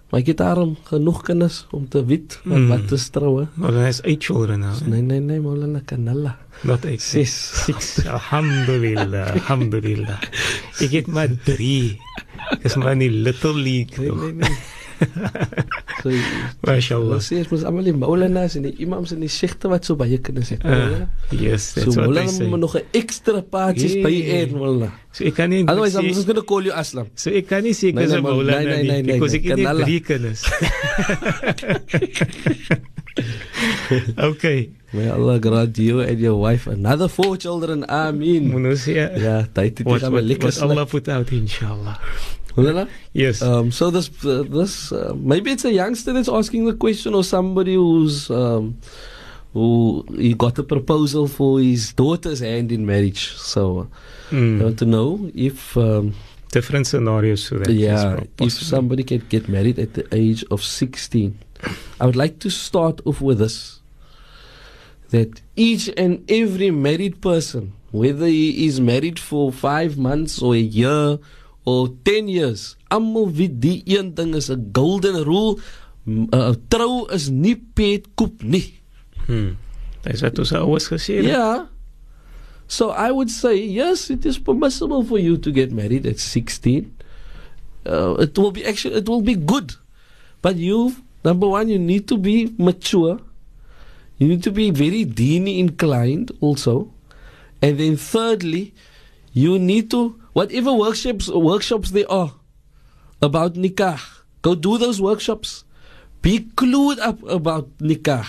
Maar 0.08 0.20
ek 0.20 0.26
het 0.26 0.36
daarom 0.36 0.76
genoeg 0.88 1.22
kinders 1.22 1.66
om 1.70 1.88
te 1.88 2.04
weet 2.04 2.40
wat, 2.44 2.58
Mm. 2.58 2.68
wat 2.68 2.92
is 2.92 3.08
troue. 3.08 3.46
Well, 3.54 3.70
then 3.70 3.84
has 3.84 4.00
eight 4.02 4.24
children 4.24 4.60
now. 4.60 4.74
Nee 4.86 5.00
nee 5.02 5.20
nee, 5.20 5.40
Maulana 5.40 5.80
Kanalla. 5.84 6.38
Not 6.62 6.84
eight. 6.84 7.00
Ses. 7.02 7.64
Six. 7.64 8.06
Alhamdulillah. 8.06 9.30
Alhamdulillah. 9.36 10.20
Ik 10.78 10.90
heb 10.90 11.06
maar 11.06 11.28
drie. 11.44 12.00
Dat 12.48 12.58
is 12.62 12.74
maar 12.76 12.96
niet 12.96 13.10
little 13.12 13.54
league. 13.54 13.98
Nee 14.14 14.32
nee 14.32 14.32
nee. 14.32 14.56
so, 16.02 16.10
MashaAllah. 16.66 17.14
Ons 17.18 17.26
sê 17.30 17.38
ons 17.42 17.50
moet 17.50 17.64
almal 17.64 17.84
die 17.88 17.92
Maulanas 17.96 18.54
en 18.58 18.62
die 18.68 18.74
imams 18.84 19.12
en 19.14 19.20
die 19.20 19.28
sheikhte 19.32 19.68
wat 19.72 19.84
so 19.88 19.96
baie 19.96 20.18
kinders 20.18 20.50
het. 20.54 20.64
Uh, 20.64 21.06
yes, 21.30 21.72
so 21.72 21.80
that's 21.80 21.96
what 21.96 22.14
they 22.14 22.26
say. 22.28 22.46
moet 22.46 22.60
nog 22.60 22.76
'n 22.76 22.82
ekstra 22.92 23.40
paadjies 23.42 23.92
Yeah. 23.92 24.04
by 24.04 24.14
eet 24.14 24.50
Maulana. 24.52 24.92
So 25.12 25.24
ik 25.24 25.34
kan 25.34 25.48
niet 25.48 25.68
Otherwise 25.68 25.98
I'm 25.98 26.04
sê- 26.04 26.14
just 26.14 26.24
going 26.26 26.38
to 26.38 26.44
call 26.44 26.62
you 26.62 26.74
Aslam. 26.74 27.06
So 27.14 27.30
ik 27.30 27.46
kan 27.46 27.62
niet 27.62 27.76
zeggen 27.76 27.98
Nee, 27.98 28.06
ze 28.06 28.12
nee, 28.12 28.22
maar- 28.22 28.32
Maulana 28.34 28.62
nee, 28.62 29.02
nee, 29.02 29.02
because 29.02 29.36
niet 29.36 29.46
Kanala. 29.46 29.82
drie 29.84 30.00
kennis. 30.00 30.40
okay. 34.30 34.70
May 34.92 35.08
Allah 35.10 35.38
grant 35.38 35.76
you 35.78 36.00
and 36.00 36.18
your 36.18 36.36
wife 36.40 36.66
another 36.70 37.08
four 37.08 37.36
children. 37.36 37.84
Amin. 37.88 38.48
Munusia. 38.48 39.08
Tyd 39.52 39.78
het 39.78 39.86
What, 39.86 40.00
gaan 40.00 40.12
what, 40.12 40.60
Allah 40.62 40.86
put 40.86 41.08
out, 41.08 41.30
inshallah. 41.30 41.98
Yes. 43.12 43.40
Um, 43.42 43.70
so 43.70 43.90
this 43.90 44.10
uh, 44.24 44.42
this 44.50 44.90
uh, 44.90 45.12
maybe 45.14 45.50
it's 45.50 45.64
a 45.64 45.70
youngster 45.88 46.12
that's 46.12 46.28
asking 46.28 46.66
the 46.66 46.74
question, 46.74 47.14
or 47.14 47.24
somebody 47.24 47.74
who's 47.74 48.30
um, 48.30 48.76
who 49.54 50.04
he 50.16 50.34
got 50.34 50.58
a 50.58 50.62
proposal 50.62 51.26
for 51.26 51.58
his 51.60 51.92
daughter's 51.94 52.40
hand 52.40 52.70
in 52.72 52.84
marriage. 52.86 53.22
So 53.36 53.62
I 54.30 54.34
Mm. 54.34 54.60
want 54.62 54.78
to 54.78 54.84
know 54.86 55.30
if 55.34 55.76
um, 55.76 56.12
Different 56.52 56.86
scenarios 56.86 57.48
to 57.48 57.58
that. 57.58 57.70
yeah, 57.72 58.20
if 58.40 58.52
somebody 58.52 59.02
can 59.04 59.20
get 59.34 59.48
married 59.48 59.78
at 59.78 59.90
the 59.94 60.04
age 60.12 60.44
of 60.50 60.60
sixteen. 60.62 61.30
I 62.00 62.06
would 62.06 62.16
like 62.24 62.38
to 62.40 62.50
start 62.50 63.00
off 63.08 63.20
with 63.20 63.38
this: 63.38 63.80
that 65.10 65.40
each 65.56 65.88
and 65.96 66.12
every 66.30 66.70
married 66.70 67.20
person, 67.20 67.72
whether 67.90 68.26
he 68.26 68.66
is 68.66 68.80
married 68.80 69.18
for 69.18 69.50
five 69.52 69.96
months 70.08 70.42
or 70.42 70.54
a 70.54 70.64
year 70.82 71.18
or 71.68 71.92
10 72.02 72.32
years. 72.32 72.76
Almal 72.88 73.28
weet 73.36 73.60
die 73.60 73.82
een 73.84 74.14
ding 74.16 74.34
is 74.34 74.48
'n 74.50 74.68
golden 74.72 75.22
rule. 75.24 75.58
'n 76.08 76.56
Trou 76.68 77.04
is 77.12 77.28
nie 77.28 77.56
pet 77.74 78.06
koop 78.14 78.42
nie. 78.42 78.80
Hmm. 79.26 79.56
Dis 80.02 80.20
wat 80.24 80.38
ons 80.38 80.52
ouers 80.52 80.88
gesê 80.88 81.20
het. 81.20 81.24
Yeah. 81.24 81.66
So 82.66 82.90
I 82.90 83.12
would 83.12 83.30
say 83.30 83.56
yes, 83.56 84.10
it 84.10 84.24
is 84.24 84.38
permissible 84.38 85.04
for 85.04 85.18
you 85.18 85.36
to 85.36 85.52
get 85.52 85.72
married 85.72 86.06
at 86.06 86.18
16. 86.20 86.92
Uh, 87.86 88.16
it 88.20 88.38
will 88.38 88.52
be 88.52 88.64
actually 88.64 88.96
it 88.96 89.08
will 89.08 89.22
be 89.22 89.36
good, 89.36 89.76
but 90.40 90.56
you 90.56 90.92
number 91.24 91.48
one 91.48 91.68
you 91.68 91.78
need 91.78 92.06
to 92.08 92.16
be 92.16 92.52
mature. 92.56 93.20
You 94.18 94.28
need 94.28 94.42
to 94.42 94.50
be 94.50 94.70
very 94.70 95.04
dini 95.06 95.58
inclined 95.58 96.32
also, 96.40 96.90
and 97.62 97.78
then 97.78 97.96
thirdly, 97.96 98.74
you 99.32 99.58
need 99.58 99.90
to 99.90 100.18
whatever 100.38 100.72
workshops 100.72 101.26
workshops 101.26 101.90
there 101.90 102.06
are 102.06 102.30
about 103.18 103.54
nikah, 103.54 103.98
go 104.42 104.54
do 104.54 104.78
those 104.78 105.02
workshops. 105.02 105.64
Be 106.22 106.46
clued 106.54 106.98
up 107.02 107.18
about 107.26 107.66
nikah 107.78 108.26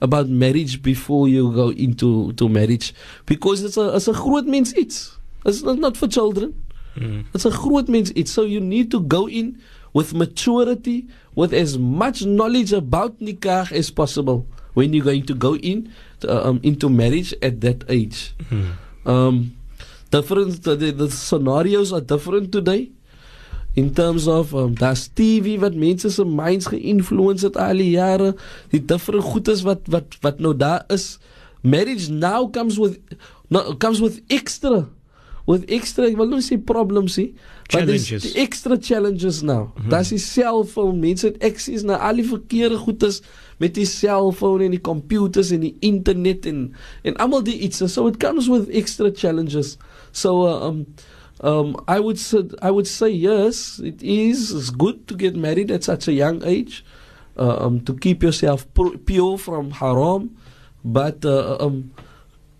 about 0.00 0.28
marriage 0.28 0.82
before 0.82 1.26
you 1.28 1.50
go 1.52 1.70
into 1.70 2.32
to 2.34 2.48
marriage 2.48 2.92
because 3.24 3.64
it's 3.64 3.76
a 3.80 3.96
it's 3.96 4.08
a 4.08 4.12
groot 4.12 4.44
mens 4.44 4.76
iets. 4.76 5.16
It's 5.46 5.62
not, 5.62 5.96
for 5.96 6.08
children. 6.08 6.52
Hmm. 6.94 7.22
It's 7.32 7.46
a 7.46 7.50
groot 7.50 7.88
means 7.88 8.12
iets. 8.12 8.30
So 8.30 8.42
you 8.42 8.60
need 8.60 8.90
to 8.90 9.00
go 9.00 9.28
in 9.28 9.62
with 9.94 10.12
maturity, 10.12 11.08
with 11.34 11.54
as 11.54 11.78
much 11.78 12.26
knowledge 12.26 12.74
about 12.74 13.20
nikah 13.20 13.72
as 13.72 13.88
possible 13.88 14.44
when 14.74 14.92
you're 14.92 15.04
going 15.04 15.24
to 15.24 15.34
go 15.34 15.56
in 15.56 15.88
to, 16.20 16.28
um, 16.28 16.60
into 16.62 16.90
marriage 16.90 17.32
at 17.40 17.62
that 17.62 17.88
age. 17.88 18.34
Hmm. 18.50 18.76
Um, 19.08 19.57
different 20.10 20.62
the, 20.62 20.76
the, 20.76 21.10
scenarios 21.10 21.92
are 21.92 22.04
different 22.04 22.52
today. 22.52 22.90
In 23.74 23.92
terms 23.94 24.26
of 24.26 24.52
um, 24.54 24.74
daar's 24.74 25.08
TV 25.14 25.58
wat 25.60 25.74
mense 25.74 26.10
se 26.10 26.24
minds 26.24 26.66
geïnfluence 26.66 27.46
het 27.46 27.56
al 27.56 27.78
die 27.78 27.92
jare, 27.94 28.32
die 28.72 28.82
different 28.84 29.22
goedes 29.22 29.62
wat 29.62 29.86
wat 29.92 30.18
wat 30.24 30.40
nou 30.42 30.56
daar 30.56 30.84
is. 30.88 31.18
Marriage 31.60 32.10
now 32.10 32.50
comes 32.50 32.78
with 32.78 32.98
no, 33.48 33.76
comes 33.76 34.00
with 34.00 34.20
extra 34.28 34.88
with 35.48 35.64
extra 35.72 36.04
ek 36.04 36.18
wil 36.18 36.34
nie 36.34 36.44
sê 36.44 36.58
problems 36.60 37.16
nie, 37.16 37.30
but 37.72 37.86
there's 37.88 38.08
the 38.10 38.34
extra 38.36 38.76
challenges 38.76 39.40
now. 39.42 39.70
Mm 39.70 39.82
-hmm. 39.82 39.90
Daar's 39.94 40.10
die 40.12 40.20
selfoon, 40.20 40.98
mense 41.00 41.26
het 41.26 41.38
access 41.42 41.82
na 41.82 41.96
al 41.96 42.20
die 42.20 42.28
verkeerde 42.28 42.76
goedes 42.76 43.22
met 43.58 43.74
die 43.74 43.86
selfoon 43.86 44.62
en 44.64 44.74
die 44.74 44.82
computers 44.82 45.50
en 45.54 45.64
die 45.66 45.74
internet 45.84 46.46
en 46.46 46.72
en 47.02 47.18
almal 47.22 47.44
die 47.46 47.58
iets. 47.66 47.82
So 47.92 48.06
it 48.06 48.18
comes 48.22 48.48
with 48.48 48.70
extra 48.70 49.10
challenges. 49.10 49.76
So 50.12 50.46
uh, 50.46 50.68
um 50.68 50.86
um 51.40 51.76
I 51.86 52.00
would 52.00 52.18
say, 52.18 52.44
I 52.62 52.70
would 52.70 52.86
say 52.86 53.10
yes, 53.10 53.80
it 53.82 54.02
is 54.02 54.50
it's 54.50 54.70
good 54.70 55.06
to 55.08 55.16
get 55.16 55.36
married 55.36 55.70
at 55.70 55.84
such 55.84 56.08
a 56.08 56.12
young 56.12 56.42
age. 56.44 56.84
Uh, 57.38 57.66
um 57.66 57.80
to 57.86 57.94
keep 57.94 58.22
yourself 58.22 58.66
pure 59.06 59.38
from 59.38 59.70
haram, 59.70 60.36
but 60.84 61.24
uh, 61.24 61.56
um 61.60 61.90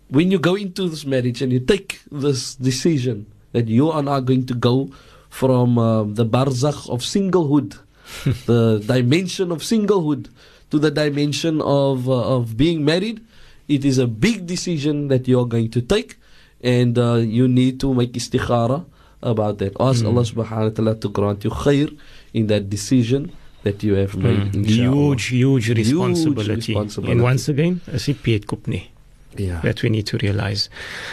when 0.09 0.31
you 0.31 0.39
go 0.39 0.55
into 0.55 0.89
this 0.89 1.05
marriage 1.05 1.43
and 1.43 1.53
you 1.53 1.61
take 1.61 2.01
this 2.11 2.55
decision 2.55 3.27
that 3.53 3.69
you 3.69 3.91
are 3.91 4.03
now 4.03 4.21
going 4.21 4.47
to 4.47 4.55
go 4.55 4.91
from 5.29 5.79
um, 5.79 6.15
the 6.15 6.25
barzakh 6.25 6.89
of 6.89 7.01
singlehood, 7.01 7.79
the 8.47 8.83
dimension 8.87 9.53
of 9.53 9.59
singlehood, 9.59 10.29
to 10.71 10.79
the 10.79 10.91
dimension 10.91 11.61
of 11.63 12.09
uh, 12.09 12.37
of 12.37 12.57
being 12.57 12.85
married, 12.85 13.21
it 13.69 13.85
is 13.85 13.99
a 13.99 14.07
big 14.07 14.47
decision 14.47 15.09
that 15.09 15.29
you 15.29 15.41
are 15.41 15.47
going 15.47 15.71
to 15.71 15.81
take, 15.81 16.17
and 16.63 16.99
uh, 16.99 17.15
you 17.15 17.49
need 17.49 17.81
to 17.81 17.95
make 17.95 18.13
istikhara 18.13 18.85
about 19.23 19.59
that. 19.59 19.73
Ask 19.81 20.05
Allah 20.05 20.23
Subhanahu 20.23 20.71
wa 20.71 20.77
Taala 20.77 21.01
to 21.01 21.09
grant 21.09 21.45
you 21.45 21.51
khair 21.51 21.89
in 22.33 22.47
that 22.49 22.69
decision 22.71 23.33
that 23.63 23.83
you 23.83 23.95
have 23.95 24.17
made. 24.17 24.55
Inshallah. 24.55 25.17
Huge, 25.17 25.25
huge 25.27 25.69
responsibility. 25.71 26.73
responsibility. 26.73 27.13
And 27.13 27.23
once 27.23 27.49
again, 27.49 27.81
as 27.87 28.07
he 28.07 28.15
kupni. 28.15 28.89
Yeah. 29.37 29.61
that 29.61 29.83
we 29.83 29.89
need 29.91 30.07
to 30.07 30.19
realize. 30.19 30.69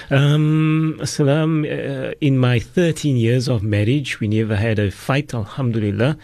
Um, 0.10 1.00
Salam, 1.04 1.64
uh, 1.64 2.12
in 2.22 2.38
my 2.40 2.58
13 2.60 3.18
years 3.18 3.48
of 3.48 3.62
marriage, 3.62 4.20
we 4.20 4.28
never 4.28 4.56
had 4.56 4.80
a 4.80 4.90
fight, 4.90 5.34
Alhamdulillah. 5.34 6.18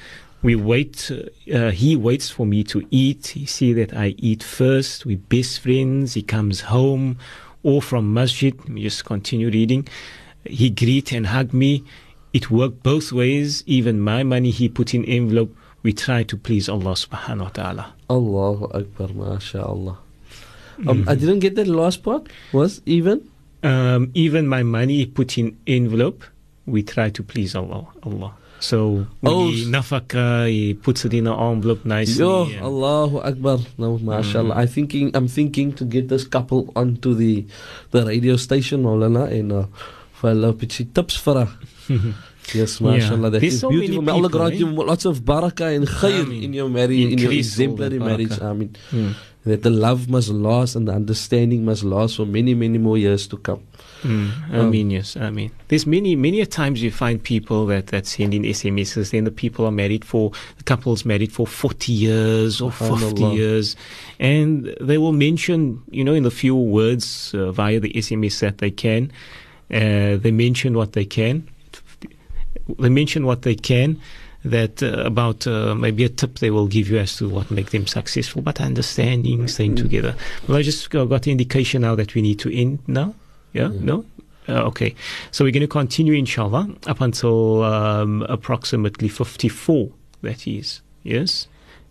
We 0.44 0.56
wait, 0.56 1.12
uh, 1.54 1.70
he 1.70 1.96
waits 1.96 2.30
for 2.32 2.46
me 2.48 2.64
to 2.66 2.86
eat. 2.90 3.28
He 3.28 3.46
see 3.46 3.74
that 3.74 3.94
I 3.94 4.16
eat 4.18 4.42
first. 4.42 5.06
We 5.06 5.16
best 5.16 5.60
friends. 5.60 6.16
He 6.16 6.24
comes 6.24 6.62
home 6.62 7.18
or 7.62 7.82
from 7.82 8.14
masjid. 8.14 8.54
We 8.68 8.82
just 8.84 9.06
continue 9.06 9.52
reading. 9.52 9.88
He 10.44 10.72
greet 10.72 11.12
and 11.12 11.28
hug 11.28 11.54
me. 11.54 11.84
It 12.34 12.50
worked 12.50 12.82
both 12.82 13.12
ways. 13.12 13.64
Even 13.68 14.00
my 14.00 14.24
money 14.24 14.50
he 14.50 14.68
put 14.68 14.94
in 14.96 15.06
envelope. 15.06 15.56
We 15.84 15.94
try 15.94 16.24
to 16.24 16.38
please 16.38 16.70
Allah 16.70 16.94
subhanahu 16.94 17.42
wa 17.42 17.50
ta'ala. 17.50 17.94
Allahu 18.10 18.66
Akbar, 18.74 19.10
mashallah. 19.10 19.98
Um, 20.88 21.06
I 21.08 21.16
didn't 21.16 21.40
get 21.40 21.56
that 21.56 21.68
last 21.68 22.02
part. 22.02 22.28
Was 22.52 22.82
even? 22.86 23.30
Um, 23.62 24.10
even 24.16 24.48
my 24.48 24.64
money 24.64 24.98
he 24.98 25.06
put 25.06 25.38
in 25.38 25.58
envelope. 25.68 26.24
We 26.66 26.82
try 26.82 27.10
to 27.12 27.22
please 27.24 27.56
Allah. 27.56 27.88
Allah. 28.04 28.34
So 28.62 29.08
Oh, 29.26 29.48
we 29.50 29.62
s- 29.64 29.68
nafaka, 29.74 30.48
he 30.48 30.76
puts 30.76 31.04
it 31.06 31.14
in 31.18 31.26
an 31.26 31.34
envelope 31.34 31.84
nicely. 31.84 32.22
Yo, 32.24 32.46
and- 32.46 32.62
Allahu 32.62 33.18
Akbar. 33.30 33.58
No, 33.78 33.98
mashallah. 33.98 34.56
I 34.56 34.68
thinking 34.68 35.10
I'm 35.18 35.28
thinking 35.28 35.74
to 35.74 35.84
get 35.84 36.10
this 36.14 36.24
couple 36.36 36.70
onto 36.76 37.16
the 37.16 37.46
the 37.90 38.06
radio 38.06 38.36
station, 38.38 38.84
Maulana, 38.86 39.24
and 39.34 39.52
uh, 39.52 39.66
hulle 40.22 40.46
'n 40.46 40.54
bietjie 40.62 40.88
tips 40.94 41.18
vir 41.26 41.36
haar. 41.42 41.50
Yes, 42.54 42.78
mashallah. 42.82 43.30
That 43.34 43.42
There's 43.42 43.56
is 43.56 43.62
so 43.66 43.70
beautiful. 43.74 44.02
May 44.06 44.12
Allah 44.12 44.30
grant 44.30 44.54
eh? 44.54 44.58
you 44.62 44.68
lots 44.92 45.06
of 45.06 45.22
barakah 45.26 45.74
and 45.76 45.88
khair 45.88 46.22
Ameen. 46.26 46.44
in 46.44 46.54
your 46.54 46.70
marriage, 46.70 47.12
in 47.14 47.18
your 47.18 47.32
exemplary 47.34 47.98
marriage. 48.00 48.38
I 48.42 48.54
mean, 48.54 48.72
Hmm. 48.94 49.12
that 49.46 49.64
the 49.66 49.70
love 49.74 50.06
must 50.10 50.30
last 50.30 50.76
and 50.78 50.86
the 50.88 50.94
understanding 50.94 51.66
must 51.66 51.84
last 51.84 52.18
for 52.18 52.26
many, 52.30 52.54
many 52.54 52.78
more 52.78 52.98
years 52.98 53.26
to 53.34 53.38
come. 53.38 53.62
Mm, 54.04 54.52
I 54.52 54.66
mean, 54.66 54.90
yes, 54.90 55.16
I 55.16 55.30
mean, 55.30 55.52
there's 55.68 55.86
many, 55.86 56.16
many 56.16 56.42
a 56.42 56.46
times 56.46 56.82
you 56.82 56.92
find 56.92 57.22
people 57.22 57.68
that, 57.68 57.88
that 57.88 58.08
send 58.08 58.34
in 58.34 58.44
SMSs, 58.44 59.12
then 59.12 59.26
the 59.26 59.32
people 59.32 59.66
are 59.66 59.72
married 59.72 60.04
for, 60.04 60.32
the 60.58 60.64
couple's 60.64 61.06
married 61.06 61.32
for 61.32 61.46
40 61.46 61.92
years 61.92 62.62
or 62.62 62.72
50 62.72 63.24
years, 63.24 63.76
and 64.20 64.76
they 64.82 64.98
will 64.98 65.14
mention, 65.14 65.84
you 65.92 66.04
know, 66.04 66.14
in 66.14 66.24
the 66.24 66.32
few 66.32 66.56
words 66.56 67.34
uh, 67.36 67.52
via 67.52 67.80
the 67.80 67.92
SMS 67.94 68.40
that 68.40 68.58
they 68.58 68.72
can, 68.72 69.12
uh, 69.72 70.18
they 70.18 70.32
mention 70.32 70.76
what 70.76 70.94
they 70.94 71.06
can, 71.06 71.48
they 72.80 72.90
mention 72.90 73.26
what 73.26 73.44
they 73.44 73.56
can, 73.56 74.00
that 74.44 74.82
uh, 74.82 75.04
about 75.06 75.46
uh, 75.46 75.76
maybe 75.76 76.04
a 76.04 76.10
tip 76.10 76.40
they 76.40 76.50
will 76.50 76.66
give 76.66 76.90
you 76.90 76.98
as 76.98 77.16
to 77.18 77.30
what 77.30 77.52
make 77.52 77.70
them 77.70 77.86
successful, 77.86 78.42
but 78.42 78.60
understanding, 78.60 79.48
staying 79.48 79.76
together. 79.76 80.16
Well, 80.48 80.58
I 80.58 80.64
just 80.64 80.90
got 80.90 81.22
the 81.22 81.32
indication 81.32 81.84
now 81.84 81.94
that 81.96 82.16
we 82.16 82.24
need 82.24 82.40
to 82.40 82.56
end 82.56 82.80
now. 82.88 83.14
Yeah, 83.54 83.70
no? 83.74 84.06
Uh, 84.48 84.64
okay. 84.64 84.96
So 85.32 85.46
we're 85.46 85.52
going 85.52 85.62
to 85.62 85.68
continue, 85.68 86.14
inshallah, 86.14 86.70
up 86.88 87.02
until 87.02 87.64
um, 87.64 88.24
approximately 88.24 89.08
54, 89.08 89.92
that 90.22 90.48
is. 90.48 90.82
Yes? 91.04 91.48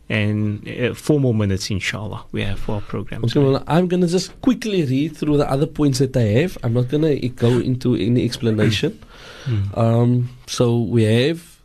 And 0.08 0.68
uh, 0.68 0.94
four 0.94 1.20
more 1.20 1.34
minutes, 1.34 1.70
inshallah, 1.70 2.24
we 2.32 2.42
have 2.42 2.58
for 2.58 2.76
our 2.76 2.80
program. 2.80 3.24
Okay, 3.24 3.38
well, 3.38 3.62
I'm 3.68 3.86
going 3.86 4.00
to 4.00 4.08
just 4.08 4.40
quickly 4.40 4.84
read 4.84 5.16
through 5.16 5.36
the 5.36 5.48
other 5.48 5.66
points 5.66 6.00
that 6.00 6.16
I 6.16 6.40
have. 6.40 6.58
I'm 6.64 6.72
not 6.72 6.88
going 6.88 7.02
to 7.02 7.28
go 7.28 7.58
into 7.58 7.94
any 7.94 8.24
explanation. 8.24 9.00
Mm. 9.46 9.78
Um, 9.78 10.28
so 10.46 10.80
we 10.80 11.04
have 11.04 11.60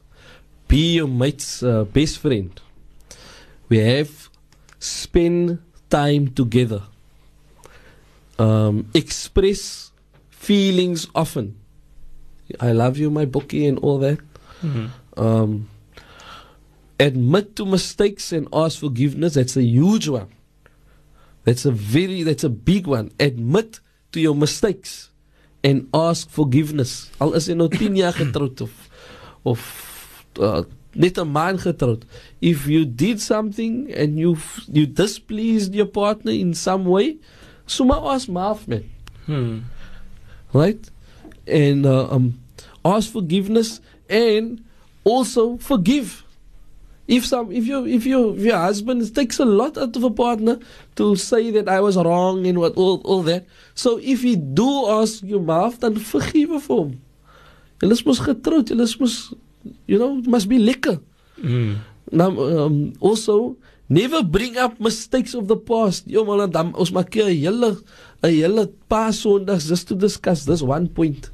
be 0.70 0.96
your 0.96 1.10
mate's 1.10 1.62
uh, 1.62 1.84
best 1.84 2.20
friend. 2.20 2.60
We 3.68 3.80
have 3.80 4.30
spend 4.80 5.60
time 5.90 6.30
together. 6.30 6.84
Um, 8.38 8.90
express 8.94 9.92
feelings 10.30 11.08
often. 11.16 11.56
I 12.60 12.74
love 12.74 12.98
you, 12.98 13.10
my 13.10 13.26
bookie, 13.26 13.66
and 13.66 13.80
all 13.80 13.98
that. 14.00 14.20
Mhm. 14.62 14.90
Um, 15.18 15.70
admit 17.00 17.56
to 17.56 17.66
mistakes 17.66 18.32
and 18.32 18.48
ask 18.54 18.80
forgiveness. 18.80 19.34
That's 19.36 19.58
a 19.58 19.64
huge 19.64 20.08
one. 20.08 20.28
That's 21.44 21.66
a 21.66 21.72
very, 21.72 22.24
that's 22.24 22.44
a 22.44 22.50
big 22.50 22.88
one. 22.88 23.12
Admit 23.20 23.80
to 24.12 24.20
your 24.20 24.36
mistakes 24.36 25.10
and 25.64 25.88
ask 25.94 26.30
forgiveness. 26.30 27.10
Al 27.20 27.34
is 27.34 27.48
jy 27.50 27.56
nou 27.58 27.70
10 27.70 27.96
jaar 27.98 28.14
getroud 28.14 28.62
of 28.62 28.74
of 29.46 29.62
uh, 30.42 30.64
net 30.96 31.18
'n 31.18 31.30
maand 31.30 31.62
getroud. 31.62 32.06
If 32.42 32.66
you 32.68 32.86
did 32.86 33.22
something 33.22 33.90
and 33.94 34.18
you 34.18 34.38
you 34.72 34.86
displeased 34.86 35.74
your 35.74 35.90
partner 35.90 36.32
in 36.34 36.54
some 36.54 36.86
way, 36.86 37.18
suma 37.68 38.00
ask 38.14 38.28
maaf 38.30 38.68
man 38.68 38.84
Hmm. 39.26 39.66
right? 40.54 40.78
And 41.48 41.86
uh, 41.86 42.10
um, 42.14 42.38
ask 42.86 43.12
forgiveness 43.12 43.82
and 44.10 44.64
also 45.04 45.58
forgive. 45.58 46.24
If 47.08 47.26
some, 47.26 47.52
if 47.52 47.66
you, 47.66 47.86
if 47.86 48.06
you, 48.06 48.34
if 48.34 48.42
your 48.42 48.58
husband, 48.58 49.02
it 49.02 49.14
takes 49.14 49.40
a 49.40 49.46
lot 49.46 49.78
out 49.78 49.96
of 49.96 50.04
a 50.04 50.10
partner 50.10 50.60
to 50.96 51.16
say 51.16 51.52
that 51.52 51.70
I 51.70 51.80
was 51.82 51.98
wrong 51.98 52.46
and 52.48 52.58
what 52.60 52.74
all, 52.78 53.02
all 53.06 53.22
that. 53.24 53.46
So 53.74 53.98
if 54.02 54.22
he 54.22 54.36
do 54.36 54.90
ask 54.90 55.22
you 55.24 55.40
maaf, 55.40 55.80
then 55.80 55.98
forgive 55.98 56.50
vir 56.50 56.60
hom. 56.70 57.02
Julle 57.82 57.92
is 57.92 58.06
mos 58.06 58.20
getroud, 58.20 58.70
julle 58.70 58.82
is 58.82 59.00
mos, 59.00 59.34
you 59.86 59.98
know, 59.98 60.16
must 60.26 60.50
be 60.50 60.58
lekker. 60.58 61.02
Mm. 61.42 61.78
Now, 62.12 62.30
um, 62.30 62.94
also 63.00 63.58
Never 63.86 64.26
bring 64.26 64.58
up 64.58 64.82
mistakes 64.82 65.38
of 65.38 65.46
the 65.46 65.58
past. 65.58 66.10
Yo 66.10 66.26
man, 66.26 66.50
dan 66.50 66.74
ons 66.74 66.90
maak 66.90 67.14
'n 67.14 67.30
hele 67.30 67.86
'n 68.26 68.32
hele 68.34 68.74
paar 68.90 69.14
Sondags 69.14 69.70
just 69.70 69.86
to 69.88 69.94
discuss 69.94 70.50
this 70.50 70.66
one 70.66 70.90
point. 70.90 71.30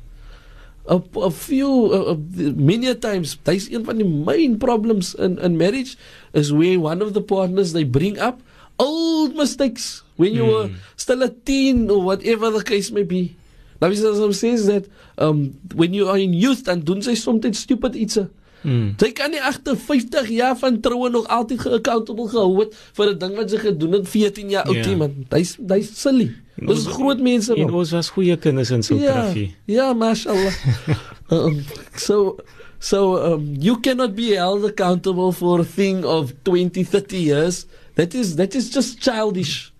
A, 0.90 1.00
a 1.00 1.32
few 1.32 1.94
uh, 1.94 2.12
uh, 2.12 2.20
many 2.58 2.92
a 2.92 2.98
times 2.98 3.40
dis 3.48 3.72
een 3.72 3.86
van 3.86 3.96
die 4.02 4.08
main 4.08 4.60
problems 4.60 5.16
in 5.16 5.40
in 5.40 5.56
marriage 5.56 5.96
is 6.36 6.52
where 6.52 6.76
one 6.76 7.00
of 7.00 7.14
the 7.16 7.24
partners 7.24 7.72
they 7.72 7.88
bring 7.88 8.20
up 8.20 8.42
old 8.82 9.32
mistakes 9.38 10.04
when 10.18 10.34
you 10.36 10.44
were 10.44 10.68
still 10.98 11.24
a 11.24 11.30
teen 11.30 11.88
or 11.88 12.04
whatever 12.04 12.52
the 12.52 12.66
case 12.66 12.92
may 12.92 13.08
be. 13.08 13.38
Is 13.80 14.04
as 14.04 14.20
says 14.36 14.68
that 14.68 14.92
um 15.16 15.56
when 15.72 15.96
you 15.96 16.12
are 16.12 16.20
in 16.20 16.36
youth 16.36 16.68
dan 16.68 16.84
doen 16.84 17.00
sy 17.00 17.16
soms 17.16 17.48
stupid 17.56 17.96
iets. 17.96 18.20
Mm. 18.64 18.94
Sy 19.02 19.12
kan 19.18 19.32
nie 19.34 19.42
agter 19.42 19.76
50 19.78 20.30
jaar 20.30 20.56
van 20.60 20.80
troue 20.80 21.10
nog 21.10 21.28
altyd 21.28 21.60
ge-accountable 21.64 22.28
gehou 22.30 22.60
het 22.60 22.76
vir 22.94 23.10
'n 23.14 23.18
ding 23.18 23.36
wat 23.36 23.50
sy 23.50 23.58
gedoen 23.58 23.92
het 23.98 24.08
14 24.10 24.50
jaar 24.50 24.64
oud 24.66 24.76
Ja. 24.76 24.86
yeah. 24.86 24.98
man. 24.98 25.26
Hy's 25.32 25.58
hy's 25.68 25.90
silly. 26.02 26.32
Dis 26.62 26.86
groot 26.86 27.20
mense 27.20 27.56
En 27.56 27.74
ons 27.74 27.92
was 27.92 28.10
goeie 28.10 28.38
kinders 28.38 28.70
in 28.70 28.78
Ja, 28.78 28.84
Sultrafie. 28.84 29.56
ja, 29.66 29.94
mashallah. 29.94 30.54
um, 31.32 31.64
so 31.98 32.38
so 32.80 33.18
um, 33.34 33.56
you 33.60 33.80
cannot 33.80 34.16
be 34.16 34.36
held 34.36 34.64
accountable 34.66 35.32
for 35.32 35.60
a 35.60 35.64
thing 35.66 36.06
of 36.06 36.34
20 36.44 36.84
30 36.84 37.18
years. 37.18 37.66
That 37.96 38.14
is 38.14 38.36
that 38.36 38.54
is 38.56 38.70
just 38.70 39.00
childish. 39.02 39.72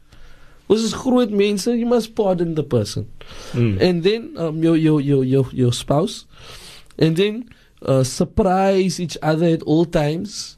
Ons 0.68 0.84
is 0.84 0.94
groot 0.94 1.30
mense, 1.30 1.68
you 1.68 1.86
must 1.86 2.16
pardon 2.16 2.56
the 2.56 2.64
person. 2.64 3.06
Mm. 3.54 3.78
and 3.82 4.04
then 4.04 4.34
um, 4.38 4.64
your, 4.64 4.76
your 4.78 5.00
your 5.02 5.24
your 5.24 5.46
your 5.54 5.72
spouse, 5.74 6.26
and 6.98 7.16
then 7.16 7.46
uh, 7.86 8.04
surprise 8.04 9.00
each 9.00 9.18
other 9.22 9.46
at 9.48 9.64
all 9.64 9.86
times. 9.86 10.58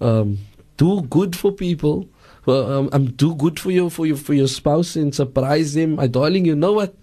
Um, 0.00 0.38
do 0.76 1.02
good 1.02 1.34
for 1.36 1.52
people. 1.52 2.08
Well, 2.46 2.72
um, 2.72 2.88
um, 2.92 3.06
do 3.12 3.34
good 3.34 3.58
for 3.60 3.70
your 3.70 3.90
for 3.90 4.06
your 4.06 4.16
for 4.16 4.32
your 4.34 4.48
spouse 4.48 4.96
and 4.96 5.14
surprise 5.14 5.74
them. 5.74 5.96
My 5.96 6.06
darling, 6.06 6.46
you 6.46 6.56
know 6.56 6.72
what? 6.72 6.94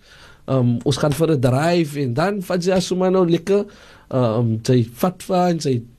Um, 0.47 0.79
ons 0.85 0.97
gaan 0.97 1.13
vir 1.13 1.31
'n 1.33 1.41
drive 1.41 1.97
en 1.97 2.13
dan 2.13 2.41
vat 2.41 2.63
sy 2.63 2.71
asoma 2.71 3.09
lekker. 3.09 3.65
Um, 4.09 4.61
sy 4.65 4.83
vat 4.83 5.23
van 5.23 5.59
sy 5.59 5.81
f- 5.81 5.94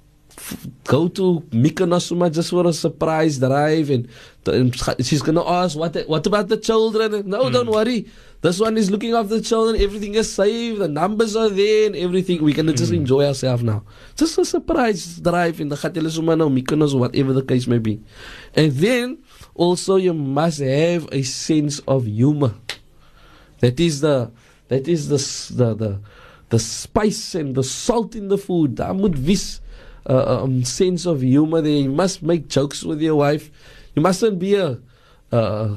go 0.85 1.09
to 1.09 1.41
Mykonos 1.51 2.03
somewhere 2.09 2.31
just 2.31 2.51
for 2.51 2.67
a 2.67 2.73
surprise 2.73 3.39
drive 3.39 3.91
and, 3.91 4.09
and 4.47 4.75
she's 5.05 5.23
gonna 5.23 5.45
ask 5.45 5.77
what 5.77 5.97
what 6.07 6.27
about 6.27 6.49
the 6.49 6.57
children? 6.57 7.29
No 7.29 7.51
don't 7.51 7.67
hmm. 7.67 7.73
worry. 7.73 8.07
This 8.43 8.61
one 8.61 8.77
is 8.77 8.91
looking 8.91 9.15
after 9.15 9.37
the 9.37 9.43
children. 9.43 9.81
Everything 9.81 10.15
is 10.15 10.33
safe. 10.33 10.79
The 10.79 10.89
numbers 10.89 11.35
are 11.35 11.49
there 11.49 11.87
and 11.87 11.97
everything. 11.97 12.43
We 12.43 12.53
can 12.53 12.69
just 12.77 12.91
hmm. 12.91 13.01
enjoy 13.01 13.27
ourselves 13.27 13.63
now. 13.63 13.85
Just 14.15 14.39
a 14.39 14.45
surprise 14.45 15.17
drive 15.19 15.61
in 15.61 15.69
the 15.69 15.77
Khatele 15.77 16.11
somewhere 16.11 16.37
now 16.37 16.49
Mykonos 16.49 16.97
whatever 16.99 17.33
the 17.33 17.43
case 17.43 17.67
may 17.67 17.79
be. 17.79 18.01
And 18.55 18.73
then 18.73 19.19
also 19.55 19.97
you 19.97 20.15
must 20.15 20.61
have 20.61 21.09
a 21.13 21.23
sense 21.23 21.81
of 21.89 22.07
humor. 22.07 22.55
That 23.61 23.81
is 23.81 24.01
the 24.01 24.31
that 24.69 24.87
is 24.87 25.09
the 25.09 25.17
the 25.57 25.75
the, 25.75 26.01
the 26.51 26.59
spice 26.59 27.35
and 27.35 27.55
the 27.55 27.65
salt 27.65 28.15
in 28.15 28.29
the 28.29 28.39
food. 28.39 28.77
Daar 28.77 28.95
moet 28.95 29.17
uh, 30.09 30.43
um, 30.43 30.63
sense 30.65 31.07
of 31.07 31.21
humor 31.21 31.61
there. 31.63 31.83
You 31.83 31.91
must 31.91 32.23
make 32.23 32.49
jokes 32.49 32.83
with 32.83 33.01
your 33.01 33.17
wife. 33.17 33.51
You 33.95 34.03
mustn't 34.03 34.39
be 34.39 34.55
a 34.55 34.79
uh, 35.33 35.77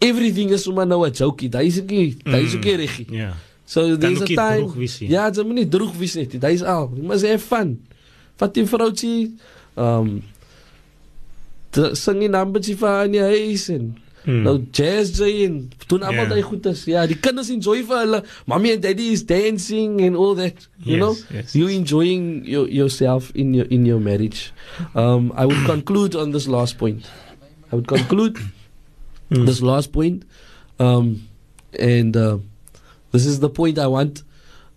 everything 0.00 0.50
is 0.50 0.64
sommer 0.64 0.84
nou 0.86 1.04
'n 1.04 1.12
jokie. 1.12 1.48
Daai 1.48 1.66
is 1.66 1.78
ek 1.78 1.88
daai 2.24 2.44
is 2.44 2.54
ook 2.54 2.64
nie 2.64 2.76
reg. 2.76 2.96
Ja. 3.10 3.32
So 3.66 3.96
there's 3.96 4.20
a 4.20 4.26
time. 4.26 4.68
Ja, 5.08 5.30
dit 5.30 5.44
moet 5.46 5.54
nie 5.54 5.68
droog 5.68 5.94
wees 5.96 6.14
nie. 6.14 6.26
Daai 6.28 6.54
is 6.54 6.62
al. 6.62 6.90
You 6.96 7.02
must 7.04 7.24
have 7.26 7.42
fun. 7.42 7.78
Vat 8.36 8.54
die 8.54 8.64
vroutjie 8.66 9.34
um 9.76 10.22
te- 11.70 11.94
sing 11.94 12.22
'n 12.22 12.30
numbertjie 12.30 12.76
vir 12.76 12.88
haar 12.88 13.04
in 13.04 13.12
die 13.12 13.20
huis 13.24 13.68
en 13.68 13.96
Mm. 14.24 14.42
nou 14.42 14.54
jazz 14.72 15.18
jy 15.20 15.44
en 15.44 15.56
doen 15.88 16.02
almal 16.02 16.24
Ja. 16.24 16.30
daai 16.30 16.42
goedes. 16.42 16.84
Ja, 16.88 17.06
die 17.06 17.16
kinders 17.20 17.50
enjoy 17.52 17.82
vir 17.84 17.98
hulle. 17.98 18.22
Mommy 18.46 18.72
and 18.72 18.82
daddy 18.82 19.10
is 19.12 19.22
dancing 19.28 20.00
and 20.00 20.16
all 20.16 20.34
that. 20.34 20.66
You 20.82 20.96
Yes, 20.96 21.00
know, 21.00 21.14
yes. 21.38 21.54
you 21.54 21.68
enjoying 21.68 22.44
your, 22.48 22.68
yourself 22.68 23.30
in 23.34 23.52
your 23.54 23.66
in 23.70 23.84
your 23.84 24.00
marriage. 24.00 24.52
Um, 24.94 25.30
I 25.36 25.44
would 25.44 25.64
conclude 25.66 26.16
on 26.16 26.32
this 26.32 26.48
last 26.48 26.78
point. 26.78 27.04
I 27.72 27.76
would 27.76 27.86
conclude 27.88 28.38
Mm. 29.30 29.46
this 29.46 29.60
last 29.62 29.90
point, 29.92 30.24
um, 30.78 31.22
and 31.80 32.14
uh, 32.16 32.36
this 33.12 33.24
is 33.24 33.40
the 33.40 33.48
point 33.48 33.78
I 33.78 33.86
want 33.86 34.22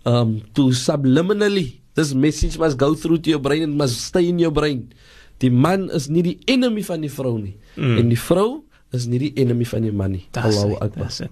um, 0.05 0.41
to 0.55 0.71
subliminally. 0.71 1.79
This 1.95 2.13
message 2.13 2.57
must 2.57 2.77
go 2.77 2.95
through 2.95 3.19
to 3.19 3.29
your 3.29 3.39
brain 3.39 3.63
and 3.63 3.77
must 3.77 3.99
stay 4.01 4.27
in 4.29 4.39
your 4.39 4.51
brain. 4.51 4.93
Die 5.39 5.49
man 5.49 5.89
is 5.91 6.09
nie 6.09 6.21
die 6.23 6.37
enemy 6.47 6.81
van 6.81 7.01
die 7.01 7.09
vrou 7.11 7.37
nie. 7.37 7.55
Mm. 7.75 7.97
En 7.99 8.09
die 8.09 8.17
vrou 8.19 8.63
is 8.93 9.07
nie 9.07 9.19
die 9.19 9.33
enemy 9.41 9.65
man. 9.91 10.21
That's 10.31 10.55
Allahu 10.55 10.75
it, 10.75 10.81
Akbar. 10.81 11.03
that's 11.03 11.21
it. 11.21 11.31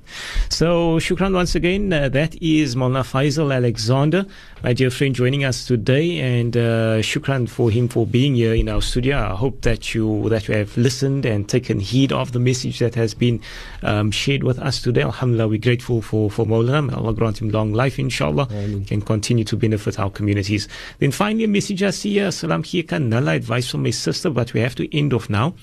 So, 0.49 0.97
Shukran 0.99 1.33
once 1.33 1.55
again. 1.55 1.91
Uh, 1.93 2.09
that 2.09 2.35
is 2.41 2.75
Maulana 2.75 3.03
Faisal 3.03 3.53
Alexander, 3.55 4.25
my 4.61 4.73
dear 4.73 4.89
friend, 4.89 5.15
joining 5.15 5.45
us 5.45 5.65
today, 5.65 6.19
and 6.19 6.57
uh, 6.57 6.99
Shukran 7.01 7.47
for 7.47 7.71
him 7.71 7.87
for 7.87 8.05
being 8.05 8.35
here 8.35 8.53
in 8.53 8.67
our 8.67 8.81
studio. 8.81 9.17
I 9.17 9.35
hope 9.35 9.61
that 9.61 9.95
you 9.95 10.27
that 10.29 10.47
you 10.49 10.55
have 10.55 10.75
listened 10.77 11.25
and 11.25 11.47
taken 11.47 11.79
heed 11.79 12.11
of 12.11 12.33
the 12.33 12.39
message 12.39 12.79
that 12.79 12.95
has 12.95 13.13
been 13.13 13.39
um, 13.83 14.11
shared 14.11 14.43
with 14.43 14.59
us 14.59 14.81
today. 14.81 15.03
Alhamdulillah, 15.03 15.47
we're 15.47 15.59
grateful 15.59 16.01
for 16.01 16.29
for 16.29 16.45
Maulana. 16.45 16.87
May 16.87 16.93
Allah 16.93 17.13
grant 17.13 17.41
him 17.41 17.51
long 17.51 17.71
life, 17.71 17.97
inshallah, 17.97 18.47
Ameen. 18.51 18.85
and 18.91 19.05
continue 19.05 19.45
to 19.45 19.55
benefit 19.55 19.97
our 19.97 20.09
communities. 20.09 20.67
Then 20.99 21.11
finally, 21.11 21.45
a 21.45 21.47
message 21.47 21.81
I 21.83 21.91
see 21.91 22.13
here, 22.13 22.31
Salam 22.31 22.63
nulle 23.09 23.29
advice 23.29 23.69
from 23.69 23.83
my 23.83 23.91
sister, 23.91 24.29
but 24.29 24.53
we 24.53 24.59
have 24.59 24.75
to 24.75 24.97
end 24.97 25.13
off 25.13 25.29
now. 25.29 25.53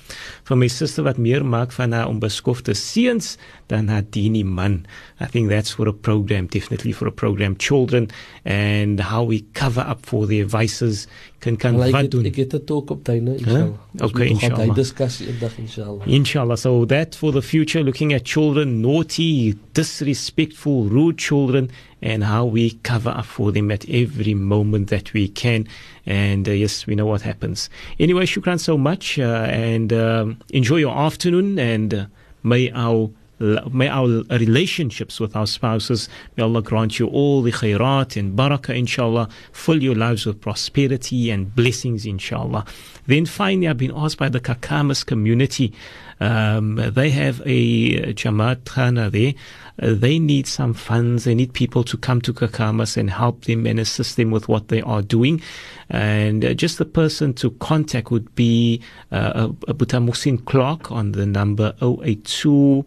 From 0.44 0.60
my 0.60 0.68
sister 0.68 1.02
wat 1.02 1.18
meer 1.18 1.40
maak 1.42 1.81
van 1.82 1.92
haar 1.92 2.06
onbeskofte 2.08 2.74
seuns 2.78 3.36
dan 3.66 3.88
haar 3.90 4.04
dini 4.10 4.44
man. 4.46 4.84
I 5.22 5.26
think 5.26 5.48
that's 5.50 5.70
for 5.70 5.86
a 5.88 5.92
program, 5.92 6.46
definitely 6.46 6.92
for 6.92 7.06
a 7.06 7.12
program. 7.12 7.54
Children 7.56 8.10
and 8.44 8.98
how 8.98 9.22
we 9.22 9.42
cover 9.54 9.80
up 9.92 10.00
for 10.04 10.26
their 10.26 10.44
vices 10.44 11.06
kan 11.38 11.56
kan 11.56 11.78
Like 11.78 11.92
wat 11.94 12.10
doen. 12.10 12.24
ek 12.26 12.36
het 12.36 12.54
'n 12.54 12.64
talk 12.66 12.90
op 12.90 13.04
tuine 13.04 13.36
inshallah. 13.38 13.78
Ons 14.00 14.02
Okay, 14.02 14.28
inshallah. 14.28 14.66
Daai 14.66 14.74
diskussie 14.74 15.26
eendag 15.30 15.54
inshallah. 15.58 16.06
Inshallah. 16.06 16.56
So 16.56 16.84
that 16.86 17.14
for 17.14 17.30
the 17.32 17.42
future, 17.42 17.82
looking 17.84 18.12
at 18.12 18.24
children, 18.24 18.80
naughty, 18.80 19.54
disrespectful, 19.72 20.88
rude 20.88 21.18
children, 21.18 21.70
and 22.00 22.24
how 22.24 22.44
we 22.44 22.78
cover 22.82 23.10
up 23.10 23.26
for 23.26 23.52
them 23.52 23.70
at 23.70 23.84
every 23.88 24.34
moment 24.34 24.88
that 24.88 25.12
we 25.12 25.28
can. 25.28 25.66
And 26.06 26.48
uh, 26.48 26.52
yes, 26.52 26.86
we 26.86 26.94
know 26.94 27.06
what 27.06 27.22
happens. 27.22 27.70
Anyway, 27.98 28.26
shukran 28.26 28.58
so 28.58 28.76
much, 28.76 29.18
uh, 29.18 29.46
and 29.50 29.92
um, 29.92 30.36
enjoy 30.50 30.78
your 30.78 30.96
afternoon, 30.96 31.58
and 31.58 31.94
uh, 31.94 32.04
may 32.42 32.70
our 32.74 33.10
May 33.42 33.88
our 33.88 34.22
relationships 34.30 35.18
with 35.18 35.34
our 35.34 35.48
spouses, 35.48 36.08
may 36.36 36.44
Allah 36.44 36.62
grant 36.62 37.00
you 37.00 37.08
all 37.08 37.42
the 37.42 37.50
khairat 37.50 38.16
and 38.16 38.38
barakah, 38.38 38.76
inshallah. 38.76 39.28
Fill 39.52 39.82
your 39.82 39.96
lives 39.96 40.24
with 40.26 40.40
prosperity 40.40 41.30
and 41.30 41.52
blessings, 41.54 42.06
inshallah. 42.06 42.64
Then 43.06 43.26
finally, 43.26 43.66
I've 43.66 43.78
been 43.78 43.92
asked 43.96 44.18
by 44.18 44.28
the 44.28 44.38
Kakamas 44.40 45.04
community. 45.04 45.72
Um, 46.20 46.76
they 46.76 47.10
have 47.10 47.42
a 47.44 48.12
Jamaat 48.12 48.62
Khana 48.62 49.10
there. 49.10 49.34
Uh, 49.82 49.94
they 49.98 50.20
need 50.20 50.46
some 50.46 50.72
funds. 50.72 51.24
They 51.24 51.34
need 51.34 51.52
people 51.52 51.82
to 51.82 51.96
come 51.96 52.20
to 52.20 52.32
Kakamas 52.32 52.96
and 52.96 53.10
help 53.10 53.46
them 53.46 53.66
and 53.66 53.80
assist 53.80 54.16
them 54.16 54.30
with 54.30 54.46
what 54.46 54.68
they 54.68 54.82
are 54.82 55.02
doing. 55.02 55.42
And 55.90 56.44
uh, 56.44 56.54
just 56.54 56.78
the 56.78 56.84
person 56.84 57.34
to 57.34 57.50
contact 57.52 58.12
would 58.12 58.32
be 58.36 58.80
uh, 59.10 59.48
Abuta 59.48 59.98
Muhsin 60.06 60.44
Clark 60.44 60.92
on 60.92 61.12
the 61.12 61.26
number 61.26 61.74
082 61.82 62.84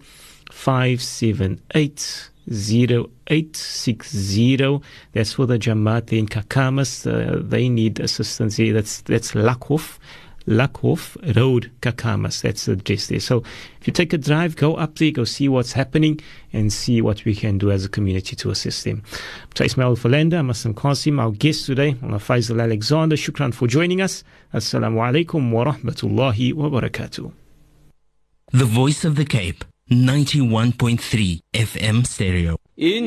578 0.56 2.32
0860. 2.50 4.82
That's 5.14 5.34
for 5.34 5.46
the 5.46 5.60
Jamaat 5.60 6.18
in 6.18 6.26
Kakamas. 6.28 7.06
Uh, 7.06 7.42
they 7.44 7.68
need 7.70 8.00
assistance 8.00 8.56
here. 8.56 8.74
That's, 8.74 9.02
that's 9.02 9.34
Lakhof. 9.34 10.00
Lakhof 10.48 11.36
Road, 11.36 11.72
Kakamas. 11.82 12.42
That's 12.42 12.66
the 12.66 12.72
address 12.74 13.08
there. 13.08 13.20
So 13.20 13.44
if 13.82 13.88
you 13.88 13.94
take 13.94 14.14
a 14.14 14.18
drive, 14.18 14.56
go 14.56 14.76
up 14.76 14.98
there, 14.98 15.12
go 15.12 15.26
see 15.26 15.50
what's 15.50 15.74
happening, 15.74 16.22
and 16.54 16.72
see 16.72 17.02
what 17.02 17.26
we 17.26 17.36
can 17.36 17.58
do 17.58 17.70
as 17.72 17.84
a 17.84 17.90
community 17.90 18.38
to 18.38 18.50
assist 18.52 18.86
them. 18.86 19.04
So 19.56 19.66
Ismail 19.66 19.98
Falenda, 19.98 20.42
Masam 20.42 20.74
Qasim, 20.74 21.20
our 21.20 21.32
guest 21.32 21.66
today, 21.66 21.98
Mullah 22.02 22.20
Faisal 22.20 22.62
Alexander. 22.62 23.18
Shukran 23.18 23.54
for 23.54 23.68
joining 23.68 24.00
us. 24.02 24.24
Assalamu 24.54 25.00
alaikum 25.00 25.52
wa 25.52 25.66
rahmatullahi 25.66 26.54
wa 26.54 26.70
barakatuh. 26.70 27.34
The 28.52 28.66
Voice 28.66 29.04
of 29.04 29.16
the 29.16 29.26
Cape, 29.26 29.66
91.3 29.90 31.42
FM 31.52 32.02
stereo. 32.02 32.58
In 32.76 33.04